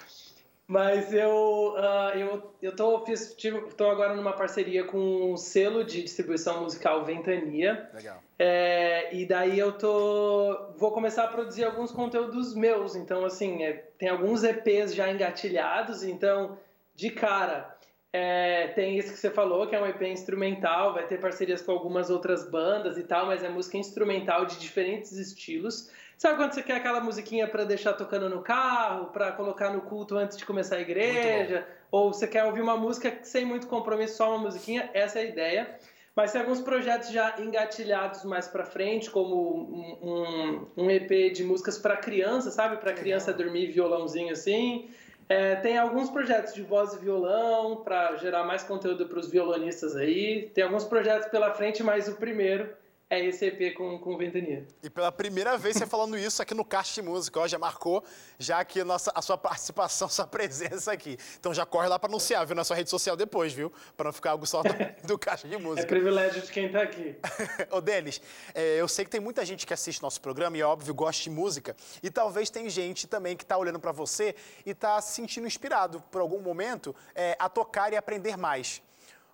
Mas 0.65 1.13
eu, 1.13 1.75
uh, 1.77 2.17
eu, 2.17 2.55
eu 2.61 2.75
tô, 2.75 3.05
fiz, 3.05 3.35
tive, 3.35 3.59
tô 3.73 3.89
agora 3.89 4.15
numa 4.15 4.33
parceria 4.33 4.85
com 4.85 5.33
um 5.33 5.37
selo 5.37 5.83
de 5.83 6.01
distribuição 6.01 6.63
musical 6.63 7.03
Ventania. 7.05 7.89
Legal. 7.93 8.23
É, 8.39 9.13
e 9.13 9.25
daí 9.25 9.59
eu 9.59 9.73
tô, 9.73 10.71
vou 10.77 10.91
começar 10.91 11.25
a 11.25 11.27
produzir 11.27 11.65
alguns 11.65 11.91
conteúdos 11.91 12.55
meus. 12.55 12.95
Então, 12.95 13.25
assim, 13.25 13.61
é, 13.63 13.73
tem 13.99 14.09
alguns 14.09 14.43
EPs 14.43 14.95
já 14.95 15.11
engatilhados. 15.11 16.01
Então, 16.03 16.57
de 16.95 17.11
cara, 17.11 17.72
é, 18.13 18.67
tem 18.75 18.95
isso 18.95 19.11
que 19.11 19.17
você 19.17 19.31
falou, 19.31 19.65
que 19.65 19.75
é 19.75 19.81
um 19.81 19.87
EP 19.87 20.03
instrumental, 20.03 20.93
vai 20.93 21.07
ter 21.07 21.19
parcerias 21.19 21.63
com 21.63 21.71
algumas 21.71 22.11
outras 22.11 22.47
bandas 22.47 22.95
e 22.95 23.03
tal, 23.03 23.25
mas 23.25 23.43
é 23.43 23.49
música 23.49 23.75
instrumental 23.75 24.45
de 24.45 24.59
diferentes 24.59 25.13
estilos. 25.13 25.89
Sabe 26.15 26.37
quando 26.37 26.53
você 26.53 26.61
quer 26.61 26.75
aquela 26.75 27.01
musiquinha 27.01 27.47
para 27.47 27.63
deixar 27.63 27.93
tocando 27.93 28.29
no 28.29 28.43
carro, 28.43 29.07
para 29.07 29.31
colocar 29.31 29.71
no 29.71 29.81
culto 29.81 30.15
antes 30.15 30.37
de 30.37 30.45
começar 30.45 30.75
a 30.75 30.81
igreja? 30.81 31.67
Ou 31.91 32.13
você 32.13 32.27
quer 32.27 32.43
ouvir 32.43 32.61
uma 32.61 32.77
música 32.77 33.17
sem 33.23 33.43
muito 33.43 33.65
compromisso, 33.65 34.17
só 34.17 34.29
uma 34.29 34.37
musiquinha? 34.37 34.91
Essa 34.93 35.19
é 35.19 35.23
a 35.23 35.25
ideia. 35.25 35.79
Mas 36.15 36.31
tem 36.31 36.41
alguns 36.41 36.61
projetos 36.61 37.09
já 37.09 37.35
engatilhados 37.39 38.23
mais 38.23 38.47
para 38.47 38.63
frente, 38.63 39.09
como 39.09 39.35
um, 39.35 40.67
um, 40.77 40.83
um, 40.83 40.91
EP 40.91 41.33
de 41.33 41.43
músicas 41.43 41.79
para 41.79 41.97
criança, 41.97 42.51
sabe? 42.51 42.77
Para 42.77 42.93
criança 42.93 43.33
dormir 43.33 43.71
violãozinho 43.71 44.31
assim. 44.31 44.91
É, 45.33 45.55
tem 45.55 45.79
alguns 45.79 46.11
projetos 46.11 46.53
de 46.53 46.61
voz 46.61 46.93
e 46.93 46.99
violão 46.99 47.77
para 47.77 48.15
gerar 48.17 48.43
mais 48.43 48.61
conteúdo 48.61 49.07
para 49.07 49.17
os 49.17 49.31
violonistas 49.31 49.95
aí. 49.95 50.51
Tem 50.53 50.63
alguns 50.63 50.83
projetos 50.83 51.27
pela 51.29 51.51
frente, 51.55 51.81
mas 51.81 52.07
o 52.07 52.13
primeiro 52.17 52.69
é 53.13 53.25
esse 53.25 53.45
EP 53.45 53.73
com, 53.75 53.97
com 53.99 54.17
Ventania. 54.17 54.65
E 54.81 54.89
pela 54.89 55.11
primeira 55.11 55.57
vez 55.57 55.77
você 55.77 55.85
falando 55.85 56.17
isso 56.17 56.41
aqui 56.41 56.53
no 56.53 56.65
Caixa 56.65 57.01
de 57.01 57.07
Música, 57.07 57.39
ó, 57.39 57.47
já 57.47 57.57
marcou 57.59 58.03
já 58.39 58.59
aqui 58.59 58.81
a, 58.81 58.85
nossa, 58.85 59.11
a 59.13 59.21
sua 59.21 59.37
participação, 59.37 60.07
sua 60.09 60.27
presença 60.27 60.91
aqui. 60.91 61.17
Então 61.39 61.53
já 61.53 61.65
corre 61.65 61.87
lá 61.87 61.99
para 61.99 62.09
anunciar, 62.09 62.45
viu, 62.45 62.55
na 62.55 62.63
sua 62.63 62.75
rede 62.75 62.89
social 62.89 63.15
depois, 63.15 63.53
viu? 63.53 63.71
Para 63.95 64.05
não 64.05 64.13
ficar 64.13 64.31
algo 64.31 64.45
só 64.45 64.61
do, 64.63 64.73
do 65.07 65.17
Caixa 65.17 65.47
de 65.47 65.57
Música. 65.57 65.81
É 65.81 65.85
privilégio 65.85 66.41
de 66.41 66.51
quem 66.51 66.67
está 66.67 66.81
aqui. 66.81 67.15
Ô, 67.71 67.81
Denis, 67.81 68.21
é, 68.53 68.79
eu 68.79 68.87
sei 68.87 69.05
que 69.05 69.11
tem 69.11 69.21
muita 69.21 69.45
gente 69.45 69.65
que 69.65 69.73
assiste 69.73 70.01
nosso 70.01 70.19
programa 70.19 70.57
e, 70.57 70.61
é 70.61 70.65
óbvio, 70.65 70.93
gosta 70.93 71.23
de 71.23 71.29
música. 71.29 71.75
E 72.01 72.09
talvez 72.09 72.49
tem 72.49 72.69
gente 72.69 73.07
também 73.07 73.35
que 73.35 73.43
está 73.43 73.57
olhando 73.57 73.79
para 73.79 73.91
você 73.91 74.35
e 74.65 74.71
está 74.71 74.99
se 75.01 75.13
sentindo 75.13 75.47
inspirado 75.47 76.01
por 76.11 76.21
algum 76.21 76.39
momento 76.39 76.95
é, 77.15 77.35
a 77.39 77.47
tocar 77.47 77.93
e 77.93 77.95
aprender 77.95 78.37
mais. 78.37 78.81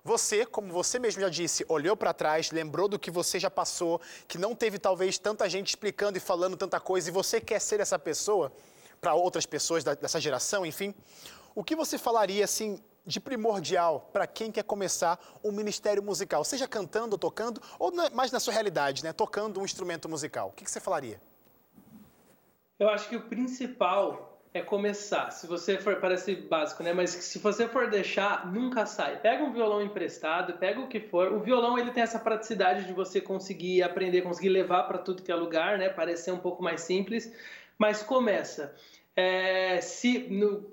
Você, 0.02 0.46
como 0.46 0.72
você 0.72 0.98
mesmo 0.98 1.20
já 1.20 1.28
disse, 1.28 1.64
olhou 1.68 1.96
para 1.96 2.14
trás, 2.14 2.50
lembrou 2.50 2.88
do 2.88 2.98
que 2.98 3.10
você 3.10 3.38
já 3.38 3.50
passou, 3.50 4.00
que 4.26 4.38
não 4.38 4.54
teve 4.54 4.78
talvez 4.78 5.18
tanta 5.18 5.48
gente 5.48 5.68
explicando 5.68 6.16
e 6.16 6.20
falando 6.20 6.56
tanta 6.56 6.80
coisa, 6.80 7.10
e 7.10 7.12
você 7.12 7.40
quer 7.40 7.60
ser 7.60 7.80
essa 7.80 7.98
pessoa 7.98 8.50
para 9.00 9.14
outras 9.14 9.46
pessoas 9.46 9.84
dessa 9.84 10.20
geração, 10.20 10.64
enfim. 10.64 10.94
O 11.54 11.62
que 11.62 11.76
você 11.76 11.98
falaria 11.98 12.44
assim 12.44 12.78
de 13.04 13.18
primordial 13.18 14.08
para 14.12 14.26
quem 14.26 14.52
quer 14.52 14.62
começar 14.62 15.18
um 15.42 15.52
ministério 15.52 16.02
musical, 16.02 16.44
seja 16.44 16.68
cantando 16.68 17.18
tocando, 17.18 17.60
ou 17.78 17.92
mais 18.12 18.30
na 18.30 18.40
sua 18.40 18.52
realidade, 18.52 19.02
né, 19.02 19.12
tocando 19.12 19.60
um 19.60 19.64
instrumento 19.64 20.08
musical? 20.08 20.48
O 20.48 20.52
que, 20.52 20.64
que 20.64 20.70
você 20.70 20.80
falaria? 20.80 21.20
Eu 22.78 22.88
acho 22.88 23.08
que 23.08 23.16
o 23.16 23.22
principal 23.22 24.29
é 24.52 24.60
começar. 24.60 25.30
Se 25.30 25.46
você 25.46 25.78
for, 25.78 25.96
parece 25.96 26.34
básico, 26.34 26.82
né? 26.82 26.92
Mas 26.92 27.10
se 27.10 27.38
você 27.38 27.68
for 27.68 27.88
deixar, 27.88 28.50
nunca 28.52 28.84
sai. 28.84 29.20
Pega 29.20 29.44
um 29.44 29.52
violão 29.52 29.80
emprestado, 29.80 30.58
pega 30.58 30.80
o 30.80 30.88
que 30.88 30.98
for. 30.98 31.32
O 31.32 31.40
violão 31.40 31.78
ele 31.78 31.92
tem 31.92 32.02
essa 32.02 32.18
praticidade 32.18 32.84
de 32.84 32.92
você 32.92 33.20
conseguir 33.20 33.82
aprender, 33.82 34.22
conseguir 34.22 34.48
levar 34.48 34.84
para 34.84 34.98
tudo 34.98 35.22
que 35.22 35.30
é 35.30 35.34
lugar, 35.34 35.78
né? 35.78 35.88
Parecer 35.88 36.32
um 36.32 36.38
pouco 36.38 36.62
mais 36.62 36.80
simples, 36.80 37.32
mas 37.78 38.02
começa. 38.02 38.74
É, 39.14 39.80
se 39.80 40.18
no, 40.28 40.68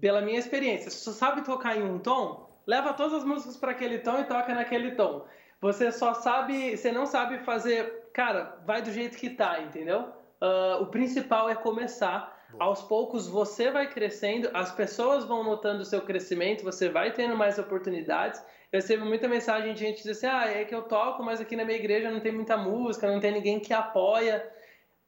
pela 0.00 0.20
minha 0.20 0.38
experiência, 0.38 0.90
se 0.90 0.98
você 0.98 1.12
sabe 1.12 1.44
tocar 1.44 1.76
em 1.76 1.82
um 1.82 1.98
tom, 1.98 2.48
leva 2.64 2.92
todas 2.92 3.14
as 3.14 3.24
músicas 3.24 3.56
para 3.56 3.72
aquele 3.72 3.98
tom 3.98 4.20
e 4.20 4.24
toca 4.24 4.54
naquele 4.54 4.92
tom. 4.92 5.26
Você 5.60 5.90
só 5.90 6.14
sabe, 6.14 6.76
você 6.76 6.92
não 6.92 7.06
sabe 7.06 7.38
fazer, 7.38 8.08
cara, 8.12 8.56
vai 8.64 8.82
do 8.82 8.92
jeito 8.92 9.16
que 9.16 9.30
tá, 9.30 9.60
entendeu? 9.60 10.12
Uh, 10.40 10.82
o 10.82 10.86
principal 10.86 11.48
é 11.48 11.54
começar 11.54 12.35
aos 12.58 12.82
poucos 12.82 13.28
você 13.28 13.70
vai 13.70 13.88
crescendo, 13.88 14.50
as 14.54 14.72
pessoas 14.72 15.24
vão 15.24 15.42
notando 15.42 15.82
o 15.82 15.84
seu 15.84 16.00
crescimento, 16.00 16.64
você 16.64 16.88
vai 16.88 17.12
tendo 17.12 17.36
mais 17.36 17.58
oportunidades. 17.58 18.40
Eu 18.72 18.80
recebo 18.80 19.04
muita 19.04 19.28
mensagem 19.28 19.74
de 19.74 19.80
gente 19.80 19.98
dizer 19.98 20.12
assim: 20.12 20.26
ah, 20.26 20.50
é 20.50 20.64
que 20.64 20.74
eu 20.74 20.82
toco, 20.82 21.22
mas 21.22 21.40
aqui 21.40 21.56
na 21.56 21.64
minha 21.64 21.78
igreja 21.78 22.10
não 22.10 22.20
tem 22.20 22.32
muita 22.32 22.56
música, 22.56 23.10
não 23.10 23.20
tem 23.20 23.32
ninguém 23.32 23.60
que 23.60 23.72
apoia. 23.72 24.48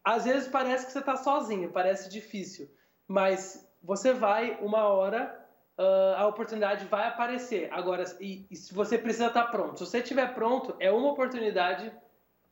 Às 0.05 0.25
vezes 0.25 0.49
parece 0.49 0.87
que 0.87 0.93
você 0.93 1.01
está 1.01 1.17
sozinho, 1.17 1.71
parece 1.71 2.09
difícil, 2.09 2.71
mas 3.07 3.69
você 3.83 4.13
vai, 4.13 4.59
uma 4.61 4.89
hora, 4.89 5.47
uh, 5.79 6.17
a 6.17 6.27
oportunidade 6.27 6.87
vai 6.87 7.09
aparecer. 7.09 7.69
Agora, 7.73 8.05
e, 8.21 8.47
e 8.51 8.57
você 8.73 8.97
precisa 8.97 9.27
estar 9.27 9.45
tá 9.45 9.51
pronto, 9.51 9.79
se 9.79 9.87
você 9.87 9.99
estiver 9.99 10.35
pronto, 10.35 10.75
é 10.81 10.91
uma 10.91 11.13
oportunidade 11.13 11.93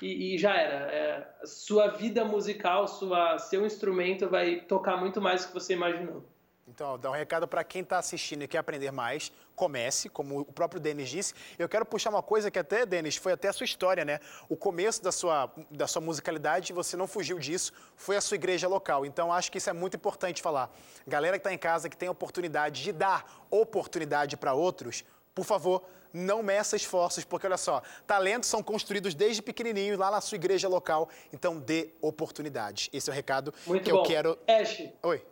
e, 0.02 0.34
e 0.34 0.38
já 0.38 0.54
era. 0.54 0.92
É, 0.92 1.28
sua 1.44 1.88
vida 1.88 2.24
musical, 2.24 2.86
sua, 2.86 3.38
seu 3.38 3.64
instrumento 3.64 4.28
vai 4.28 4.60
tocar 4.60 4.96
muito 4.96 5.20
mais 5.20 5.42
do 5.42 5.48
que 5.48 5.54
você 5.54 5.72
imaginou. 5.72 6.24
Então, 6.68 6.98
dá 6.98 7.08
um 7.08 7.14
recado 7.14 7.46
para 7.46 7.62
quem 7.62 7.82
está 7.82 7.98
assistindo 7.98 8.42
e 8.42 8.48
quer 8.48 8.58
aprender 8.58 8.90
mais. 8.90 9.30
Comece, 9.54 10.08
como 10.08 10.40
o 10.40 10.52
próprio 10.52 10.80
Denis 10.80 11.08
disse. 11.08 11.32
Eu 11.56 11.68
quero 11.68 11.86
puxar 11.86 12.10
uma 12.10 12.22
coisa 12.22 12.50
que 12.50 12.58
até, 12.58 12.84
Denis, 12.84 13.16
foi 13.16 13.32
até 13.32 13.48
a 13.48 13.52
sua 13.52 13.64
história, 13.64 14.04
né? 14.04 14.18
O 14.48 14.56
começo 14.56 15.00
da 15.00 15.12
sua, 15.12 15.50
da 15.70 15.86
sua 15.86 16.02
musicalidade, 16.02 16.72
você 16.72 16.96
não 16.96 17.06
fugiu 17.06 17.38
disso, 17.38 17.72
foi 17.94 18.16
a 18.16 18.20
sua 18.20 18.34
igreja 18.34 18.66
local. 18.66 19.06
Então, 19.06 19.32
acho 19.32 19.50
que 19.50 19.58
isso 19.58 19.70
é 19.70 19.72
muito 19.72 19.96
importante 19.96 20.42
falar. 20.42 20.68
Galera 21.06 21.38
que 21.38 21.40
está 21.40 21.54
em 21.54 21.58
casa, 21.58 21.88
que 21.88 21.96
tem 21.96 22.08
a 22.08 22.12
oportunidade 22.12 22.82
de 22.82 22.90
dar 22.90 23.46
oportunidade 23.48 24.36
para 24.36 24.52
outros, 24.52 25.04
por 25.36 25.44
favor, 25.44 25.84
não 26.16 26.42
meça 26.42 26.74
esforços, 26.74 27.24
porque 27.24 27.46
olha 27.46 27.56
só, 27.56 27.82
talentos 28.06 28.48
são 28.48 28.62
construídos 28.62 29.14
desde 29.14 29.42
pequenininho 29.42 29.98
lá 29.98 30.10
na 30.10 30.20
sua 30.20 30.36
igreja 30.36 30.68
local, 30.68 31.08
então 31.32 31.58
dê 31.58 31.90
oportunidades. 32.00 32.88
Esse 32.92 33.10
é 33.10 33.12
o 33.12 33.14
recado 33.14 33.52
Muito 33.66 33.84
que 33.84 33.92
bom. 33.92 33.98
eu 33.98 34.02
quero. 34.02 34.38
Ash, 34.48 34.82
Oi. 35.02 35.22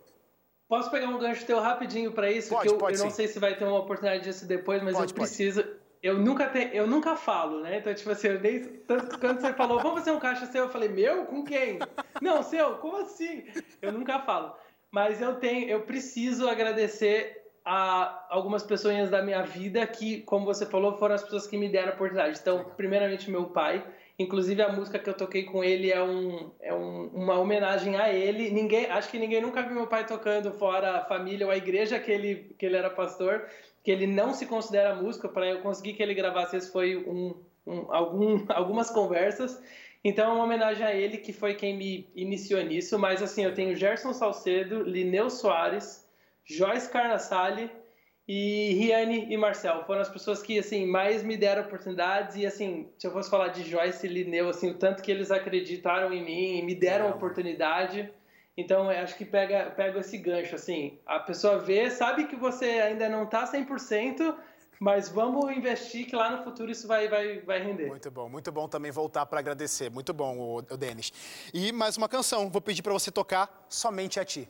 Posso 0.68 0.90
pegar 0.90 1.08
um 1.08 1.18
gancho 1.18 1.44
teu 1.44 1.60
rapidinho 1.60 2.12
para 2.12 2.30
isso? 2.30 2.48
Pode, 2.48 2.68
que 2.68 2.74
eu, 2.74 2.78
pode 2.78 2.98
eu 2.98 3.04
não 3.04 3.10
sim. 3.10 3.16
sei 3.16 3.28
se 3.28 3.38
vai 3.38 3.56
ter 3.56 3.64
uma 3.64 3.78
oportunidade 3.78 4.24
disso 4.24 4.46
depois, 4.46 4.82
mas 4.82 4.94
pode, 4.94 5.12
eu 5.12 5.14
preciso. 5.14 5.62
Pode. 5.62 5.84
Eu 6.02 6.18
nunca, 6.18 6.48
te, 6.48 6.70
eu 6.74 6.86
nunca 6.86 7.16
falo, 7.16 7.60
né? 7.60 7.78
Então, 7.78 7.94
tipo 7.94 8.10
assim, 8.10 8.28
eu 8.28 8.40
nem, 8.40 8.62
tanto, 8.62 9.18
quando 9.18 9.40
você 9.40 9.54
falou, 9.54 9.80
vamos 9.80 10.00
fazer 10.00 10.10
um 10.10 10.18
caixa 10.18 10.44
seu, 10.46 10.64
eu 10.64 10.70
falei, 10.70 10.88
meu? 10.88 11.24
Com 11.24 11.42
quem? 11.44 11.78
não, 12.20 12.42
seu, 12.42 12.74
como 12.76 12.98
assim? 12.98 13.44
Eu 13.80 13.90
nunca 13.92 14.20
falo. 14.20 14.54
Mas 14.90 15.20
eu 15.20 15.36
tenho, 15.36 15.68
eu 15.68 15.82
preciso 15.82 16.46
agradecer 16.46 17.43
a 17.64 18.26
algumas 18.28 18.62
pessoas 18.62 19.08
da 19.08 19.22
minha 19.22 19.42
vida 19.42 19.86
que, 19.86 20.20
como 20.22 20.44
você 20.44 20.66
falou, 20.66 20.98
foram 20.98 21.14
as 21.14 21.22
pessoas 21.22 21.46
que 21.46 21.56
me 21.56 21.68
deram 21.68 21.92
a 21.92 21.94
oportunidade. 21.94 22.38
Então, 22.40 22.64
primeiramente, 22.76 23.30
meu 23.30 23.46
pai. 23.46 23.82
Inclusive, 24.18 24.62
a 24.62 24.70
música 24.70 24.98
que 24.98 25.08
eu 25.08 25.14
toquei 25.14 25.44
com 25.44 25.64
ele 25.64 25.90
é, 25.90 26.00
um, 26.00 26.50
é 26.60 26.72
um, 26.72 27.06
uma 27.14 27.38
homenagem 27.38 27.96
a 27.96 28.12
ele. 28.12 28.50
Ninguém, 28.50 28.86
acho 28.86 29.08
que 29.08 29.18
ninguém 29.18 29.40
nunca 29.40 29.62
viu 29.62 29.74
meu 29.74 29.86
pai 29.86 30.06
tocando 30.06 30.52
fora 30.52 30.98
a 30.98 31.04
família 31.04 31.46
ou 31.46 31.52
a 31.52 31.56
igreja 31.56 31.98
que 31.98 32.12
ele, 32.12 32.54
que 32.58 32.66
ele 32.66 32.76
era 32.76 32.90
pastor, 32.90 33.48
que 33.82 33.90
ele 33.90 34.06
não 34.06 34.34
se 34.34 34.46
considera 34.46 34.94
músico. 34.94 35.28
Para 35.30 35.46
eu 35.48 35.60
conseguir 35.62 35.94
que 35.94 36.02
ele 36.02 36.14
gravasse, 36.14 36.56
esse 36.56 36.70
foi 36.70 36.96
um, 36.96 37.34
um, 37.66 37.92
algum, 37.92 38.44
algumas 38.54 38.90
conversas. 38.90 39.60
Então, 40.04 40.30
é 40.30 40.34
uma 40.34 40.44
homenagem 40.44 40.86
a 40.86 40.94
ele, 40.94 41.16
que 41.16 41.32
foi 41.32 41.54
quem 41.54 41.76
me 41.76 42.10
iniciou 42.14 42.62
nisso. 42.62 42.98
Mas, 42.98 43.22
assim, 43.22 43.42
eu 43.42 43.54
tenho 43.54 43.74
Gerson 43.74 44.12
Salcedo, 44.12 44.82
Lineu 44.82 45.30
Soares, 45.30 46.03
Joyce 46.44 46.88
Carnassali 46.88 47.70
e 48.26 48.74
Riane 48.74 49.26
e 49.32 49.36
Marcel. 49.36 49.84
Foram 49.84 50.00
as 50.00 50.08
pessoas 50.08 50.42
que, 50.42 50.58
assim, 50.58 50.86
mais 50.86 51.22
me 51.22 51.36
deram 51.36 51.62
oportunidades 51.62 52.36
e, 52.36 52.46
assim, 52.46 52.88
se 52.98 53.06
eu 53.06 53.12
fosse 53.12 53.30
falar 53.30 53.48
de 53.48 53.68
Joyce 53.68 54.06
e 54.06 54.10
Lineu, 54.10 54.48
assim, 54.48 54.70
o 54.70 54.78
tanto 54.78 55.02
que 55.02 55.10
eles 55.10 55.30
acreditaram 55.30 56.12
em 56.12 56.24
mim 56.24 56.58
e 56.58 56.62
me 56.62 56.74
deram 56.74 57.10
oportunidade. 57.10 58.10
Então, 58.56 58.90
eu 58.90 59.02
acho 59.02 59.16
que 59.16 59.24
pega, 59.24 59.70
pega 59.70 59.98
esse 59.98 60.16
gancho, 60.16 60.54
assim, 60.54 60.98
a 61.04 61.18
pessoa 61.18 61.58
vê, 61.58 61.90
sabe 61.90 62.26
que 62.26 62.36
você 62.36 62.66
ainda 62.66 63.08
não 63.08 63.24
está 63.24 63.44
100%, 63.50 64.34
mas 64.78 65.08
vamos 65.08 65.50
investir 65.50 66.06
que 66.06 66.14
lá 66.14 66.30
no 66.30 66.44
futuro 66.44 66.70
isso 66.70 66.86
vai, 66.86 67.08
vai, 67.08 67.40
vai 67.40 67.62
render. 67.62 67.88
Muito 67.88 68.10
bom, 68.10 68.28
muito 68.28 68.52
bom 68.52 68.68
também 68.68 68.92
voltar 68.92 69.26
para 69.26 69.40
agradecer. 69.40 69.90
Muito 69.90 70.12
bom, 70.12 70.38
o, 70.38 70.58
o 70.58 70.76
Denis. 70.76 71.12
E 71.52 71.72
mais 71.72 71.96
uma 71.96 72.08
canção, 72.08 72.48
vou 72.48 72.60
pedir 72.60 72.82
para 72.82 72.92
você 72.92 73.10
tocar 73.10 73.66
Somente 73.68 74.20
a 74.20 74.24
Ti. 74.24 74.48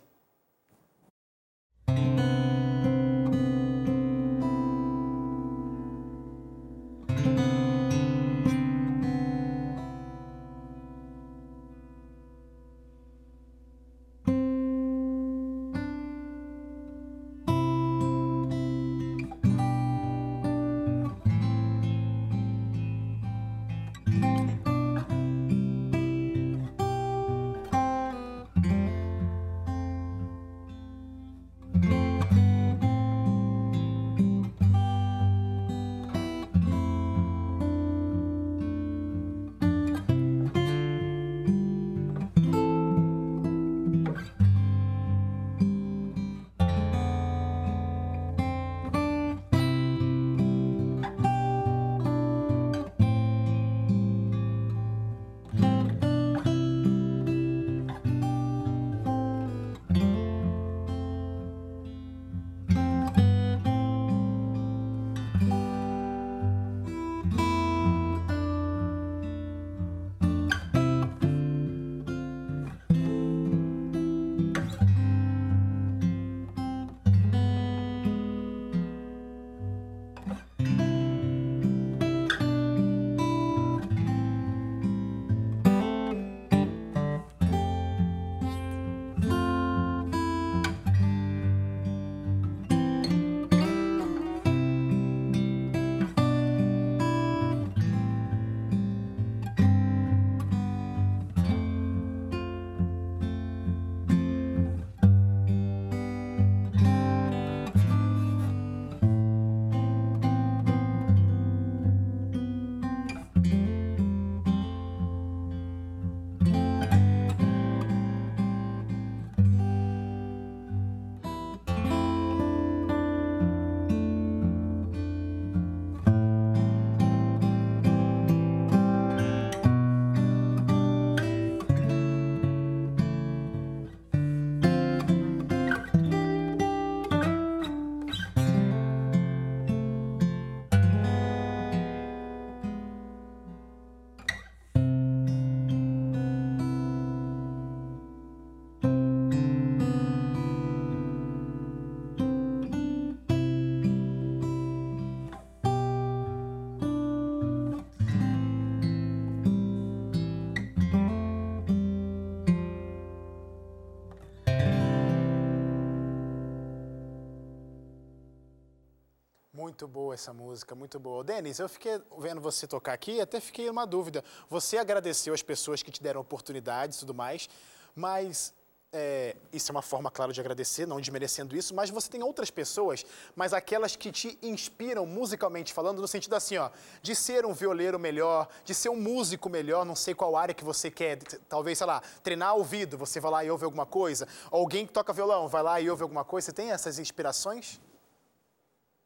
Muito 169.74 169.88
boa 169.88 170.14
essa 170.14 170.32
música, 170.32 170.72
muito 170.72 171.00
boa. 171.00 171.24
Denis, 171.24 171.58
eu 171.58 171.68
fiquei 171.68 172.00
vendo 172.16 172.40
você 172.40 172.64
tocar 172.64 172.92
aqui, 172.92 173.20
até 173.20 173.40
fiquei 173.40 173.68
uma 173.68 173.84
dúvida. 173.84 174.22
Você 174.48 174.78
agradeceu 174.78 175.34
as 175.34 175.42
pessoas 175.42 175.82
que 175.82 175.90
te 175.90 176.00
deram 176.00 176.20
oportunidades 176.20 176.96
e 176.96 177.00
tudo 177.00 177.12
mais, 177.12 177.48
mas 177.92 178.54
é, 178.92 179.34
isso 179.52 179.72
é 179.72 179.74
uma 179.74 179.82
forma, 179.82 180.12
claro, 180.12 180.32
de 180.32 180.40
agradecer, 180.40 180.86
não 180.86 181.00
desmerecendo 181.00 181.56
isso, 181.56 181.74
mas 181.74 181.90
você 181.90 182.08
tem 182.08 182.22
outras 182.22 182.52
pessoas, 182.52 183.04
mas 183.34 183.52
aquelas 183.52 183.96
que 183.96 184.12
te 184.12 184.38
inspiram 184.40 185.04
musicalmente 185.06 185.72
falando, 185.72 186.00
no 186.00 186.06
sentido 186.06 186.36
assim, 186.36 186.56
ó, 186.56 186.70
de 187.02 187.16
ser 187.16 187.44
um 187.44 187.52
violeiro 187.52 187.98
melhor, 187.98 188.48
de 188.64 188.72
ser 188.72 188.90
um 188.90 188.96
músico 188.96 189.50
melhor, 189.50 189.84
não 189.84 189.96
sei 189.96 190.14
qual 190.14 190.36
área 190.36 190.54
que 190.54 190.62
você 190.62 190.88
quer, 190.88 191.18
talvez, 191.48 191.78
sei 191.78 191.86
lá, 191.88 192.00
treinar 192.22 192.54
ouvido, 192.54 192.96
você 192.96 193.18
vai 193.18 193.32
lá 193.32 193.44
e 193.44 193.50
ouve 193.50 193.64
alguma 193.64 193.86
coisa, 193.86 194.28
alguém 194.52 194.86
que 194.86 194.92
toca 194.92 195.12
violão, 195.12 195.48
vai 195.48 195.64
lá 195.64 195.80
e 195.80 195.90
ouve 195.90 196.04
alguma 196.04 196.24
coisa, 196.24 196.46
você 196.46 196.52
tem 196.52 196.70
essas 196.70 197.00
inspirações? 197.00 197.80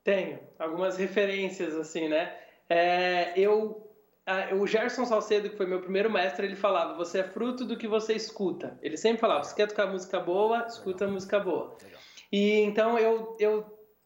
Tenho, 0.05 0.39
algumas 0.59 0.97
referências, 0.97 1.75
assim, 1.75 2.09
né? 2.09 2.35
É, 2.69 3.33
eu 3.37 3.89
o 4.61 4.67
Gerson 4.67 5.07
Salcedo, 5.07 5.49
que 5.49 5.57
foi 5.57 5.67
meu 5.67 5.81
primeiro 5.81 6.11
mestre, 6.11 6.47
ele 6.47 6.57
falava: 6.57 6.95
você 6.95 7.21
é 7.21 7.25
fruto 7.25 7.65
do 7.65 7.77
que 7.77 7.89
você 7.89 8.13
escuta. 8.13 8.79
Ele 8.83 8.97
sempre 8.97 9.21
falava: 9.21 9.45
você 9.45 9.55
quer 9.55 9.69
tocar 9.69 9.87
música 9.87 10.21
boa, 10.21 10.67
escuta 10.67 11.05
Legal. 11.05 11.15
música 11.15 11.41
boa. 11.41 11.77
Legal. 11.83 12.01
E 12.31 12.61
então 12.61 12.99
eu, 12.99 13.37
eu 13.41 13.65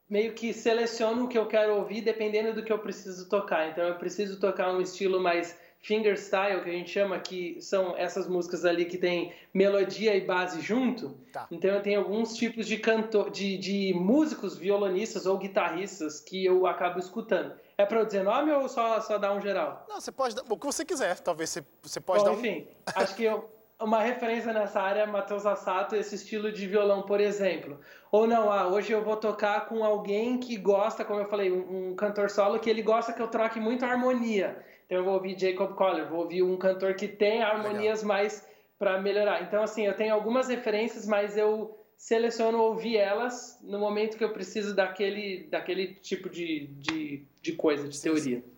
meio 0.08 0.32
que 0.32 0.52
seleciono 0.52 1.24
o 1.24 1.28
que 1.28 1.36
eu 1.36 1.46
quero 1.46 1.74
ouvir 1.76 2.02
dependendo 2.02 2.54
do 2.54 2.62
que 2.62 2.72
eu 2.72 2.78
preciso 2.78 3.28
tocar. 3.28 3.68
Então 3.68 3.84
eu 3.84 3.96
preciso 3.96 4.38
tocar 4.38 4.72
um 4.72 4.80
estilo 4.80 5.20
mais 5.20 5.58
fingerstyle, 5.82 6.62
que 6.62 6.70
a 6.70 6.72
gente 6.72 6.90
chama, 6.90 7.18
que 7.18 7.60
são 7.60 7.96
essas 7.96 8.28
músicas 8.28 8.64
ali 8.64 8.84
que 8.84 8.96
tem 8.96 9.32
melodia 9.52 10.14
e 10.14 10.20
base 10.20 10.60
junto. 10.60 11.10
Tá. 11.32 11.46
Então 11.50 11.70
eu 11.70 11.82
tenho 11.82 12.00
alguns 12.00 12.36
tipos 12.36 12.66
de 12.66 12.78
cantor, 12.78 13.30
de, 13.30 13.58
de 13.58 13.92
músicos, 13.94 14.56
violonistas 14.56 15.26
ou 15.26 15.36
guitarristas 15.36 16.20
que 16.20 16.44
eu 16.44 16.66
acabo 16.66 17.00
escutando. 17.00 17.52
É 17.76 17.84
para 17.84 17.98
eu 17.98 18.06
dizer 18.06 18.22
nome 18.22 18.52
ou 18.52 18.68
só, 18.68 19.00
só 19.00 19.18
dar 19.18 19.32
um 19.34 19.40
geral? 19.40 19.84
Não, 19.88 20.00
você 20.00 20.12
pode 20.12 20.36
dar 20.36 20.44
o 20.48 20.56
que 20.56 20.66
você 20.66 20.84
quiser. 20.84 21.18
Talvez 21.18 21.50
você, 21.50 21.64
você 21.82 22.00
pode 22.00 22.20
Bom, 22.20 22.26
dar 22.26 22.32
um... 22.32 22.38
Enfim, 22.38 22.68
acho 22.94 23.16
que 23.16 23.24
eu, 23.24 23.50
uma 23.80 24.00
referência 24.00 24.52
nessa 24.52 24.80
área 24.80 25.00
é 25.00 25.06
Matheus 25.06 25.44
Assato, 25.44 25.96
esse 25.96 26.14
estilo 26.14 26.52
de 26.52 26.66
violão, 26.68 27.02
por 27.02 27.20
exemplo. 27.20 27.80
Ou 28.12 28.26
não, 28.26 28.52
ah, 28.52 28.68
hoje 28.68 28.92
eu 28.92 29.02
vou 29.02 29.16
tocar 29.16 29.66
com 29.66 29.82
alguém 29.84 30.38
que 30.38 30.56
gosta, 30.56 31.04
como 31.04 31.20
eu 31.20 31.26
falei, 31.26 31.50
um, 31.50 31.90
um 31.90 31.96
cantor 31.96 32.30
solo 32.30 32.60
que 32.60 32.70
ele 32.70 32.82
gosta 32.82 33.12
que 33.12 33.20
eu 33.20 33.26
troque 33.26 33.58
muito 33.58 33.84
harmonia. 33.84 34.64
Então 34.86 34.98
eu 34.98 35.04
vou 35.04 35.14
ouvir 35.14 35.38
Jacob 35.38 35.74
Collier, 35.74 36.08
vou 36.08 36.20
ouvir 36.20 36.42
um 36.42 36.56
cantor 36.56 36.94
que 36.94 37.08
tem 37.08 37.42
harmonias 37.42 38.02
Legal. 38.02 38.16
mais 38.16 38.46
para 38.78 39.00
melhorar. 39.00 39.42
Então, 39.42 39.62
assim, 39.62 39.86
eu 39.86 39.94
tenho 39.94 40.12
algumas 40.12 40.48
referências, 40.48 41.06
mas 41.06 41.36
eu 41.36 41.78
seleciono 41.96 42.58
ouvir 42.58 42.96
elas 42.96 43.58
no 43.62 43.78
momento 43.78 44.18
que 44.18 44.24
eu 44.24 44.32
preciso 44.32 44.74
daquele, 44.74 45.46
daquele 45.48 45.94
tipo 45.94 46.28
de, 46.28 46.66
de, 46.78 47.24
de 47.40 47.52
coisa, 47.52 47.86
de 47.86 47.96
sim, 47.96 48.02
teoria. 48.02 48.40
Sim. 48.40 48.51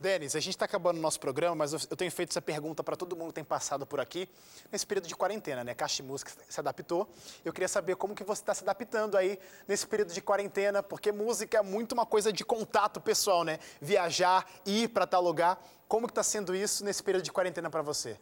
Denis, 0.00 0.36
a 0.36 0.40
gente 0.40 0.54
está 0.54 0.64
acabando 0.64 0.98
o 0.98 1.00
nosso 1.00 1.18
programa, 1.18 1.56
mas 1.56 1.72
eu, 1.72 1.96
tenho 1.96 2.10
feito 2.12 2.30
essa 2.30 2.40
pergunta 2.40 2.84
para 2.84 2.94
todo 2.94 3.16
mundo 3.16 3.28
que 3.28 3.34
tem 3.34 3.44
passado 3.44 3.84
por 3.84 3.98
aqui 3.98 4.28
nesse 4.70 4.86
período 4.86 5.08
de 5.08 5.16
quarentena, 5.16 5.64
né? 5.64 5.74
Caixa 5.74 6.04
Música 6.04 6.30
se 6.48 6.60
adaptou. 6.60 7.08
Eu 7.44 7.52
queria 7.52 7.66
saber 7.66 7.96
como 7.96 8.14
que 8.14 8.22
você 8.22 8.40
está 8.40 8.54
se 8.54 8.62
adaptando 8.62 9.16
aí 9.16 9.40
nesse 9.66 9.88
período 9.88 10.12
de 10.12 10.20
quarentena, 10.20 10.84
porque 10.84 11.10
música 11.10 11.58
é 11.58 11.62
muito 11.62 11.92
uma 11.92 12.06
coisa 12.06 12.32
de 12.32 12.44
contato 12.44 13.00
pessoal, 13.00 13.42
né? 13.42 13.58
Viajar, 13.80 14.46
ir 14.64 14.88
para 14.90 15.04
tal 15.04 15.20
lugar. 15.20 15.60
Como 15.88 16.06
que 16.06 16.12
está 16.12 16.22
sendo 16.22 16.54
isso 16.54 16.84
nesse 16.84 17.02
período 17.02 17.24
de 17.24 17.32
quarentena 17.32 17.68
para 17.68 17.82
você? 17.82 18.16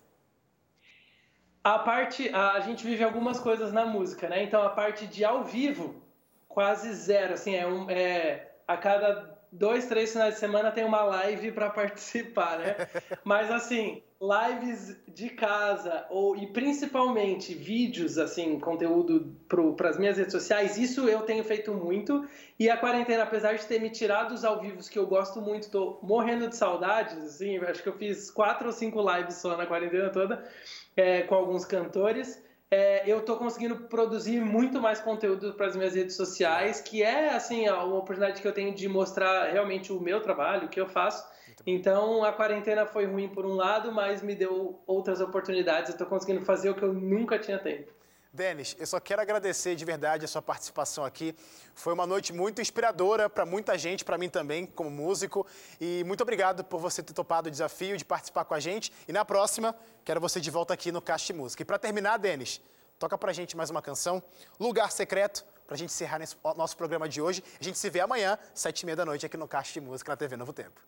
A 1.62 1.78
parte, 1.78 2.30
a 2.30 2.58
gente 2.60 2.86
vive 2.86 3.04
algumas 3.04 3.38
coisas 3.38 3.70
na 3.70 3.84
música, 3.84 4.30
né? 4.30 4.42
Então 4.42 4.62
a 4.62 4.70
parte 4.70 5.06
de 5.06 5.26
ao 5.26 5.44
vivo, 5.44 6.02
quase 6.48 6.90
zero, 6.94 7.34
assim, 7.34 7.54
é, 7.54 7.66
um, 7.66 7.90
é 7.90 8.54
a 8.66 8.78
cada 8.78 9.35
dois, 9.58 9.86
três 9.86 10.12
finais 10.12 10.34
de 10.34 10.40
semana 10.40 10.70
tem 10.70 10.84
uma 10.84 11.02
live 11.02 11.52
para 11.52 11.70
participar, 11.70 12.58
né? 12.58 12.76
Mas 13.24 13.50
assim, 13.50 14.02
lives 14.20 14.96
de 15.08 15.30
casa 15.30 16.06
ou 16.10 16.36
e 16.36 16.46
principalmente 16.46 17.54
vídeos, 17.54 18.18
assim, 18.18 18.58
conteúdo 18.58 19.34
para 19.76 19.90
as 19.90 19.98
minhas 19.98 20.16
redes 20.16 20.32
sociais, 20.32 20.78
isso 20.78 21.08
eu 21.08 21.22
tenho 21.22 21.44
feito 21.44 21.72
muito. 21.72 22.26
E 22.58 22.70
a 22.70 22.76
quarentena, 22.76 23.24
apesar 23.24 23.54
de 23.54 23.66
ter 23.66 23.80
me 23.80 23.90
tirado 23.90 24.32
os 24.32 24.44
ao 24.44 24.60
vivos 24.60 24.88
que 24.88 24.98
eu 24.98 25.06
gosto 25.06 25.40
muito, 25.40 25.70
tô 25.70 25.98
morrendo 26.02 26.48
de 26.48 26.56
saudades, 26.56 27.16
assim, 27.18 27.58
acho 27.58 27.82
que 27.82 27.88
eu 27.88 27.96
fiz 27.96 28.30
quatro 28.30 28.66
ou 28.66 28.72
cinco 28.72 29.00
lives 29.10 29.36
só 29.36 29.56
na 29.56 29.66
quarentena 29.66 30.10
toda 30.10 30.44
é, 30.96 31.22
com 31.22 31.34
alguns 31.34 31.64
cantores. 31.64 32.44
É, 32.70 33.08
eu 33.08 33.20
estou 33.20 33.36
conseguindo 33.36 33.76
produzir 33.88 34.40
muito 34.40 34.80
mais 34.80 35.00
conteúdo 35.00 35.54
para 35.54 35.66
as 35.66 35.76
minhas 35.76 35.94
redes 35.94 36.16
sociais, 36.16 36.80
que 36.80 37.02
é 37.02 37.28
assim 37.28 37.68
uma 37.68 37.84
oportunidade 37.84 38.42
que 38.42 38.48
eu 38.48 38.52
tenho 38.52 38.74
de 38.74 38.88
mostrar 38.88 39.50
realmente 39.50 39.92
o 39.92 40.00
meu 40.00 40.20
trabalho, 40.20 40.66
o 40.66 40.68
que 40.68 40.80
eu 40.80 40.88
faço. 40.88 41.24
Então 41.64 42.24
a 42.24 42.32
quarentena 42.32 42.84
foi 42.84 43.06
ruim 43.06 43.28
por 43.28 43.46
um 43.46 43.54
lado, 43.54 43.92
mas 43.92 44.20
me 44.22 44.34
deu 44.34 44.80
outras 44.86 45.20
oportunidades. 45.20 45.90
Eu 45.90 45.94
estou 45.94 46.06
conseguindo 46.08 46.44
fazer 46.44 46.70
o 46.70 46.74
que 46.74 46.82
eu 46.82 46.92
nunca 46.92 47.38
tinha 47.38 47.58
tempo. 47.58 47.92
Denis, 48.36 48.76
eu 48.78 48.86
só 48.86 49.00
quero 49.00 49.22
agradecer 49.22 49.74
de 49.74 49.84
verdade 49.84 50.26
a 50.26 50.28
sua 50.28 50.42
participação 50.42 51.04
aqui. 51.04 51.34
Foi 51.74 51.94
uma 51.94 52.06
noite 52.06 52.34
muito 52.34 52.60
inspiradora 52.60 53.30
para 53.30 53.46
muita 53.46 53.78
gente, 53.78 54.04
para 54.04 54.18
mim 54.18 54.28
também, 54.28 54.66
como 54.66 54.90
músico. 54.90 55.46
E 55.80 56.04
muito 56.04 56.20
obrigado 56.20 56.62
por 56.62 56.78
você 56.78 57.02
ter 57.02 57.14
topado 57.14 57.48
o 57.48 57.50
desafio 57.50 57.96
de 57.96 58.04
participar 58.04 58.44
com 58.44 58.52
a 58.52 58.60
gente. 58.60 58.92
E 59.08 59.12
na 59.12 59.24
próxima, 59.24 59.74
quero 60.04 60.20
você 60.20 60.38
de 60.38 60.50
volta 60.50 60.74
aqui 60.74 60.92
no 60.92 61.00
Caixa 61.00 61.32
Música. 61.32 61.62
E 61.62 61.64
para 61.64 61.78
terminar, 61.78 62.18
Denis, 62.18 62.60
toca 62.98 63.16
para 63.16 63.30
a 63.30 63.34
gente 63.34 63.56
mais 63.56 63.70
uma 63.70 63.80
canção, 63.80 64.22
Lugar 64.60 64.92
Secreto, 64.92 65.42
para 65.66 65.74
a 65.74 65.78
gente 65.78 65.88
encerrar 65.88 66.18
nesse, 66.18 66.36
nosso 66.56 66.76
programa 66.76 67.08
de 67.08 67.22
hoje. 67.22 67.42
A 67.58 67.64
gente 67.64 67.78
se 67.78 67.88
vê 67.88 68.00
amanhã, 68.00 68.38
sete 68.54 68.82
e 68.82 68.86
meia 68.86 68.96
da 68.96 69.06
noite, 69.06 69.24
aqui 69.24 69.38
no 69.38 69.48
de 69.48 69.80
Música, 69.80 70.12
na 70.12 70.16
TV 70.16 70.36
Novo 70.36 70.52
Tempo. 70.52 70.78